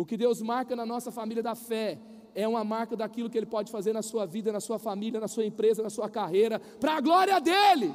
O 0.00 0.06
que 0.06 0.16
Deus 0.16 0.40
marca 0.40 0.74
na 0.74 0.86
nossa 0.86 1.10
família 1.12 1.42
da 1.42 1.54
fé 1.54 1.98
é 2.34 2.48
uma 2.48 2.64
marca 2.64 2.96
daquilo 2.96 3.28
que 3.28 3.36
Ele 3.36 3.44
pode 3.44 3.70
fazer 3.70 3.92
na 3.92 4.00
sua 4.00 4.24
vida, 4.24 4.50
na 4.50 4.58
sua 4.58 4.78
família, 4.78 5.20
na 5.20 5.28
sua 5.28 5.44
empresa, 5.44 5.82
na 5.82 5.90
sua 5.90 6.08
carreira, 6.08 6.58
para 6.58 6.96
a 6.96 7.00
glória 7.02 7.38
dele. 7.38 7.94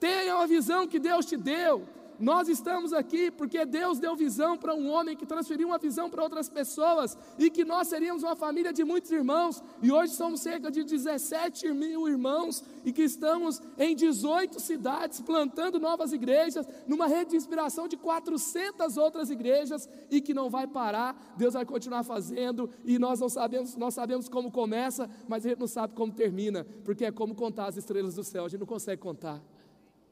Tenha 0.00 0.34
uma 0.34 0.48
visão 0.48 0.88
que 0.88 0.98
Deus 0.98 1.26
te 1.26 1.36
deu. 1.36 1.86
Nós 2.22 2.48
estamos 2.48 2.92
aqui 2.92 3.32
porque 3.32 3.66
Deus 3.66 3.98
deu 3.98 4.14
visão 4.14 4.56
para 4.56 4.72
um 4.72 4.88
homem 4.88 5.16
que 5.16 5.26
transferiu 5.26 5.66
uma 5.66 5.78
visão 5.78 6.08
para 6.08 6.22
outras 6.22 6.48
pessoas 6.48 7.18
e 7.36 7.50
que 7.50 7.64
nós 7.64 7.88
seríamos 7.88 8.22
uma 8.22 8.36
família 8.36 8.72
de 8.72 8.84
muitos 8.84 9.10
irmãos. 9.10 9.60
E 9.82 9.90
hoje 9.90 10.14
somos 10.14 10.40
cerca 10.40 10.70
de 10.70 10.84
17 10.84 11.72
mil 11.72 12.08
irmãos 12.08 12.62
e 12.84 12.92
que 12.92 13.02
estamos 13.02 13.60
em 13.76 13.96
18 13.96 14.60
cidades 14.60 15.20
plantando 15.20 15.80
novas 15.80 16.12
igrejas, 16.12 16.64
numa 16.86 17.08
rede 17.08 17.30
de 17.30 17.36
inspiração 17.38 17.88
de 17.88 17.96
400 17.96 18.96
outras 18.96 19.28
igrejas 19.28 19.88
e 20.08 20.20
que 20.20 20.32
não 20.32 20.48
vai 20.48 20.68
parar. 20.68 21.34
Deus 21.36 21.54
vai 21.54 21.64
continuar 21.64 22.04
fazendo 22.04 22.70
e 22.84 23.00
nós 23.00 23.18
não 23.18 23.28
sabemos, 23.28 23.74
nós 23.74 23.94
sabemos 23.94 24.28
como 24.28 24.48
começa, 24.48 25.10
mas 25.26 25.44
a 25.44 25.48
gente 25.48 25.58
não 25.58 25.66
sabe 25.66 25.94
como 25.94 26.12
termina, 26.12 26.64
porque 26.84 27.04
é 27.04 27.10
como 27.10 27.34
contar 27.34 27.66
as 27.66 27.76
estrelas 27.76 28.14
do 28.14 28.22
céu, 28.22 28.44
a 28.44 28.48
gente 28.48 28.60
não 28.60 28.66
consegue 28.66 29.02
contar. 29.02 29.42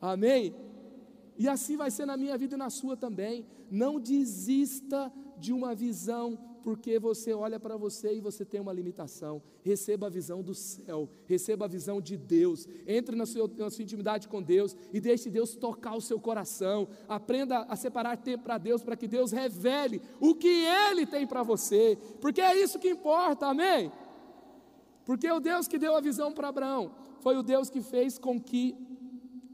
Amém? 0.01 0.53
E 1.41 1.49
assim 1.49 1.75
vai 1.75 1.91
ser 1.91 2.05
na 2.05 2.19
minha 2.19 2.37
vida 2.37 2.55
e 2.55 2.59
na 2.59 2.69
sua 2.69 2.99
também. 2.99 3.47
Não 3.71 3.99
desista 3.99 5.11
de 5.39 5.55
uma 5.55 5.75
visão, 5.75 6.39
porque 6.63 6.99
você 6.99 7.33
olha 7.33 7.59
para 7.59 7.79
você 7.79 8.13
e 8.13 8.21
você 8.21 8.45
tem 8.45 8.61
uma 8.61 8.75
limitação. 8.75 9.43
Receba 9.63 10.09
a 10.09 10.11
visão 10.11 10.43
do 10.43 10.55
céu, 10.55 11.09
receba 11.27 11.65
a 11.65 11.69
visão 11.69 11.99
de 11.99 12.15
Deus. 12.15 12.69
Entre 12.87 13.17
na 13.17 13.25
sua, 13.25 13.51
na 13.57 13.71
sua 13.71 13.83
intimidade 13.83 14.29
com 14.29 14.43
Deus 14.43 14.77
e 14.93 15.01
deixe 15.01 15.31
Deus 15.31 15.55
tocar 15.57 15.97
o 15.97 16.03
seu 16.03 16.21
coração. 16.21 16.87
Aprenda 17.09 17.61
a 17.61 17.75
separar 17.75 18.19
tempo 18.19 18.45
para 18.45 18.59
Deus, 18.59 18.83
para 18.83 18.95
que 18.95 19.09
Deus 19.09 19.33
revele 19.33 20.03
o 20.21 20.35
que 20.35 20.67
Ele 20.67 21.07
tem 21.07 21.27
para 21.27 21.43
você, 21.43 21.97
porque 22.21 22.43
é 22.43 22.55
isso 22.63 22.79
que 22.79 22.91
importa, 22.91 23.47
amém? 23.47 23.91
Porque 25.07 25.33
o 25.33 25.41
Deus 25.41 25.67
que 25.67 25.79
deu 25.79 25.97
a 25.97 26.03
visão 26.03 26.33
para 26.33 26.49
Abraão 26.49 26.93
foi 27.21 27.39
o 27.39 27.43
Deus 27.43 27.71
que 27.71 27.81
fez 27.81 28.19
com 28.19 28.39
que 28.39 28.90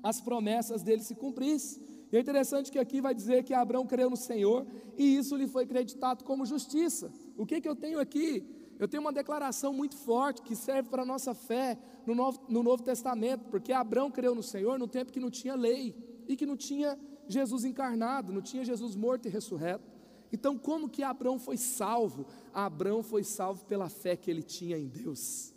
as 0.09 0.21
promessas 0.21 0.83
dele 0.83 1.03
se 1.03 1.15
cumprissem. 1.15 1.83
E 2.13 2.17
é 2.17 2.21
interessante 2.21 2.71
que 2.71 2.79
aqui 2.79 3.01
vai 3.01 3.13
dizer 3.13 3.43
que 3.43 3.53
Abraão 3.53 3.85
creu 3.85 4.09
no 4.09 4.17
Senhor 4.17 4.65
e 4.97 5.17
isso 5.17 5.35
lhe 5.35 5.49
foi 5.49 5.65
acreditado 5.65 6.23
como 6.23 6.47
justiça. 6.47 7.11
O 7.37 7.45
que, 7.45 7.61
que 7.61 7.69
eu 7.69 7.75
tenho 7.75 7.99
aqui? 7.99 8.47
Eu 8.79 8.87
tenho 8.87 9.01
uma 9.01 9.13
declaração 9.13 9.73
muito 9.73 9.97
forte 9.97 10.43
que 10.43 10.55
serve 10.55 10.89
para 10.89 11.03
a 11.03 11.07
nossa 11.07 11.35
fé 11.35 11.77
no 12.07 12.15
Novo, 12.15 12.41
no 12.49 12.63
Novo 12.63 12.85
Testamento, 12.85 13.47
porque 13.51 13.73
Abraão 13.73 14.09
creu 14.09 14.35
no 14.35 14.43
Senhor 14.43 14.79
no 14.79 14.87
tempo 14.87 15.13
que 15.13 15.19
não 15.19 15.31
tinha 15.31 15.57
lei 15.57 15.97
e 16.29 16.37
que 16.37 16.47
não 16.47 16.57
tinha 16.57 16.97
Jesus 17.27 17.65
encarnado, 17.65 18.33
não 18.33 18.43
tinha 18.43 18.65
Jesus 18.65 18.95
morto 18.95 19.27
e 19.27 19.31
ressurreto. 19.31 19.91
Então, 20.33 20.57
como 20.57 20.89
que 20.89 21.03
Abraão 21.03 21.39
foi 21.39 21.57
salvo? 21.57 22.27
Abraão 22.53 23.03
foi 23.03 23.25
salvo 23.25 23.65
pela 23.65 23.89
fé 23.89 24.15
que 24.15 24.31
ele 24.31 24.43
tinha 24.43 24.79
em 24.79 24.87
Deus, 24.87 25.53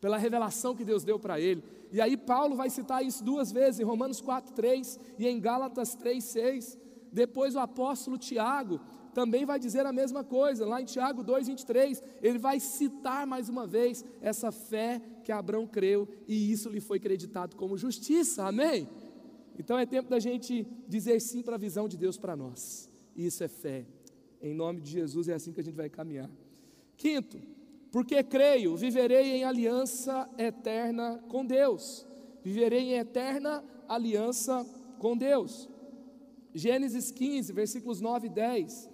pela 0.00 0.16
revelação 0.16 0.74
que 0.74 0.84
Deus 0.84 1.04
deu 1.04 1.18
para 1.18 1.40
ele. 1.40 1.62
E 1.92 2.00
aí 2.00 2.16
Paulo 2.16 2.56
vai 2.56 2.70
citar 2.70 3.04
isso 3.04 3.22
duas 3.22 3.52
vezes, 3.52 3.80
em 3.80 3.84
Romanos 3.84 4.20
4:3 4.20 4.98
e 5.18 5.26
em 5.26 5.40
Gálatas 5.40 5.94
3:6. 5.94 6.78
Depois 7.12 7.54
o 7.54 7.58
apóstolo 7.58 8.16
Tiago 8.16 8.80
também 9.12 9.44
vai 9.44 9.58
dizer 9.58 9.84
a 9.84 9.92
mesma 9.92 10.22
coisa, 10.22 10.64
lá 10.64 10.80
em 10.80 10.84
Tiago 10.84 11.22
2:23, 11.22 12.02
ele 12.22 12.38
vai 12.38 12.60
citar 12.60 13.26
mais 13.26 13.48
uma 13.48 13.66
vez 13.66 14.04
essa 14.20 14.52
fé 14.52 15.02
que 15.24 15.32
Abraão 15.32 15.66
creu 15.66 16.08
e 16.26 16.52
isso 16.52 16.68
lhe 16.68 16.80
foi 16.80 16.98
creditado 17.00 17.56
como 17.56 17.76
justiça. 17.76 18.44
Amém? 18.44 18.88
Então 19.58 19.78
é 19.78 19.84
tempo 19.84 20.08
da 20.08 20.18
gente 20.18 20.66
dizer 20.88 21.20
sim 21.20 21.42
para 21.42 21.56
a 21.56 21.58
visão 21.58 21.88
de 21.88 21.96
Deus 21.96 22.16
para 22.16 22.34
nós. 22.34 22.88
Isso 23.14 23.44
é 23.44 23.48
fé. 23.48 23.84
Em 24.40 24.54
nome 24.54 24.80
de 24.80 24.92
Jesus 24.92 25.28
é 25.28 25.34
assim 25.34 25.52
que 25.52 25.60
a 25.60 25.64
gente 25.64 25.74
vai 25.74 25.90
caminhar. 25.90 26.30
Quinto, 26.96 27.38
porque 27.90 28.22
creio, 28.22 28.76
viverei 28.76 29.32
em 29.32 29.44
aliança 29.44 30.28
eterna 30.38 31.22
com 31.28 31.44
Deus. 31.44 32.06
Viverei 32.42 32.92
em 32.92 32.98
eterna 32.98 33.64
aliança 33.88 34.64
com 34.98 35.16
Deus. 35.16 35.68
Gênesis 36.54 37.10
15, 37.10 37.52
versículos 37.52 38.00
9 38.00 38.28
e 38.28 38.30
10. 38.30 38.90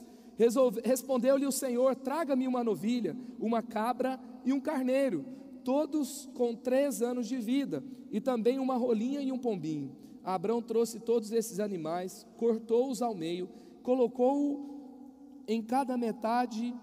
Respondeu-lhe 0.84 1.46
o 1.46 1.52
Senhor: 1.52 1.94
Traga-me 1.94 2.48
uma 2.48 2.64
novilha, 2.64 3.16
uma 3.38 3.62
cabra 3.62 4.18
e 4.44 4.52
um 4.52 4.60
carneiro, 4.60 5.24
todos 5.64 6.28
com 6.34 6.54
três 6.54 7.02
anos 7.02 7.26
de 7.26 7.36
vida, 7.38 7.82
e 8.10 8.20
também 8.20 8.58
uma 8.58 8.76
rolinha 8.76 9.20
e 9.20 9.30
um 9.30 9.38
pombinho. 9.38 9.94
Abrão 10.24 10.60
trouxe 10.60 11.00
todos 11.00 11.32
esses 11.32 11.60
animais, 11.60 12.26
cortou-os 12.36 13.00
ao 13.00 13.14
meio, 13.14 13.48
colocou-o 13.82 14.76
em 15.46 15.62
cada 15.62 15.96
metade 15.96 16.74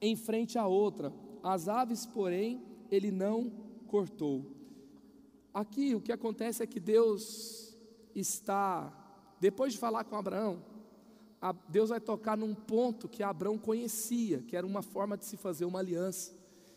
em 0.00 0.16
frente 0.16 0.58
à 0.58 0.66
outra. 0.66 1.12
As 1.42 1.68
aves, 1.68 2.06
porém, 2.06 2.62
ele 2.90 3.10
não 3.10 3.50
cortou. 3.86 4.44
Aqui 5.52 5.94
o 5.94 6.00
que 6.00 6.12
acontece 6.12 6.62
é 6.62 6.66
que 6.66 6.80
Deus 6.80 7.76
está, 8.14 8.92
depois 9.40 9.72
de 9.72 9.78
falar 9.78 10.04
com 10.04 10.16
Abraão, 10.16 10.62
Deus 11.68 11.90
vai 11.90 12.00
tocar 12.00 12.36
num 12.36 12.54
ponto 12.54 13.08
que 13.08 13.22
Abraão 13.22 13.56
conhecia, 13.56 14.42
que 14.42 14.56
era 14.56 14.66
uma 14.66 14.82
forma 14.82 15.16
de 15.16 15.24
se 15.24 15.36
fazer 15.36 15.64
uma 15.64 15.78
aliança. 15.78 16.34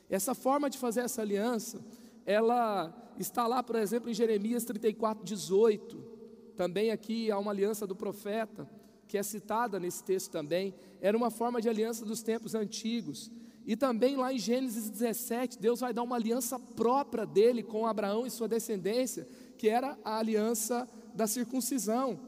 Essa 0.09 0.35
forma 0.35 0.69
de 0.69 0.77
fazer 0.77 1.01
essa 1.01 1.21
aliança, 1.21 1.83
ela 2.25 2.93
está 3.17 3.47
lá, 3.47 3.63
por 3.63 3.75
exemplo, 3.75 4.09
em 4.09 4.13
Jeremias 4.13 4.63
34, 4.63 5.23
18. 5.23 5.97
Também 6.55 6.91
aqui 6.91 7.31
há 7.31 7.39
uma 7.39 7.51
aliança 7.51 7.87
do 7.87 7.95
profeta 7.95 8.69
que 9.09 9.17
é 9.17 9.23
citada 9.23 9.79
nesse 9.79 10.03
texto 10.03 10.29
também, 10.29 10.71
era 11.01 11.17
uma 11.17 11.31
forma 11.31 11.59
de 11.59 11.67
aliança 11.67 12.05
dos 12.05 12.21
tempos 12.21 12.53
antigos. 12.53 13.31
E 13.65 13.75
também 13.75 14.15
lá 14.15 14.31
em 14.31 14.37
Gênesis 14.37 14.87
17, 14.87 15.57
Deus 15.59 15.79
vai 15.79 15.91
dar 15.91 16.03
uma 16.03 16.15
aliança 16.15 16.59
própria 16.59 17.25
dele 17.25 17.63
com 17.63 17.87
Abraão 17.87 18.27
e 18.27 18.29
sua 18.29 18.47
descendência, 18.47 19.27
que 19.57 19.67
era 19.67 19.97
a 20.05 20.19
aliança 20.19 20.87
da 21.15 21.25
circuncisão. 21.25 22.19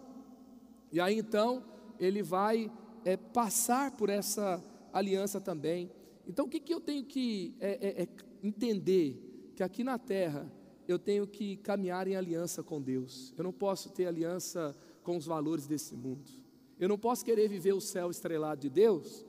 E 0.92 1.00
aí 1.00 1.20
então 1.20 1.64
ele 2.00 2.24
vai 2.24 2.72
é, 3.06 3.16
passar 3.16 3.92
por 3.92 4.10
essa 4.10 4.62
aliança 4.92 5.40
também. 5.40 5.92
Então 6.28 6.46
o 6.46 6.50
que, 6.50 6.60
que 6.60 6.74
eu 6.74 6.82
tenho 6.82 7.06
que 7.06 7.56
é, 7.60 8.02
é, 8.02 8.04
é 8.04 8.08
entender? 8.42 9.54
Que 9.56 9.62
aqui 9.62 9.84
na 9.84 10.00
terra 10.00 10.52
eu 10.88 10.98
tenho 10.98 11.28
que 11.28 11.58
caminhar 11.58 12.08
em 12.08 12.16
aliança 12.16 12.64
com 12.64 12.82
Deus. 12.82 13.36
Eu 13.38 13.44
não 13.44 13.54
posso 13.54 13.92
ter 13.92 14.08
aliança 14.08 14.76
com 15.04 15.16
os 15.16 15.28
valores 15.28 15.68
desse 15.68 15.96
mundo. 15.96 16.42
Eu 16.82 16.90
não 16.90 16.98
posso 16.98 17.24
querer 17.24 17.48
viver 17.48 17.74
o 17.74 17.80
céu 17.80 18.10
estrelado 18.10 18.60
de 18.60 18.70
Deus 18.70 19.24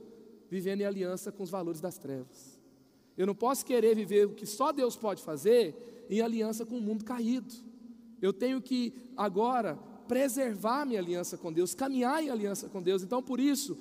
vivendo 0.49 0.81
em 0.81 0.85
aliança 0.85 1.31
com 1.31 1.43
os 1.43 1.51
valores 1.51 1.79
das 1.79 1.99
trevas. 1.99 2.59
Eu 3.15 3.27
não 3.27 3.35
posso 3.35 3.63
querer 3.63 3.95
viver 3.95 4.25
o 4.25 4.33
que 4.33 4.45
só 4.45 4.71
Deus 4.71 4.95
pode 4.95 5.21
fazer 5.21 6.07
em 6.09 6.19
aliança 6.19 6.65
com 6.65 6.79
o 6.79 6.81
mundo 6.81 7.05
caído. 7.05 7.53
Eu 8.19 8.33
tenho 8.33 8.59
que 8.59 8.91
agora 9.15 9.75
preservar 10.07 10.83
minha 10.83 10.99
aliança 10.99 11.37
com 11.37 11.53
Deus, 11.53 11.75
caminhar 11.75 12.23
em 12.23 12.31
aliança 12.31 12.67
com 12.67 12.81
Deus. 12.81 13.03
Então, 13.03 13.21
por 13.21 13.39
isso, 13.39 13.77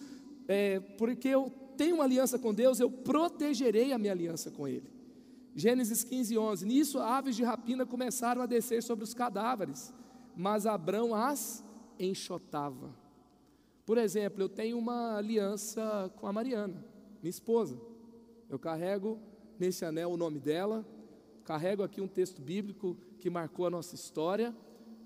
é, 0.46 0.78
porque 0.78 1.28
eu 1.28 1.50
tenho 1.76 1.94
uma 1.94 2.04
aliança 2.04 2.38
com 2.38 2.52
Deus, 2.52 2.78
eu 2.78 2.90
protegerei 2.90 3.90
a 3.94 3.98
minha 3.98 4.12
aliança 4.12 4.50
com 4.50 4.68
Ele. 4.68 4.90
Gênesis 5.54 6.04
15, 6.04 6.36
11. 6.36 6.66
Nisso, 6.66 6.98
aves 6.98 7.36
de 7.36 7.42
rapina 7.42 7.86
começaram 7.86 8.42
a 8.42 8.46
descer 8.46 8.82
sobre 8.82 9.02
os 9.04 9.14
cadáveres, 9.14 9.94
mas 10.36 10.66
Abrão 10.66 11.14
as 11.14 11.64
enxotava. 11.98 13.01
Por 13.84 13.98
exemplo, 13.98 14.42
eu 14.42 14.48
tenho 14.48 14.78
uma 14.78 15.16
aliança 15.16 16.12
com 16.16 16.26
a 16.26 16.32
Mariana, 16.32 16.84
minha 17.20 17.30
esposa. 17.30 17.80
Eu 18.48 18.58
carrego 18.58 19.18
nesse 19.58 19.84
anel 19.84 20.10
o 20.10 20.16
nome 20.16 20.38
dela, 20.38 20.86
carrego 21.44 21.82
aqui 21.82 22.00
um 22.00 22.08
texto 22.08 22.40
bíblico 22.40 22.96
que 23.18 23.28
marcou 23.28 23.66
a 23.66 23.70
nossa 23.70 23.94
história, 23.94 24.54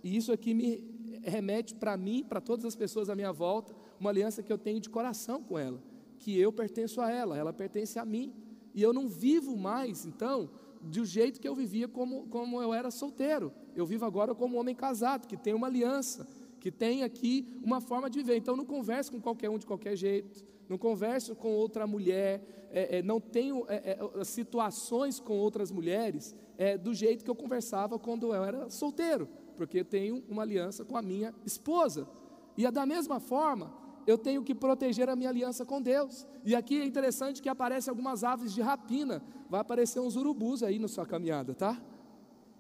e 0.03 0.16
isso 0.16 0.31
aqui 0.33 0.53
me 0.53 1.20
remete 1.22 1.74
para 1.74 1.97
mim, 1.97 2.24
para 2.24 2.41
todas 2.41 2.64
as 2.64 2.77
pessoas 2.77 3.09
à 3.09 3.14
minha 3.14 3.33
volta, 3.33 3.74
uma 3.99 4.11
aliança 4.11 4.43
que 4.43 4.53
eu 4.53 4.59
tenho 4.59 4.81
de 4.81 4.91
coração 4.91 5.43
com 5.43 5.59
ela, 5.59 5.83
que 6.18 6.39
eu 6.39 6.53
pertenço 6.53 7.01
a 7.01 7.11
ela, 7.11 7.37
ela 7.37 7.53
pertence 7.53 7.99
a 7.99 8.05
mim, 8.05 8.35
e 8.74 8.83
eu 8.83 8.93
não 8.93 9.09
vivo 9.09 9.57
mais, 9.57 10.05
então, 10.05 10.51
do 10.83 11.05
jeito 11.05 11.41
que 11.41 11.49
eu 11.49 11.55
vivia 11.55 11.89
como, 11.89 12.27
como 12.29 12.61
eu 12.61 12.74
era 12.74 12.91
solteiro, 12.91 13.53
eu 13.74 13.87
vivo 13.87 14.05
agora 14.05 14.35
como 14.35 14.59
homem 14.59 14.74
casado, 14.74 15.27
que 15.27 15.37
tem 15.37 15.55
uma 15.55 15.66
aliança, 15.66 16.27
que 16.61 16.71
tem 16.71 17.03
aqui 17.03 17.47
uma 17.63 17.81
forma 17.81 18.09
de 18.09 18.19
viver. 18.19 18.37
Então 18.37 18.57
não 18.57 18.65
converso 18.65 19.13
com 19.13 19.21
qualquer 19.21 19.51
um 19.51 19.59
de 19.59 19.67
qualquer 19.67 19.97
jeito, 19.97 20.45
não 20.69 20.79
converso 20.79 21.35
com 21.35 21.55
outra 21.55 21.87
mulher, 21.87 22.69
é, 22.71 22.99
é, 22.99 23.03
não 23.03 23.21
tenho 23.21 23.65
é, 23.69 23.99
é 23.99 24.25
situações 24.25 25.21
com 25.21 25.37
outras 25.37 25.71
mulheres 25.71 26.35
é, 26.59 26.77
do 26.77 26.93
jeito 26.95 27.25
que 27.25 27.31
eu 27.31 27.35
conversava 27.35 27.99
quando 27.99 28.35
eu 28.35 28.45
era 28.45 28.69
solteiro, 28.71 29.29
porque 29.57 29.81
eu 29.81 29.85
tenho 29.85 30.25
uma 30.29 30.43
aliança 30.43 30.85
com 30.85 30.97
a 30.97 31.03
minha 31.03 31.35
esposa. 31.45 32.09
E 32.57 32.69
da 32.71 32.87
mesma 32.87 33.21
forma, 33.21 33.73
eu 34.07 34.17
tenho 34.17 34.43
que 34.43 34.55
proteger 34.55 35.09
a 35.09 35.17
minha 35.17 35.29
aliança 35.29 35.65
com 35.65 35.83
Deus. 35.83 36.27
E 36.45 36.55
aqui 36.55 36.81
é 36.81 36.85
interessante 36.85 37.43
que 37.43 37.49
aparecem 37.49 37.91
algumas 37.91 38.25
aves 38.25 38.53
de 38.53 38.63
rapina, 38.63 39.23
vai 39.51 39.61
aparecer 39.61 40.01
uns 40.01 40.17
urubus 40.17 40.63
aí 40.63 40.79
na 40.79 40.89
sua 40.89 41.05
caminhada, 41.05 41.55
tá? 41.55 41.81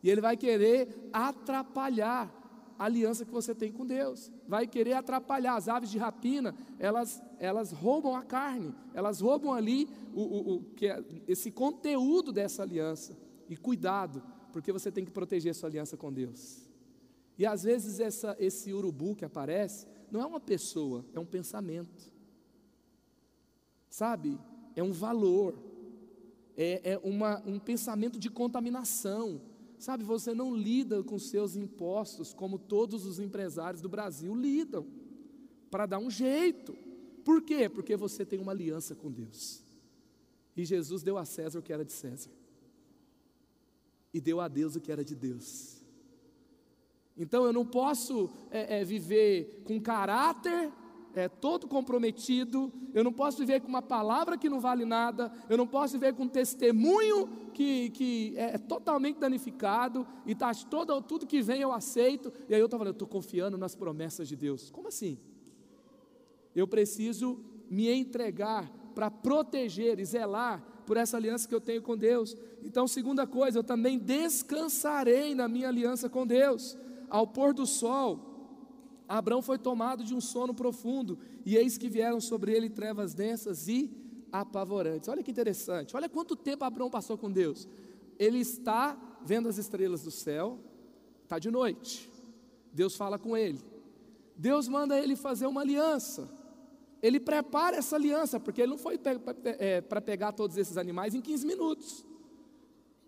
E 0.02 0.10
ele 0.10 0.20
vai 0.20 0.36
querer 0.36 1.08
atrapalhar 1.12 2.45
a 2.78 2.84
aliança 2.84 3.24
que 3.24 3.32
você 3.32 3.54
tem 3.54 3.72
com 3.72 3.86
Deus. 3.86 4.30
Vai 4.46 4.66
querer 4.66 4.94
atrapalhar. 4.94 5.56
As 5.56 5.68
aves 5.68 5.90
de 5.90 5.98
rapina, 5.98 6.54
elas, 6.78 7.22
elas 7.38 7.72
roubam 7.72 8.14
a 8.14 8.22
carne, 8.22 8.74
elas 8.94 9.20
roubam 9.20 9.52
ali 9.52 9.88
o, 10.14 10.22
o, 10.22 10.54
o 10.54 10.62
que 10.74 10.86
é, 10.86 11.02
esse 11.26 11.50
conteúdo 11.50 12.32
dessa 12.32 12.62
aliança. 12.62 13.16
E 13.48 13.56
cuidado, 13.56 14.22
porque 14.52 14.72
você 14.72 14.90
tem 14.90 15.04
que 15.04 15.10
proteger 15.10 15.54
sua 15.54 15.68
aliança 15.68 15.96
com 15.96 16.12
Deus. 16.12 16.66
E 17.38 17.44
às 17.44 17.62
vezes 17.62 18.00
essa, 18.00 18.36
esse 18.38 18.72
urubu 18.72 19.14
que 19.14 19.24
aparece 19.24 19.86
não 20.10 20.20
é 20.20 20.26
uma 20.26 20.40
pessoa, 20.40 21.04
é 21.12 21.20
um 21.20 21.26
pensamento. 21.26 22.10
Sabe? 23.88 24.38
É 24.74 24.82
um 24.82 24.92
valor, 24.92 25.58
é, 26.56 26.92
é 26.92 27.00
uma, 27.02 27.42
um 27.46 27.58
pensamento 27.58 28.18
de 28.18 28.30
contaminação. 28.30 29.40
Sabe, 29.78 30.04
você 30.04 30.34
não 30.34 30.54
lida 30.54 31.02
com 31.02 31.18
seus 31.18 31.54
impostos 31.54 32.32
como 32.32 32.58
todos 32.58 33.04
os 33.04 33.18
empresários 33.18 33.82
do 33.82 33.88
Brasil 33.88 34.34
lidam, 34.34 34.86
para 35.70 35.86
dar 35.86 35.98
um 35.98 36.10
jeito. 36.10 36.76
Por 37.24 37.42
quê? 37.42 37.68
Porque 37.68 37.96
você 37.96 38.24
tem 38.24 38.38
uma 38.38 38.52
aliança 38.52 38.94
com 38.94 39.10
Deus. 39.10 39.62
E 40.56 40.64
Jesus 40.64 41.02
deu 41.02 41.18
a 41.18 41.24
César 41.24 41.58
o 41.58 41.62
que 41.62 41.72
era 41.72 41.84
de 41.84 41.92
César, 41.92 42.30
e 44.12 44.20
deu 44.20 44.40
a 44.40 44.48
Deus 44.48 44.76
o 44.76 44.80
que 44.80 44.90
era 44.90 45.04
de 45.04 45.14
Deus. 45.14 45.76
Então 47.16 47.44
eu 47.44 47.52
não 47.52 47.64
posso 47.64 48.30
é, 48.50 48.80
é, 48.80 48.84
viver 48.84 49.62
com 49.64 49.80
caráter 49.80 50.70
é, 51.16 51.30
todo 51.30 51.66
comprometido, 51.66 52.70
eu 52.92 53.02
não 53.02 53.12
posso 53.12 53.38
viver 53.38 53.60
com 53.60 53.68
uma 53.68 53.80
palavra 53.80 54.36
que 54.36 54.50
não 54.50 54.60
vale 54.60 54.84
nada, 54.84 55.32
eu 55.48 55.56
não 55.56 55.66
posso 55.66 55.94
viver 55.94 56.12
com 56.12 56.24
um 56.24 56.28
testemunho 56.28 57.26
que, 57.54 57.88
que 57.90 58.34
é, 58.36 58.54
é 58.54 58.58
totalmente 58.58 59.18
danificado, 59.18 60.06
e 60.26 60.34
tá, 60.34 60.52
todo, 60.54 61.00
tudo 61.00 61.26
que 61.26 61.40
vem 61.40 61.62
eu 61.62 61.72
aceito, 61.72 62.30
e 62.50 62.54
aí 62.54 62.60
eu 62.60 62.66
estou 62.66 62.78
falando, 62.78 62.92
eu 62.92 62.96
estou 62.96 63.08
confiando 63.08 63.56
nas 63.56 63.74
promessas 63.74 64.28
de 64.28 64.36
Deus. 64.36 64.70
Como 64.70 64.88
assim? 64.88 65.18
Eu 66.54 66.68
preciso 66.68 67.40
me 67.70 67.90
entregar 67.90 68.70
para 68.94 69.10
proteger 69.10 69.98
e 69.98 70.04
zelar 70.04 70.62
por 70.86 70.98
essa 70.98 71.16
aliança 71.16 71.48
que 71.48 71.54
eu 71.54 71.60
tenho 71.62 71.80
com 71.80 71.96
Deus. 71.96 72.36
Então, 72.62 72.86
segunda 72.86 73.26
coisa, 73.26 73.58
eu 73.58 73.64
também 73.64 73.98
descansarei 73.98 75.34
na 75.34 75.48
minha 75.48 75.68
aliança 75.68 76.10
com 76.10 76.26
Deus. 76.26 76.76
Ao 77.08 77.26
pôr 77.26 77.54
do 77.54 77.66
sol, 77.66 78.35
Abraão 79.08 79.40
foi 79.40 79.58
tomado 79.58 80.02
de 80.02 80.14
um 80.14 80.20
sono 80.20 80.54
profundo, 80.54 81.18
e 81.44 81.56
eis 81.56 81.78
que 81.78 81.88
vieram 81.88 82.20
sobre 82.20 82.52
ele 82.52 82.68
trevas 82.68 83.14
densas 83.14 83.68
e 83.68 83.90
apavorantes. 84.32 85.08
Olha 85.08 85.22
que 85.22 85.30
interessante, 85.30 85.96
olha 85.96 86.08
quanto 86.08 86.34
tempo 86.34 86.64
Abraão 86.64 86.90
passou 86.90 87.16
com 87.16 87.30
Deus. 87.30 87.68
Ele 88.18 88.38
está 88.38 88.96
vendo 89.22 89.48
as 89.48 89.58
estrelas 89.58 90.02
do 90.02 90.10
céu, 90.10 90.58
está 91.22 91.38
de 91.38 91.50
noite. 91.50 92.10
Deus 92.72 92.96
fala 92.96 93.18
com 93.18 93.36
ele. 93.36 93.60
Deus 94.36 94.68
manda 94.68 94.98
ele 94.98 95.16
fazer 95.16 95.46
uma 95.46 95.62
aliança. 95.62 96.28
Ele 97.02 97.20
prepara 97.20 97.76
essa 97.76 97.96
aliança, 97.96 98.40
porque 98.40 98.60
ele 98.60 98.70
não 98.70 98.78
foi 98.78 98.98
para 98.98 99.18
é, 99.44 99.80
pegar 100.00 100.32
todos 100.32 100.56
esses 100.56 100.76
animais 100.76 101.14
em 101.14 101.20
15 101.20 101.46
minutos. 101.46 102.04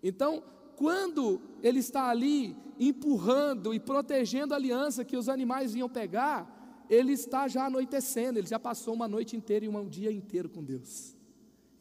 Então, 0.01 0.43
quando 0.79 1.41
ele 1.61 1.79
está 1.79 2.07
ali 2.07 2.55
empurrando 2.79 3.73
e 3.73 3.81
protegendo 3.81 4.53
a 4.53 4.57
aliança 4.57 5.03
que 5.03 5.17
os 5.17 5.27
animais 5.27 5.73
vinham 5.73 5.89
pegar, 5.89 6.85
ele 6.89 7.11
está 7.11 7.49
já 7.49 7.65
anoitecendo, 7.65 8.39
ele 8.39 8.47
já 8.47 8.57
passou 8.57 8.93
uma 8.93 9.05
noite 9.05 9.35
inteira 9.35 9.65
e 9.65 9.67
um 9.67 9.89
dia 9.89 10.09
inteiro 10.09 10.47
com 10.47 10.63
Deus. 10.63 11.17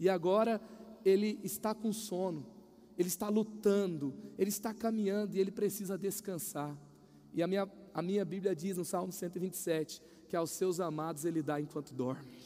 E 0.01 0.09
agora 0.09 0.61
ele 1.05 1.39
está 1.45 1.73
com 1.77 1.93
sono, 1.93 2.45
ele 2.99 3.07
está 3.07 3.29
lutando, 3.29 4.13
ele 4.37 4.51
está 4.51 4.75
caminhando 4.75 5.37
e 5.37 5.39
ele 5.39 5.53
precisa 5.53 5.97
descansar. 5.97 6.77
E 7.33 7.41
a 7.41 7.47
minha, 7.47 7.71
a 7.95 8.03
minha 8.03 8.25
Bíblia 8.25 8.53
diz 8.53 8.77
no 8.77 8.85
Salmo 8.85 9.13
127 9.13 10.03
que 10.29 10.35
aos 10.35 10.51
seus 10.51 10.81
amados 10.81 11.25
ele 11.25 11.41
dá 11.41 11.61
enquanto 11.61 11.95
dorme. 11.95 12.37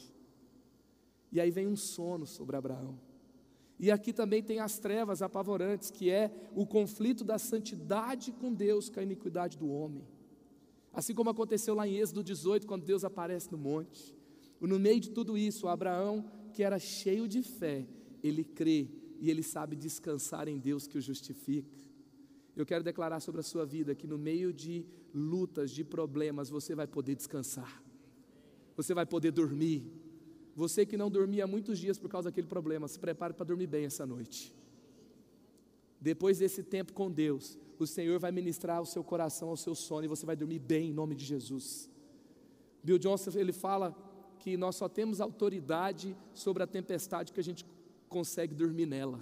E 1.31 1.41
aí 1.41 1.49
vem 1.49 1.65
um 1.65 1.75
sono 1.75 2.27
sobre 2.27 2.55
Abraão. 2.55 2.99
E 3.79 3.91
aqui 3.91 4.13
também 4.13 4.41
tem 4.41 4.59
as 4.59 4.79
trevas 4.79 5.21
apavorantes, 5.21 5.89
que 5.89 6.09
é 6.09 6.31
o 6.55 6.65
conflito 6.65 7.23
da 7.23 7.37
santidade 7.37 8.31
com 8.31 8.53
Deus 8.53 8.89
com 8.89 8.99
a 8.99 9.03
iniquidade 9.03 9.57
do 9.57 9.69
homem. 9.69 10.07
Assim 10.93 11.13
como 11.13 11.29
aconteceu 11.29 11.73
lá 11.73 11.87
em 11.87 11.97
Êxodo 11.97 12.23
18, 12.23 12.67
quando 12.67 12.85
Deus 12.85 13.03
aparece 13.03 13.51
no 13.51 13.57
monte. 13.57 14.15
No 14.61 14.79
meio 14.79 14.99
de 14.99 15.09
tudo 15.09 15.37
isso, 15.37 15.67
Abraão, 15.67 16.23
que 16.53 16.63
era 16.63 16.79
cheio 16.79 17.27
de 17.27 17.41
fé, 17.41 17.85
ele 18.21 18.43
crê 18.43 18.87
e 19.19 19.29
ele 19.29 19.43
sabe 19.43 19.75
descansar 19.75 20.47
em 20.47 20.57
Deus 20.57 20.87
que 20.87 20.97
o 20.97 21.01
justifica. 21.01 21.83
Eu 22.55 22.65
quero 22.65 22.83
declarar 22.83 23.19
sobre 23.19 23.41
a 23.41 23.43
sua 23.43 23.65
vida 23.65 23.95
que 23.95 24.05
no 24.05 24.17
meio 24.17 24.53
de 24.53 24.85
lutas, 25.13 25.71
de 25.71 25.83
problemas, 25.83 26.49
você 26.49 26.75
vai 26.75 26.85
poder 26.85 27.15
descansar, 27.15 27.83
você 28.75 28.93
vai 28.93 29.05
poder 29.05 29.31
dormir, 29.31 29.91
você 30.55 30.85
que 30.85 30.95
não 30.95 31.09
dormia 31.09 31.47
muitos 31.47 31.79
dias 31.79 31.97
por 31.97 32.09
causa 32.09 32.29
daquele 32.29 32.47
problema, 32.47 32.87
se 32.87 32.99
prepare 32.99 33.33
para 33.33 33.45
dormir 33.45 33.67
bem 33.67 33.85
essa 33.85 34.05
noite. 34.05 34.53
Depois 35.99 36.37
desse 36.37 36.61
tempo 36.61 36.93
com 36.93 37.09
Deus, 37.09 37.57
o 37.79 37.87
Senhor 37.87 38.19
vai 38.19 38.31
ministrar 38.31 38.81
o 38.81 38.85
seu 38.85 39.03
coração 39.03 39.49
ao 39.49 39.57
seu 39.57 39.73
sono 39.73 40.05
e 40.05 40.07
você 40.07 40.25
vai 40.25 40.35
dormir 40.35 40.59
bem 40.59 40.89
em 40.89 40.93
nome 40.93 41.15
de 41.15 41.25
Jesus. 41.25 41.89
Bill 42.83 42.99
Johnson 42.99 43.31
ele 43.35 43.53
fala 43.53 43.95
que 44.39 44.57
nós 44.57 44.75
só 44.75 44.87
temos 44.89 45.21
autoridade 45.21 46.15
sobre 46.33 46.61
a 46.61 46.67
tempestade 46.67 47.31
que 47.31 47.39
a 47.39 47.43
gente 47.43 47.65
consegue 48.09 48.53
dormir 48.53 48.85
nela. 48.85 49.19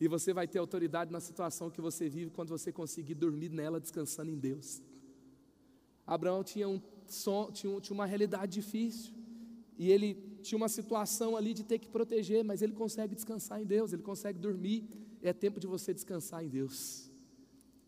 E 0.00 0.08
você 0.08 0.32
vai 0.32 0.48
ter 0.48 0.58
autoridade 0.58 1.12
na 1.12 1.20
situação 1.20 1.70
que 1.70 1.80
você 1.80 2.08
vive 2.08 2.30
quando 2.30 2.48
você 2.48 2.72
conseguir 2.72 3.14
dormir 3.14 3.50
nela 3.50 3.78
descansando 3.78 4.30
em 4.30 4.38
Deus. 4.38 4.82
Abraão 6.06 6.42
tinha, 6.42 6.68
um, 6.68 6.80
tinha 7.52 7.94
uma 7.94 8.06
realidade 8.06 8.54
difícil 8.60 9.17
e 9.78 9.90
ele 9.90 10.14
tinha 10.42 10.56
uma 10.56 10.68
situação 10.68 11.36
ali 11.36 11.54
de 11.54 11.62
ter 11.62 11.78
que 11.78 11.88
proteger, 11.88 12.44
mas 12.44 12.60
ele 12.60 12.72
consegue 12.72 13.14
descansar 13.14 13.62
em 13.62 13.64
Deus, 13.64 13.92
ele 13.92 14.02
consegue 14.02 14.38
dormir. 14.38 14.88
É 15.22 15.32
tempo 15.32 15.60
de 15.60 15.66
você 15.66 15.94
descansar 15.94 16.44
em 16.44 16.48
Deus. 16.48 17.08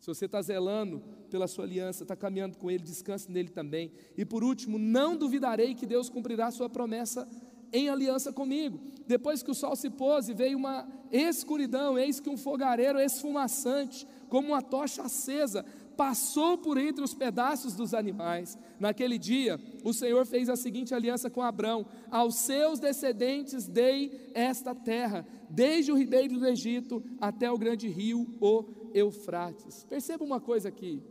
Se 0.01 0.07
você 0.07 0.25
está 0.25 0.41
zelando 0.41 1.03
pela 1.31 1.47
sua 1.47 1.65
aliança, 1.65 2.05
está 2.05 2.17
caminhando 2.17 2.57
com 2.57 2.71
Ele, 2.71 2.83
descanse 2.83 3.31
nele 3.31 3.51
também. 3.51 3.93
E 4.17 4.25
por 4.25 4.43
último, 4.43 4.79
não 4.79 5.15
duvidarei 5.15 5.75
que 5.75 5.85
Deus 5.85 6.09
cumprirá 6.09 6.51
sua 6.51 6.71
promessa 6.71 7.29
em 7.73 7.89
aliança 7.89 8.33
comigo. 8.33 8.81
Depois 9.07 9.43
que 9.43 9.51
o 9.51 9.55
sol 9.55 9.77
se 9.77 9.91
pôs 9.91 10.29
e 10.29 10.35
veio 10.35 10.57
uma 10.57 10.89
escuridão, 11.13 11.99
eis 11.99 12.19
que 12.19 12.31
um 12.31 12.37
fogareiro 12.37 12.99
esfumaçante, 12.99 14.07
como 14.29 14.49
uma 14.49 14.63
tocha 14.63 15.03
acesa, 15.03 15.65
passou 16.01 16.57
por 16.57 16.79
entre 16.79 17.05
os 17.05 17.13
pedaços 17.13 17.75
dos 17.75 17.93
animais. 17.93 18.57
Naquele 18.79 19.19
dia, 19.19 19.61
o 19.85 19.93
Senhor 19.93 20.25
fez 20.25 20.49
a 20.49 20.57
seguinte 20.57 20.95
aliança 20.95 21.29
com 21.29 21.43
Abrão: 21.43 21.85
aos 22.11 22.37
seus 22.37 22.81
descendentes 22.81 23.69
dei 23.69 24.31
esta 24.33 24.75
terra, 24.75 25.27
desde 25.51 25.93
o 25.93 25.95
ribeiro 25.95 26.39
do 26.39 26.47
Egito 26.47 27.05
até 27.21 27.53
o 27.53 27.59
grande 27.59 27.87
rio, 27.87 28.35
o 28.41 28.65
Eufrates. 28.95 29.85
Perceba 29.85 30.25
uma 30.25 30.41
coisa 30.41 30.71
aqui: 30.71 31.03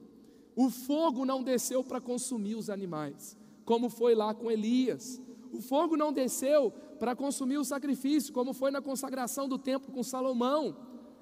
o 0.56 0.72
fogo 0.72 1.24
não 1.24 1.44
desceu 1.44 1.84
para 1.84 2.02
consumir 2.02 2.56
os 2.56 2.68
animais, 2.68 3.38
como 3.66 3.92
foi 3.92 4.16
lá 4.16 4.34
com 4.34 4.50
Elias. 4.50 5.22
O 5.54 5.62
fogo 5.62 5.96
não 5.96 6.12
desceu 6.12 6.72
para 6.98 7.16
consumir 7.16 7.60
o 7.60 7.64
sacrifício, 7.64 8.34
como 8.34 8.54
foi 8.54 8.72
na 8.72 8.82
consagração 8.82 9.48
do 9.48 9.60
templo 9.60 9.92
com 9.94 10.02
Salomão. 10.02 10.76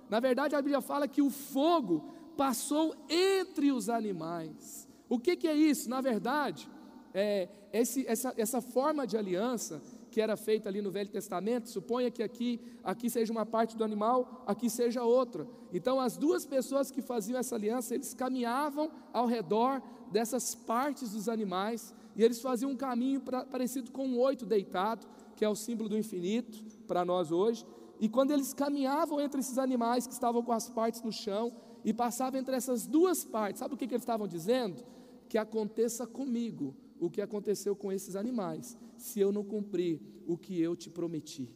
Na 0.09 0.21
verdade, 0.21 0.55
a 0.55 0.61
Bíblia 0.61 0.79
fala 0.79 1.05
que 1.05 1.21
o 1.21 1.29
fogo 1.29 2.15
passou 2.37 2.95
entre 3.09 3.71
os 3.71 3.89
animais. 3.89 4.87
O 5.09 5.19
que, 5.19 5.35
que 5.35 5.47
é 5.47 5.55
isso? 5.55 5.89
Na 5.89 5.99
verdade, 5.99 6.69
é, 7.13 7.49
esse, 7.73 8.05
essa, 8.07 8.33
essa 8.37 8.61
forma 8.61 9.07
de 9.07 9.17
aliança 9.17 9.81
que 10.11 10.21
era 10.21 10.35
feita 10.35 10.69
ali 10.69 10.81
no 10.81 10.89
Velho 10.89 11.09
Testamento, 11.09 11.69
suponha 11.69 12.09
que 12.09 12.23
aqui, 12.23 12.59
aqui 12.83 13.09
seja 13.09 13.31
uma 13.31 13.45
parte 13.45 13.77
do 13.77 13.83
animal, 13.83 14.43
aqui 14.47 14.69
seja 14.69 15.03
outra. 15.03 15.47
Então, 15.71 15.99
as 15.99 16.17
duas 16.17 16.45
pessoas 16.45 16.89
que 16.89 17.01
faziam 17.01 17.39
essa 17.39 17.55
aliança, 17.55 17.93
eles 17.93 18.13
caminhavam 18.13 18.89
ao 19.13 19.27
redor 19.27 19.81
dessas 20.11 20.55
partes 20.55 21.11
dos 21.11 21.29
animais, 21.29 21.93
e 22.15 22.23
eles 22.23 22.41
faziam 22.41 22.71
um 22.71 22.75
caminho 22.75 23.21
pra, 23.21 23.45
parecido 23.45 23.91
com 23.91 24.07
um 24.07 24.19
oito 24.19 24.45
deitado, 24.45 25.05
que 25.35 25.45
é 25.45 25.49
o 25.49 25.55
símbolo 25.55 25.89
do 25.89 25.97
infinito 25.97 26.57
para 26.87 27.05
nós 27.05 27.31
hoje. 27.31 27.63
E 27.99 28.09
quando 28.09 28.31
eles 28.31 28.53
caminhavam 28.53 29.21
entre 29.21 29.39
esses 29.39 29.59
animais 29.59 30.07
que 30.07 30.13
estavam 30.13 30.41
com 30.41 30.51
as 30.51 30.67
partes 30.67 31.03
no 31.03 31.11
chão, 31.11 31.53
e 31.87 31.93
passava 31.93 32.37
entre 32.37 32.53
essas 32.53 32.85
duas 32.85 33.23
partes. 33.23 33.59
Sabe 33.59 33.73
o 33.73 33.77
que, 33.77 33.87
que 33.87 33.93
eles 33.93 34.01
estavam 34.01 34.27
dizendo? 34.27 34.83
Que 35.29 35.37
aconteça 35.37 36.05
comigo 36.05 36.75
o 36.99 37.09
que 37.09 37.21
aconteceu 37.21 37.77
com 37.77 37.93
esses 37.93 38.17
animais, 38.17 38.77
se 38.97 39.21
eu 39.21 39.31
não 39.31 39.41
cumprir 39.41 40.01
o 40.27 40.37
que 40.37 40.59
eu 40.59 40.75
te 40.75 40.89
prometi. 40.89 41.49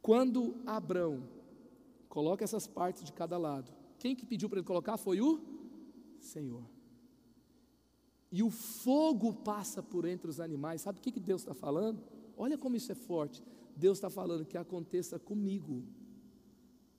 Quando 0.00 0.56
Abrão 0.66 1.22
coloca 2.08 2.42
essas 2.42 2.66
partes 2.66 3.04
de 3.04 3.12
cada 3.12 3.38
lado, 3.38 3.72
quem 3.96 4.16
que 4.16 4.26
pediu 4.26 4.48
para 4.48 4.58
ele 4.58 4.66
colocar 4.66 4.96
foi 4.96 5.20
o 5.20 5.40
Senhor. 6.18 6.64
E 8.32 8.42
o 8.42 8.50
fogo 8.50 9.34
passa 9.34 9.80
por 9.84 10.04
entre 10.04 10.28
os 10.28 10.40
animais. 10.40 10.80
Sabe 10.80 10.98
o 10.98 11.02
que, 11.02 11.12
que 11.12 11.20
Deus 11.20 11.42
está 11.42 11.54
falando? 11.54 12.02
Olha 12.36 12.58
como 12.58 12.74
isso 12.74 12.90
é 12.90 12.96
forte. 12.96 13.40
Deus 13.76 13.98
está 13.98 14.10
falando 14.10 14.44
que 14.44 14.58
aconteça 14.58 15.16
comigo 15.16 15.84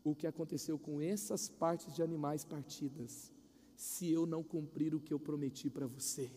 o 0.04 0.14
que 0.14 0.28
aconteceu 0.28 0.78
com 0.78 1.02
essas 1.02 1.50
partes 1.50 1.94
de 1.94 2.04
animais 2.04 2.44
partidas, 2.44 3.32
se 3.76 4.12
eu 4.12 4.26
não 4.26 4.44
cumprir 4.44 4.94
o 4.94 5.00
que 5.00 5.14
eu 5.14 5.20
prometi 5.20 5.70
para 5.70 5.88
você. 5.88 6.32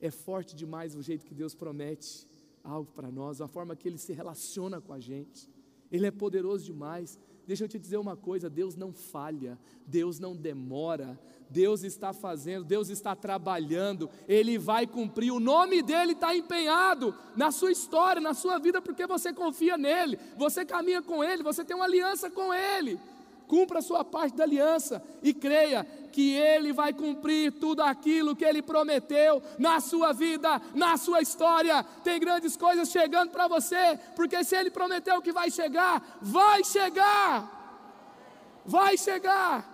É 0.00 0.10
forte 0.10 0.56
demais 0.56 0.94
o 0.94 1.02
jeito 1.02 1.24
que 1.24 1.34
Deus 1.34 1.54
promete 1.54 2.26
algo 2.62 2.90
para 2.92 3.10
nós, 3.10 3.40
a 3.40 3.48
forma 3.48 3.76
que 3.76 3.86
Ele 3.86 3.98
se 3.98 4.12
relaciona 4.12 4.80
com 4.80 4.92
a 4.92 5.00
gente. 5.00 5.48
Ele 5.94 6.08
é 6.08 6.10
poderoso 6.10 6.64
demais. 6.64 7.20
Deixa 7.46 7.62
eu 7.62 7.68
te 7.68 7.78
dizer 7.78 7.98
uma 7.98 8.16
coisa: 8.16 8.50
Deus 8.50 8.74
não 8.74 8.92
falha, 8.92 9.56
Deus 9.86 10.18
não 10.18 10.34
demora, 10.34 11.16
Deus 11.48 11.84
está 11.84 12.12
fazendo, 12.12 12.64
Deus 12.64 12.88
está 12.88 13.14
trabalhando, 13.14 14.10
Ele 14.26 14.58
vai 14.58 14.88
cumprir, 14.88 15.30
o 15.30 15.38
nome 15.38 15.82
dEle 15.82 16.12
está 16.12 16.34
empenhado 16.34 17.14
na 17.36 17.52
sua 17.52 17.70
história, 17.70 18.20
na 18.20 18.34
sua 18.34 18.58
vida, 18.58 18.82
porque 18.82 19.06
você 19.06 19.32
confia 19.32 19.78
nele, 19.78 20.18
você 20.36 20.64
caminha 20.64 21.00
com 21.00 21.22
Ele, 21.22 21.44
você 21.44 21.64
tem 21.64 21.76
uma 21.76 21.84
aliança 21.84 22.28
com 22.28 22.52
Ele. 22.52 22.98
Cumpra 23.46 23.78
a 23.78 23.82
sua 23.82 24.04
parte 24.04 24.36
da 24.36 24.44
aliança 24.44 25.02
e 25.22 25.34
creia 25.34 25.84
que 26.12 26.34
Ele 26.34 26.72
vai 26.72 26.92
cumprir 26.92 27.52
tudo 27.52 27.82
aquilo 27.82 28.36
que 28.36 28.44
Ele 28.44 28.62
prometeu 28.62 29.42
na 29.58 29.80
sua 29.80 30.12
vida, 30.12 30.60
na 30.74 30.96
sua 30.96 31.20
história. 31.20 31.82
Tem 32.02 32.18
grandes 32.18 32.56
coisas 32.56 32.90
chegando 32.90 33.30
para 33.30 33.48
você, 33.48 33.98
porque 34.16 34.42
se 34.44 34.56
Ele 34.56 34.70
prometeu 34.70 35.20
que 35.20 35.32
vai 35.32 35.50
chegar, 35.50 36.18
vai 36.22 36.64
chegar, 36.64 38.62
vai 38.64 38.96
chegar. 38.96 39.70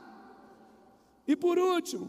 E 1.26 1.36
por 1.36 1.58
último, 1.58 2.08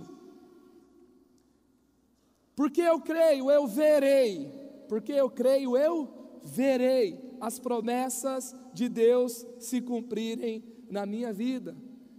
porque 2.55 2.81
eu 2.81 2.99
creio, 2.99 3.51
eu 3.51 3.67
verei, 3.67 4.51
porque 4.87 5.11
eu 5.11 5.29
creio, 5.29 5.77
eu 5.77 6.39
verei 6.43 7.37
as 7.39 7.59
promessas 7.59 8.55
de 8.73 8.87
Deus 8.87 9.45
se 9.59 9.81
cumprirem 9.81 10.63
na 10.91 11.05
minha 11.05 11.31
vida. 11.33 11.75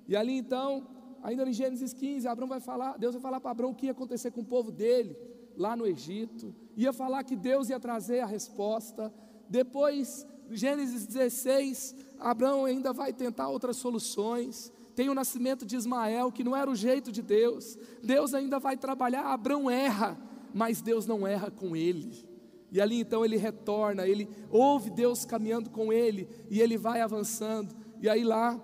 E 0.08 0.16
ali 0.16 0.36
então, 0.36 0.86
ainda 1.22 1.48
em 1.48 1.52
Gênesis 1.52 1.92
15, 1.92 2.26
Abraão 2.26 2.48
vai 2.48 2.60
falar, 2.60 2.98
Deus 2.98 3.14
vai 3.14 3.22
falar 3.22 3.40
para 3.40 3.50
Abraão 3.50 3.70
o 3.70 3.74
que 3.74 3.86
ia 3.86 3.92
acontecer 3.92 4.30
com 4.30 4.40
o 4.40 4.44
povo 4.44 4.72
dele 4.72 5.16
lá 5.56 5.76
no 5.76 5.86
Egito, 5.86 6.54
ia 6.76 6.92
falar 6.92 7.22
que 7.24 7.36
Deus 7.36 7.68
ia 7.68 7.78
trazer 7.78 8.20
a 8.20 8.26
resposta. 8.26 9.12
Depois, 9.48 10.26
Gênesis 10.50 11.06
16, 11.06 11.94
Abraão 12.18 12.64
ainda 12.64 12.92
vai 12.92 13.12
tentar 13.12 13.48
outras 13.48 13.76
soluções. 13.76 14.72
Tem 14.94 15.08
o 15.08 15.14
nascimento 15.14 15.64
de 15.64 15.76
Ismael, 15.76 16.32
que 16.32 16.44
não 16.44 16.56
era 16.56 16.70
o 16.70 16.74
jeito 16.74 17.12
de 17.12 17.22
Deus. 17.22 17.78
Deus 18.02 18.34
ainda 18.34 18.58
vai 18.58 18.76
trabalhar, 18.76 19.24
Abraão 19.26 19.70
erra, 19.70 20.18
mas 20.54 20.80
Deus 20.80 21.06
não 21.06 21.26
erra 21.26 21.50
com 21.50 21.76
ele. 21.76 22.32
E 22.70 22.80
ali 22.80 23.00
então 23.00 23.22
ele 23.22 23.36
retorna, 23.36 24.06
ele 24.06 24.26
ouve 24.50 24.88
Deus 24.88 25.26
caminhando 25.26 25.68
com 25.68 25.92
ele 25.92 26.26
e 26.50 26.58
ele 26.58 26.78
vai 26.78 27.02
avançando. 27.02 27.81
E 28.02 28.08
aí 28.08 28.24
lá, 28.24 28.60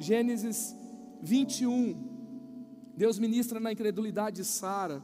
Gênesis 0.00 0.74
21, 1.22 1.94
Deus 2.96 3.20
ministra 3.20 3.60
na 3.60 3.70
incredulidade 3.70 4.38
de 4.38 4.44
Sara, 4.44 5.00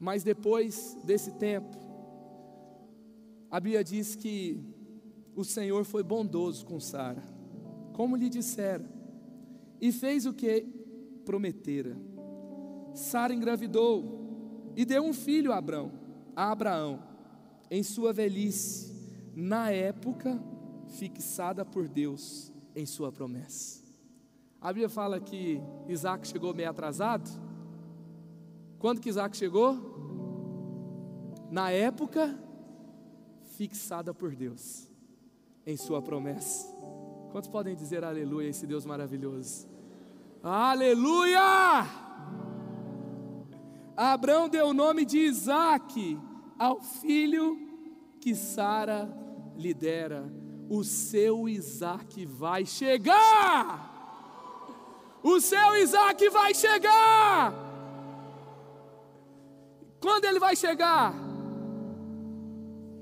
mas 0.00 0.22
depois 0.22 0.96
desse 1.04 1.32
tempo, 1.32 1.76
a 3.50 3.60
Bíblia 3.60 3.84
diz 3.84 4.16
que 4.16 4.64
o 5.34 5.44
Senhor 5.44 5.84
foi 5.84 6.02
bondoso 6.02 6.64
com 6.64 6.80
Sara, 6.80 7.22
como 7.92 8.16
lhe 8.16 8.30
dissera, 8.30 8.90
e 9.78 9.92
fez 9.92 10.24
o 10.24 10.32
que 10.32 10.62
prometera. 11.22 11.98
Sara 12.94 13.34
engravidou 13.34 14.72
e 14.74 14.86
deu 14.86 15.02
um 15.02 15.12
filho 15.12 15.52
a 15.52 15.58
Abraão, 15.58 15.92
a 16.34 16.50
Abraão, 16.50 17.02
em 17.70 17.82
sua 17.82 18.10
velhice, 18.14 18.90
na 19.34 19.70
época 19.70 20.42
fixada 20.86 21.62
por 21.62 21.88
Deus 21.88 22.55
em 22.76 22.84
sua 22.84 23.10
promessa. 23.10 23.82
A 24.60 24.68
Bíblia 24.68 24.88
fala 24.88 25.18
que 25.18 25.60
Isaac 25.88 26.28
chegou 26.28 26.54
meio 26.54 26.68
atrasado. 26.68 27.28
Quando 28.78 29.00
que 29.00 29.08
Isaac 29.08 29.34
chegou? 29.34 29.76
Na 31.50 31.70
época 31.70 32.38
fixada 33.56 34.12
por 34.12 34.34
Deus 34.34 34.88
em 35.64 35.76
sua 35.76 36.02
promessa. 36.02 36.68
Quantos 37.32 37.48
podem 37.48 37.74
dizer 37.74 38.04
aleluia 38.04 38.48
esse 38.48 38.66
Deus 38.66 38.84
maravilhoso? 38.84 39.66
Aleluia! 40.42 41.86
Abraão 43.96 44.48
deu 44.48 44.68
o 44.68 44.74
nome 44.74 45.06
de 45.06 45.18
Isaac 45.18 46.18
ao 46.58 46.82
filho 46.82 47.58
que 48.20 48.34
Sara 48.34 49.08
lhe 49.56 49.72
dera 49.72 50.30
o 50.68 50.82
seu 50.84 51.48
Isaac 51.48 52.24
vai 52.24 52.64
chegar. 52.64 53.94
O 55.22 55.40
seu 55.40 55.76
Isaac 55.76 56.28
vai 56.30 56.54
chegar. 56.54 57.52
Quando 60.00 60.24
ele 60.24 60.38
vai 60.38 60.54
chegar? 60.54 61.14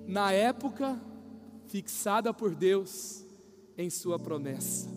Na 0.07 0.33
época 0.33 1.01
fixada 1.67 2.33
por 2.33 2.55
Deus 2.55 3.27
em 3.77 3.91
sua 3.91 4.19
promessa. 4.19 4.89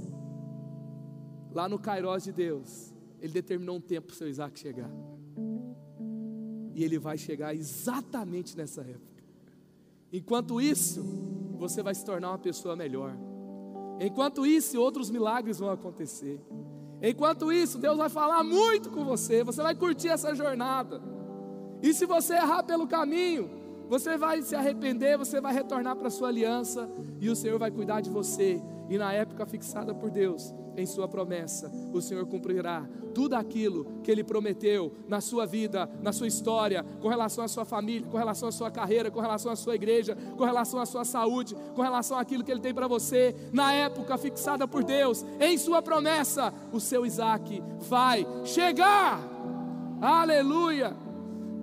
Lá 1.51 1.67
no 1.67 1.79
Cairós 1.79 2.23
de 2.23 2.31
Deus, 2.31 2.93
ele 3.19 3.33
determinou 3.33 3.77
um 3.77 3.81
tempo 3.81 4.07
para 4.07 4.13
o 4.13 4.17
seu 4.17 4.27
Isaac 4.27 4.59
chegar. 4.59 4.91
E 6.75 6.83
ele 6.83 6.99
vai 6.99 7.17
chegar 7.17 7.55
exatamente 7.55 8.55
nessa 8.55 8.81
época. 8.81 9.23
Enquanto 10.13 10.61
isso, 10.61 11.03
você 11.57 11.81
vai 11.83 11.93
se 11.95 12.05
tornar 12.05 12.29
uma 12.29 12.37
pessoa 12.37 12.75
melhor. 12.75 13.15
Enquanto 13.99 14.45
isso, 14.45 14.79
outros 14.79 15.09
milagres 15.09 15.59
vão 15.59 15.69
acontecer. 15.69 16.39
Enquanto 17.01 17.51
isso, 17.51 17.77
Deus 17.77 17.97
vai 17.97 18.09
falar 18.09 18.43
muito 18.43 18.89
com 18.89 19.03
você, 19.03 19.43
você 19.43 19.61
vai 19.61 19.75
curtir 19.75 20.09
essa 20.09 20.33
jornada. 20.33 21.01
E 21.81 21.93
se 21.93 22.05
você 22.05 22.33
errar 22.33 22.63
pelo 22.63 22.87
caminho, 22.87 23.49
você 23.87 24.17
vai 24.17 24.41
se 24.41 24.55
arrepender, 24.55 25.17
você 25.17 25.39
vai 25.39 25.53
retornar 25.53 25.95
para 25.95 26.07
a 26.07 26.11
sua 26.11 26.27
aliança 26.27 26.89
e 27.21 27.29
o 27.29 27.35
Senhor 27.35 27.57
vai 27.57 27.71
cuidar 27.71 28.01
de 28.01 28.09
você. 28.09 28.61
E 28.89 28.97
na 28.97 29.13
época 29.13 29.45
fixada 29.45 29.93
por 29.93 30.09
Deus, 30.09 30.53
em 30.77 30.85
Sua 30.85 31.07
promessa, 31.07 31.71
o 31.91 32.01
Senhor 32.01 32.25
cumprirá 32.27 32.87
tudo 33.13 33.33
aquilo 33.33 33.99
que 34.03 34.11
Ele 34.11 34.23
prometeu 34.23 34.93
na 35.07 35.19
sua 35.19 35.45
vida, 35.45 35.89
na 36.01 36.13
sua 36.13 36.27
história, 36.27 36.85
com 37.01 37.07
relação 37.07 37.43
à 37.43 37.47
sua 37.47 37.65
família, 37.65 38.07
com 38.07 38.17
relação 38.17 38.47
à 38.47 38.51
sua 38.51 38.69
carreira, 38.69 39.09
com 39.09 39.19
relação 39.19 39.51
à 39.51 39.55
sua 39.55 39.75
igreja, 39.75 40.15
com 40.37 40.45
relação 40.45 40.79
à 40.79 40.85
sua 40.85 41.03
saúde, 41.03 41.55
com 41.75 41.81
relação 41.81 42.17
àquilo 42.17 42.43
que 42.43 42.51
Ele 42.51 42.61
tem 42.61 42.73
para 42.73 42.87
você, 42.87 43.35
na 43.51 43.73
época 43.73 44.17
fixada 44.17 44.67
por 44.67 44.83
Deus, 44.83 45.25
em 45.39 45.57
Sua 45.57 45.81
promessa, 45.81 46.53
o 46.71 46.79
seu 46.79 47.05
Isaac 47.05 47.61
vai 47.89 48.25
chegar. 48.45 49.19
Aleluia! 49.99 50.95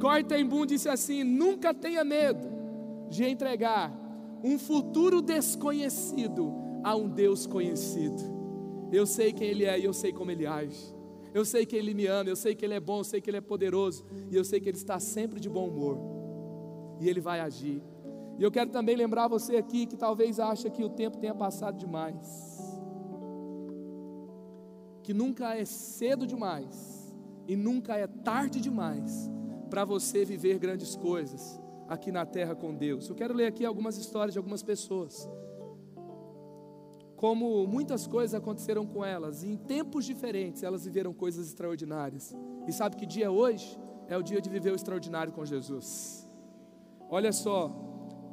Cortenboom 0.00 0.66
disse 0.66 0.88
assim: 0.88 1.22
nunca 1.22 1.72
tenha 1.72 2.02
medo 2.02 2.52
de 3.08 3.24
entregar 3.24 3.92
um 4.42 4.58
futuro 4.58 5.22
desconhecido 5.22 6.52
a 6.82 6.94
um 6.94 7.08
Deus 7.08 7.46
conhecido. 7.46 8.33
Eu 8.92 9.06
sei 9.06 9.32
quem 9.32 9.48
Ele 9.48 9.64
é 9.64 9.78
e 9.78 9.84
eu 9.84 9.92
sei 9.92 10.12
como 10.12 10.30
Ele 10.30 10.46
age. 10.46 10.94
Eu 11.34 11.44
sei 11.44 11.66
que 11.66 11.74
Ele 11.74 11.92
me 11.94 12.06
ama, 12.06 12.30
eu 12.30 12.36
sei 12.36 12.54
que 12.54 12.64
Ele 12.64 12.74
é 12.74 12.80
bom, 12.80 12.98
eu 12.98 13.04
sei 13.04 13.20
que 13.20 13.28
Ele 13.28 13.38
é 13.38 13.40
poderoso, 13.40 14.06
e 14.30 14.36
eu 14.36 14.44
sei 14.44 14.60
que 14.60 14.68
Ele 14.68 14.76
está 14.76 15.00
sempre 15.00 15.40
de 15.40 15.50
bom 15.50 15.68
humor, 15.68 15.98
e 17.00 17.08
Ele 17.08 17.20
vai 17.20 17.40
agir. 17.40 17.82
E 18.38 18.42
eu 18.42 18.52
quero 18.52 18.70
também 18.70 18.94
lembrar 18.94 19.26
você 19.26 19.56
aqui 19.56 19.84
que 19.84 19.96
talvez 19.96 20.38
acha 20.38 20.70
que 20.70 20.84
o 20.84 20.88
tempo 20.88 21.18
tenha 21.18 21.34
passado 21.34 21.76
demais, 21.76 22.80
que 25.02 25.12
nunca 25.12 25.56
é 25.56 25.64
cedo 25.64 26.24
demais, 26.24 27.12
e 27.48 27.56
nunca 27.56 27.96
é 27.96 28.06
tarde 28.06 28.60
demais 28.60 29.28
para 29.68 29.84
você 29.84 30.24
viver 30.24 30.58
grandes 30.60 30.94
coisas 30.94 31.60
aqui 31.88 32.12
na 32.12 32.24
terra 32.24 32.54
com 32.54 32.72
Deus. 32.72 33.08
Eu 33.08 33.14
quero 33.16 33.34
ler 33.34 33.46
aqui 33.46 33.64
algumas 33.64 33.98
histórias 33.98 34.32
de 34.32 34.38
algumas 34.38 34.62
pessoas 34.62 35.28
como 37.24 37.66
muitas 37.66 38.06
coisas 38.06 38.34
aconteceram 38.34 38.84
com 38.84 39.02
elas, 39.02 39.42
e 39.42 39.48
em 39.48 39.56
tempos 39.56 40.04
diferentes 40.04 40.62
elas 40.62 40.84
viveram 40.84 41.14
coisas 41.14 41.46
extraordinárias. 41.46 42.36
E 42.68 42.70
sabe 42.70 42.96
que 42.96 43.06
dia 43.06 43.24
é 43.24 43.30
hoje? 43.30 43.80
É 44.08 44.18
o 44.18 44.22
dia 44.22 44.42
de 44.42 44.50
viver 44.50 44.72
o 44.72 44.76
extraordinário 44.76 45.32
com 45.32 45.42
Jesus. 45.42 46.28
Olha 47.08 47.32
só, 47.32 47.74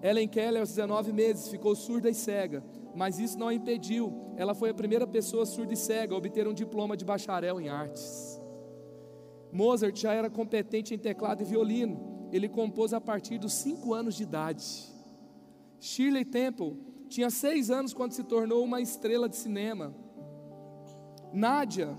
Ellen 0.03 0.27
Keller, 0.27 0.59
aos 0.59 0.71
19 0.71 1.13
meses, 1.13 1.47
ficou 1.47 1.73
surda 1.73 2.09
e 2.09 2.13
cega, 2.13 2.61
mas 2.93 3.17
isso 3.17 3.39
não 3.39 3.47
a 3.47 3.53
impediu. 3.53 4.33
Ela 4.35 4.53
foi 4.53 4.71
a 4.71 4.73
primeira 4.73 5.07
pessoa 5.07 5.45
surda 5.45 5.71
e 5.71 5.77
cega 5.77 6.13
a 6.13 6.17
obter 6.17 6.45
um 6.45 6.53
diploma 6.53 6.97
de 6.97 7.05
bacharel 7.05 7.61
em 7.61 7.69
artes. 7.69 8.41
Mozart 9.53 9.97
já 9.97 10.13
era 10.13 10.29
competente 10.29 10.93
em 10.93 10.99
teclado 10.99 11.43
e 11.43 11.45
violino. 11.45 12.27
Ele 12.29 12.49
compôs 12.49 12.91
a 12.93 12.99
partir 12.99 13.37
dos 13.37 13.53
5 13.53 13.93
anos 13.93 14.15
de 14.15 14.23
idade. 14.23 14.91
Shirley 15.79 16.25
Temple 16.25 16.90
tinha 17.11 17.29
seis 17.29 17.69
anos 17.69 17.93
quando 17.93 18.13
se 18.13 18.23
tornou 18.23 18.63
uma 18.63 18.79
estrela 18.79 19.27
de 19.27 19.35
cinema. 19.35 19.93
Nádia 21.33 21.93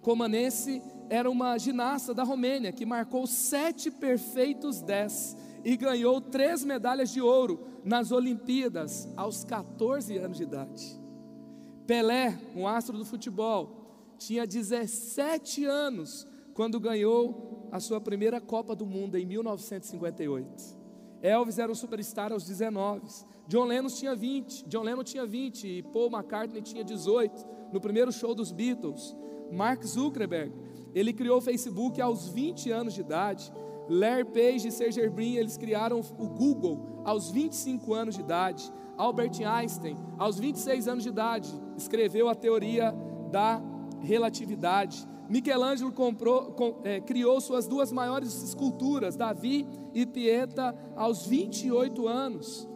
Comanense 0.00 0.82
era 1.10 1.30
uma 1.30 1.58
ginasta 1.58 2.14
da 2.14 2.24
Romênia 2.24 2.72
que 2.72 2.86
marcou 2.86 3.26
sete 3.26 3.90
perfeitos 3.90 4.80
dez 4.80 5.36
e 5.62 5.76
ganhou 5.76 6.22
três 6.22 6.64
medalhas 6.64 7.10
de 7.10 7.20
ouro 7.20 7.60
nas 7.84 8.10
Olimpíadas 8.10 9.06
aos 9.14 9.44
14 9.44 10.16
anos 10.16 10.38
de 10.38 10.44
idade. 10.44 10.98
Pelé, 11.86 12.38
um 12.56 12.66
astro 12.66 12.96
do 12.96 13.04
futebol, 13.04 14.14
tinha 14.16 14.46
17 14.46 15.66
anos 15.66 16.26
quando 16.54 16.80
ganhou 16.80 17.68
a 17.70 17.78
sua 17.78 18.00
primeira 18.00 18.40
Copa 18.40 18.74
do 18.74 18.86
Mundo 18.86 19.16
em 19.16 19.26
1958. 19.26 20.77
Elvis 21.22 21.58
era 21.58 21.70
um 21.70 21.74
superstar 21.74 22.32
aos 22.32 22.44
19. 22.44 23.02
John 23.48 23.64
Lennon 23.64 23.88
tinha 23.88 24.14
20. 24.14 24.66
John 24.68 24.82
Lennon 24.82 25.02
tinha 25.02 25.26
20 25.26 25.66
e 25.66 25.82
Paul 25.82 26.10
McCartney 26.10 26.62
tinha 26.62 26.84
18 26.84 27.46
no 27.72 27.80
primeiro 27.80 28.12
show 28.12 28.34
dos 28.34 28.52
Beatles. 28.52 29.16
Mark 29.50 29.84
Zuckerberg, 29.84 30.52
ele 30.94 31.12
criou 31.12 31.38
o 31.38 31.40
Facebook 31.40 32.00
aos 32.00 32.28
20 32.28 32.70
anos 32.70 32.94
de 32.94 33.00
idade. 33.00 33.52
Larry 33.88 34.26
Page 34.26 34.68
e 34.68 34.72
Sergey 34.72 35.08
Brin, 35.08 35.36
eles 35.36 35.56
criaram 35.56 36.00
o 36.00 36.28
Google 36.28 37.02
aos 37.04 37.30
25 37.30 37.94
anos 37.94 38.14
de 38.14 38.20
idade. 38.20 38.70
Albert 38.96 39.40
Einstein, 39.42 39.96
aos 40.18 40.38
26 40.38 40.88
anos 40.88 41.04
de 41.04 41.08
idade, 41.08 41.48
escreveu 41.76 42.28
a 42.28 42.34
teoria 42.34 42.94
da 43.30 43.62
relatividade. 44.00 45.08
Michelangelo 45.28 45.92
comprou, 45.92 46.52
com, 46.52 46.80
é, 46.84 47.00
criou 47.00 47.40
suas 47.40 47.66
duas 47.66 47.92
maiores 47.92 48.42
esculturas, 48.42 49.16
Davi 49.16 49.66
e 49.94 50.06
Pieta, 50.06 50.74
aos 50.96 51.26
28 51.26 52.08
anos. 52.08 52.68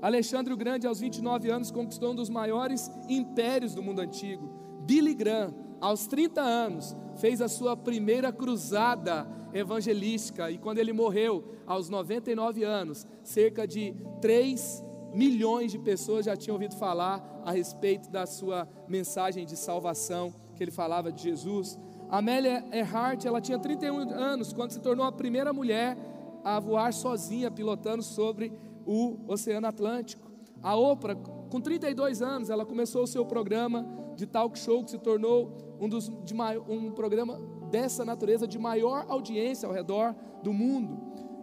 Alexandre 0.00 0.52
o 0.52 0.56
Grande, 0.56 0.86
aos 0.86 1.00
29 1.00 1.50
anos, 1.50 1.70
conquistou 1.70 2.12
um 2.12 2.14
dos 2.14 2.30
maiores 2.30 2.90
impérios 3.08 3.74
do 3.74 3.82
mundo 3.82 4.00
antigo. 4.00 4.48
Billy 4.86 5.12
Graham, 5.12 5.54
aos 5.80 6.06
30 6.06 6.40
anos, 6.40 6.96
fez 7.16 7.42
a 7.42 7.48
sua 7.48 7.76
primeira 7.76 8.32
cruzada 8.32 9.28
evangelística. 9.52 10.50
E 10.50 10.58
quando 10.58 10.78
ele 10.78 10.92
morreu, 10.92 11.44
aos 11.66 11.90
99 11.90 12.64
anos, 12.64 13.06
cerca 13.22 13.66
de 13.66 13.94
3 14.20 14.84
milhões 15.12 15.72
de 15.72 15.78
pessoas 15.78 16.26
já 16.26 16.36
tinham 16.36 16.54
ouvido 16.54 16.76
falar 16.76 17.42
a 17.44 17.50
respeito 17.50 18.10
da 18.10 18.24
sua 18.26 18.68
mensagem 18.86 19.44
de 19.44 19.56
salvação, 19.56 20.32
que 20.54 20.62
ele 20.62 20.70
falava 20.70 21.10
de 21.10 21.22
Jesus. 21.22 21.78
Amélia 22.10 22.64
Earhart, 22.72 23.24
ela 23.24 23.40
tinha 23.40 23.58
31 23.58 24.10
anos 24.10 24.52
quando 24.52 24.70
se 24.70 24.80
tornou 24.80 25.04
a 25.04 25.12
primeira 25.12 25.52
mulher 25.52 25.96
a 26.42 26.58
voar 26.58 26.92
sozinha, 26.92 27.50
pilotando 27.50 28.02
sobre 28.02 28.52
o 28.86 29.18
Oceano 29.26 29.66
Atlântico. 29.66 30.30
A 30.62 30.74
Oprah, 30.74 31.14
com 31.14 31.60
32 31.60 32.22
anos, 32.22 32.48
ela 32.50 32.64
começou 32.64 33.02
o 33.02 33.06
seu 33.06 33.24
programa 33.26 33.86
de 34.16 34.26
talk 34.26 34.58
show 34.58 34.82
que 34.82 34.90
se 34.90 34.98
tornou 34.98 35.76
um, 35.80 35.88
dos, 35.88 36.08
de, 36.24 36.34
um 36.68 36.90
programa 36.90 37.38
dessa 37.70 38.04
natureza 38.04 38.46
de 38.46 38.58
maior 38.58 39.04
audiência 39.08 39.68
ao 39.68 39.74
redor 39.74 40.14
do 40.42 40.52
mundo. 40.52 40.98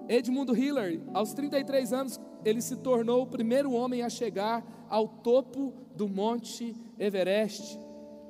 Edmundo 0.07 0.55
Hillary, 0.55 1.01
aos 1.13 1.33
33 1.33 1.93
anos, 1.93 2.19
ele 2.43 2.61
se 2.61 2.75
tornou 2.75 3.23
o 3.23 3.27
primeiro 3.27 3.71
homem 3.71 4.01
a 4.03 4.09
chegar 4.09 4.63
ao 4.89 5.07
topo 5.07 5.73
do 5.95 6.07
Monte 6.07 6.75
Everest. 6.99 7.79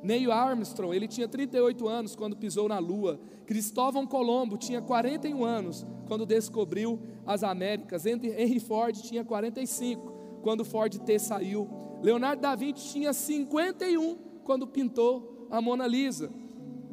Neil 0.06 0.32
Armstrong, 0.32 0.96
ele 0.96 1.08
tinha 1.08 1.28
38 1.28 1.88
anos 1.88 2.16
quando 2.16 2.38
pisou 2.38 2.70
na 2.70 2.78
Lua. 2.78 3.20
Cristóvão 3.48 4.06
Colombo 4.06 4.56
tinha 4.56 4.80
41 4.80 5.44
anos 5.44 5.86
quando 6.08 6.28
descobriu 6.28 7.00
as 7.26 7.44
Américas. 7.44 8.06
Henry 8.06 8.60
Ford 8.60 8.96
tinha 9.02 9.26
45 9.26 10.40
quando 10.44 10.64
Ford 10.64 10.96
T 10.96 11.18
saiu. 11.18 11.68
Leonardo 12.04 12.40
da 12.40 12.56
Vinci 12.56 12.94
tinha 12.94 13.12
51 13.14 14.16
quando 14.44 14.68
pintou 14.68 15.48
a 15.50 15.60
Mona 15.60 15.88
Lisa. 15.88 16.32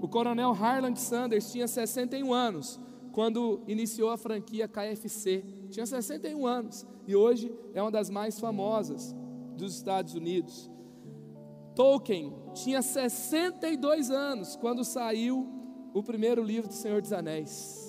O 0.01 0.09
coronel 0.09 0.53
Harland 0.53 0.99
Sanders 0.99 1.53
tinha 1.53 1.69
61 1.69 2.33
anos 2.33 2.81
quando 3.13 3.61
iniciou 3.69 4.09
a 4.09 4.17
franquia 4.17 4.67
KFC. 4.67 5.45
Tinha 5.69 5.85
61 5.85 6.47
anos 6.47 6.87
e 7.07 7.15
hoje 7.15 7.55
é 7.75 7.83
uma 7.83 7.91
das 7.91 8.09
mais 8.09 8.41
famosas 8.41 9.15
dos 9.55 9.77
Estados 9.77 10.15
Unidos. 10.15 10.72
Tolkien 11.75 12.33
tinha 12.55 12.83
62 12.83 14.11
anos 14.11 14.57
quando 14.57 14.85
saiu 14.85 15.49
o 15.95 16.03
primeiro 16.03 16.43
livro 16.43 16.69
do 16.69 16.75
Senhor 16.75 17.01
dos 17.01 17.13
Anéis. 17.13 17.83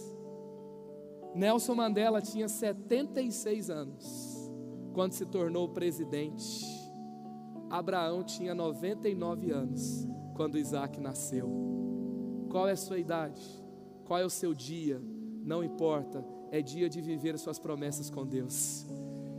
Nelson 1.35 1.75
Mandela 1.75 2.21
tinha 2.21 2.47
76 2.47 3.69
anos 3.69 4.51
quando 4.93 5.13
se 5.13 5.25
tornou 5.25 5.67
presidente. 5.69 6.65
Abraão 7.69 8.23
tinha 8.23 8.53
99 8.53 9.51
anos 9.51 10.07
quando 10.35 10.57
Isaac 10.57 10.99
nasceu. 11.01 11.49
Qual 12.49 12.67
é 12.67 12.73
a 12.73 12.77
sua 12.77 12.99
idade? 12.99 13.41
Qual 14.05 14.19
é 14.19 14.25
o 14.25 14.29
seu 14.29 14.53
dia? 14.53 15.01
Não 15.43 15.63
importa, 15.63 16.23
é 16.51 16.61
dia 16.61 16.87
de 16.87 17.01
viver 17.01 17.37
suas 17.37 17.57
promessas 17.57 18.09
com 18.09 18.25
Deus. 18.25 18.85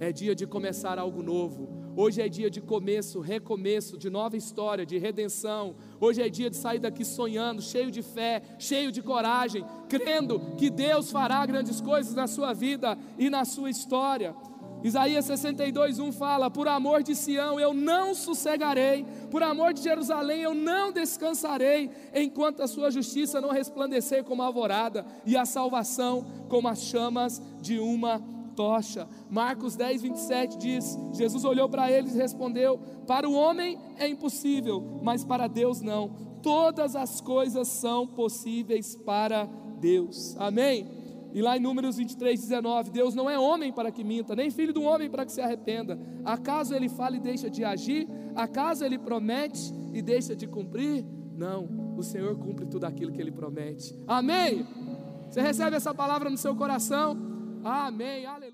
É 0.00 0.12
dia 0.12 0.34
de 0.34 0.46
começar 0.46 0.98
algo 0.98 1.22
novo 1.22 1.83
Hoje 1.96 2.20
é 2.20 2.28
dia 2.28 2.50
de 2.50 2.60
começo, 2.60 3.20
recomeço, 3.20 3.96
de 3.96 4.10
nova 4.10 4.36
história, 4.36 4.84
de 4.84 4.98
redenção. 4.98 5.76
Hoje 6.00 6.20
é 6.20 6.28
dia 6.28 6.50
de 6.50 6.56
sair 6.56 6.80
daqui 6.80 7.04
sonhando, 7.04 7.62
cheio 7.62 7.88
de 7.88 8.02
fé, 8.02 8.42
cheio 8.58 8.90
de 8.90 9.00
coragem, 9.00 9.64
crendo 9.88 10.40
que 10.56 10.70
Deus 10.70 11.12
fará 11.12 11.46
grandes 11.46 11.80
coisas 11.80 12.12
na 12.12 12.26
sua 12.26 12.52
vida 12.52 12.98
e 13.16 13.30
na 13.30 13.44
sua 13.44 13.70
história. 13.70 14.34
Isaías 14.82 15.24
62:1 15.26 16.10
fala: 16.12 16.50
Por 16.50 16.66
amor 16.66 17.00
de 17.02 17.14
Sião 17.14 17.60
eu 17.60 17.72
não 17.72 18.12
sossegarei, 18.12 19.06
por 19.30 19.42
amor 19.42 19.72
de 19.72 19.80
Jerusalém 19.80 20.42
eu 20.42 20.52
não 20.52 20.92
descansarei, 20.92 21.90
enquanto 22.12 22.60
a 22.60 22.66
sua 22.66 22.90
justiça 22.90 23.40
não 23.40 23.50
resplandecer 23.50 24.24
como 24.24 24.42
a 24.42 24.46
alvorada 24.46 25.06
e 25.24 25.36
a 25.36 25.46
salvação 25.46 26.26
como 26.48 26.66
as 26.66 26.82
chamas 26.82 27.40
de 27.62 27.78
uma 27.78 28.20
tocha. 28.54 29.08
Marcos 29.30 29.76
10, 29.76 30.02
27 30.02 30.58
diz: 30.58 30.98
Jesus 31.12 31.44
olhou 31.44 31.68
para 31.68 31.90
eles 31.90 32.14
e 32.14 32.18
respondeu: 32.18 32.78
Para 33.06 33.28
o 33.28 33.34
homem 33.34 33.78
é 33.98 34.08
impossível, 34.08 35.00
mas 35.02 35.24
para 35.24 35.46
Deus 35.46 35.80
não. 35.80 36.10
Todas 36.42 36.94
as 36.94 37.20
coisas 37.20 37.68
são 37.68 38.06
possíveis 38.06 38.94
para 38.94 39.46
Deus. 39.80 40.36
Amém? 40.38 40.86
E 41.34 41.42
lá 41.42 41.56
em 41.56 41.60
Números 41.60 41.96
23, 41.96 42.40
19: 42.40 42.90
Deus 42.90 43.14
não 43.14 43.28
é 43.28 43.38
homem 43.38 43.72
para 43.72 43.90
que 43.90 44.04
minta, 44.04 44.36
nem 44.36 44.50
filho 44.50 44.72
do 44.72 44.82
homem 44.82 45.10
para 45.10 45.26
que 45.26 45.32
se 45.32 45.40
arrependa. 45.40 45.98
Acaso 46.24 46.74
ele 46.74 46.88
fala 46.88 47.16
e 47.16 47.20
deixa 47.20 47.50
de 47.50 47.64
agir? 47.64 48.08
Acaso 48.36 48.84
ele 48.84 48.98
promete 48.98 49.72
e 49.92 50.00
deixa 50.00 50.36
de 50.36 50.46
cumprir? 50.46 51.04
Não, 51.36 51.68
o 51.96 52.02
Senhor 52.02 52.36
cumpre 52.36 52.66
tudo 52.66 52.84
aquilo 52.84 53.10
que 53.10 53.20
ele 53.20 53.32
promete. 53.32 53.98
Amém? 54.06 54.64
Você 55.28 55.40
recebe 55.40 55.74
essa 55.74 55.92
palavra 55.92 56.30
no 56.30 56.36
seu 56.36 56.54
coração? 56.54 57.33
Amém. 57.64 58.26
Aleluia. 58.26 58.53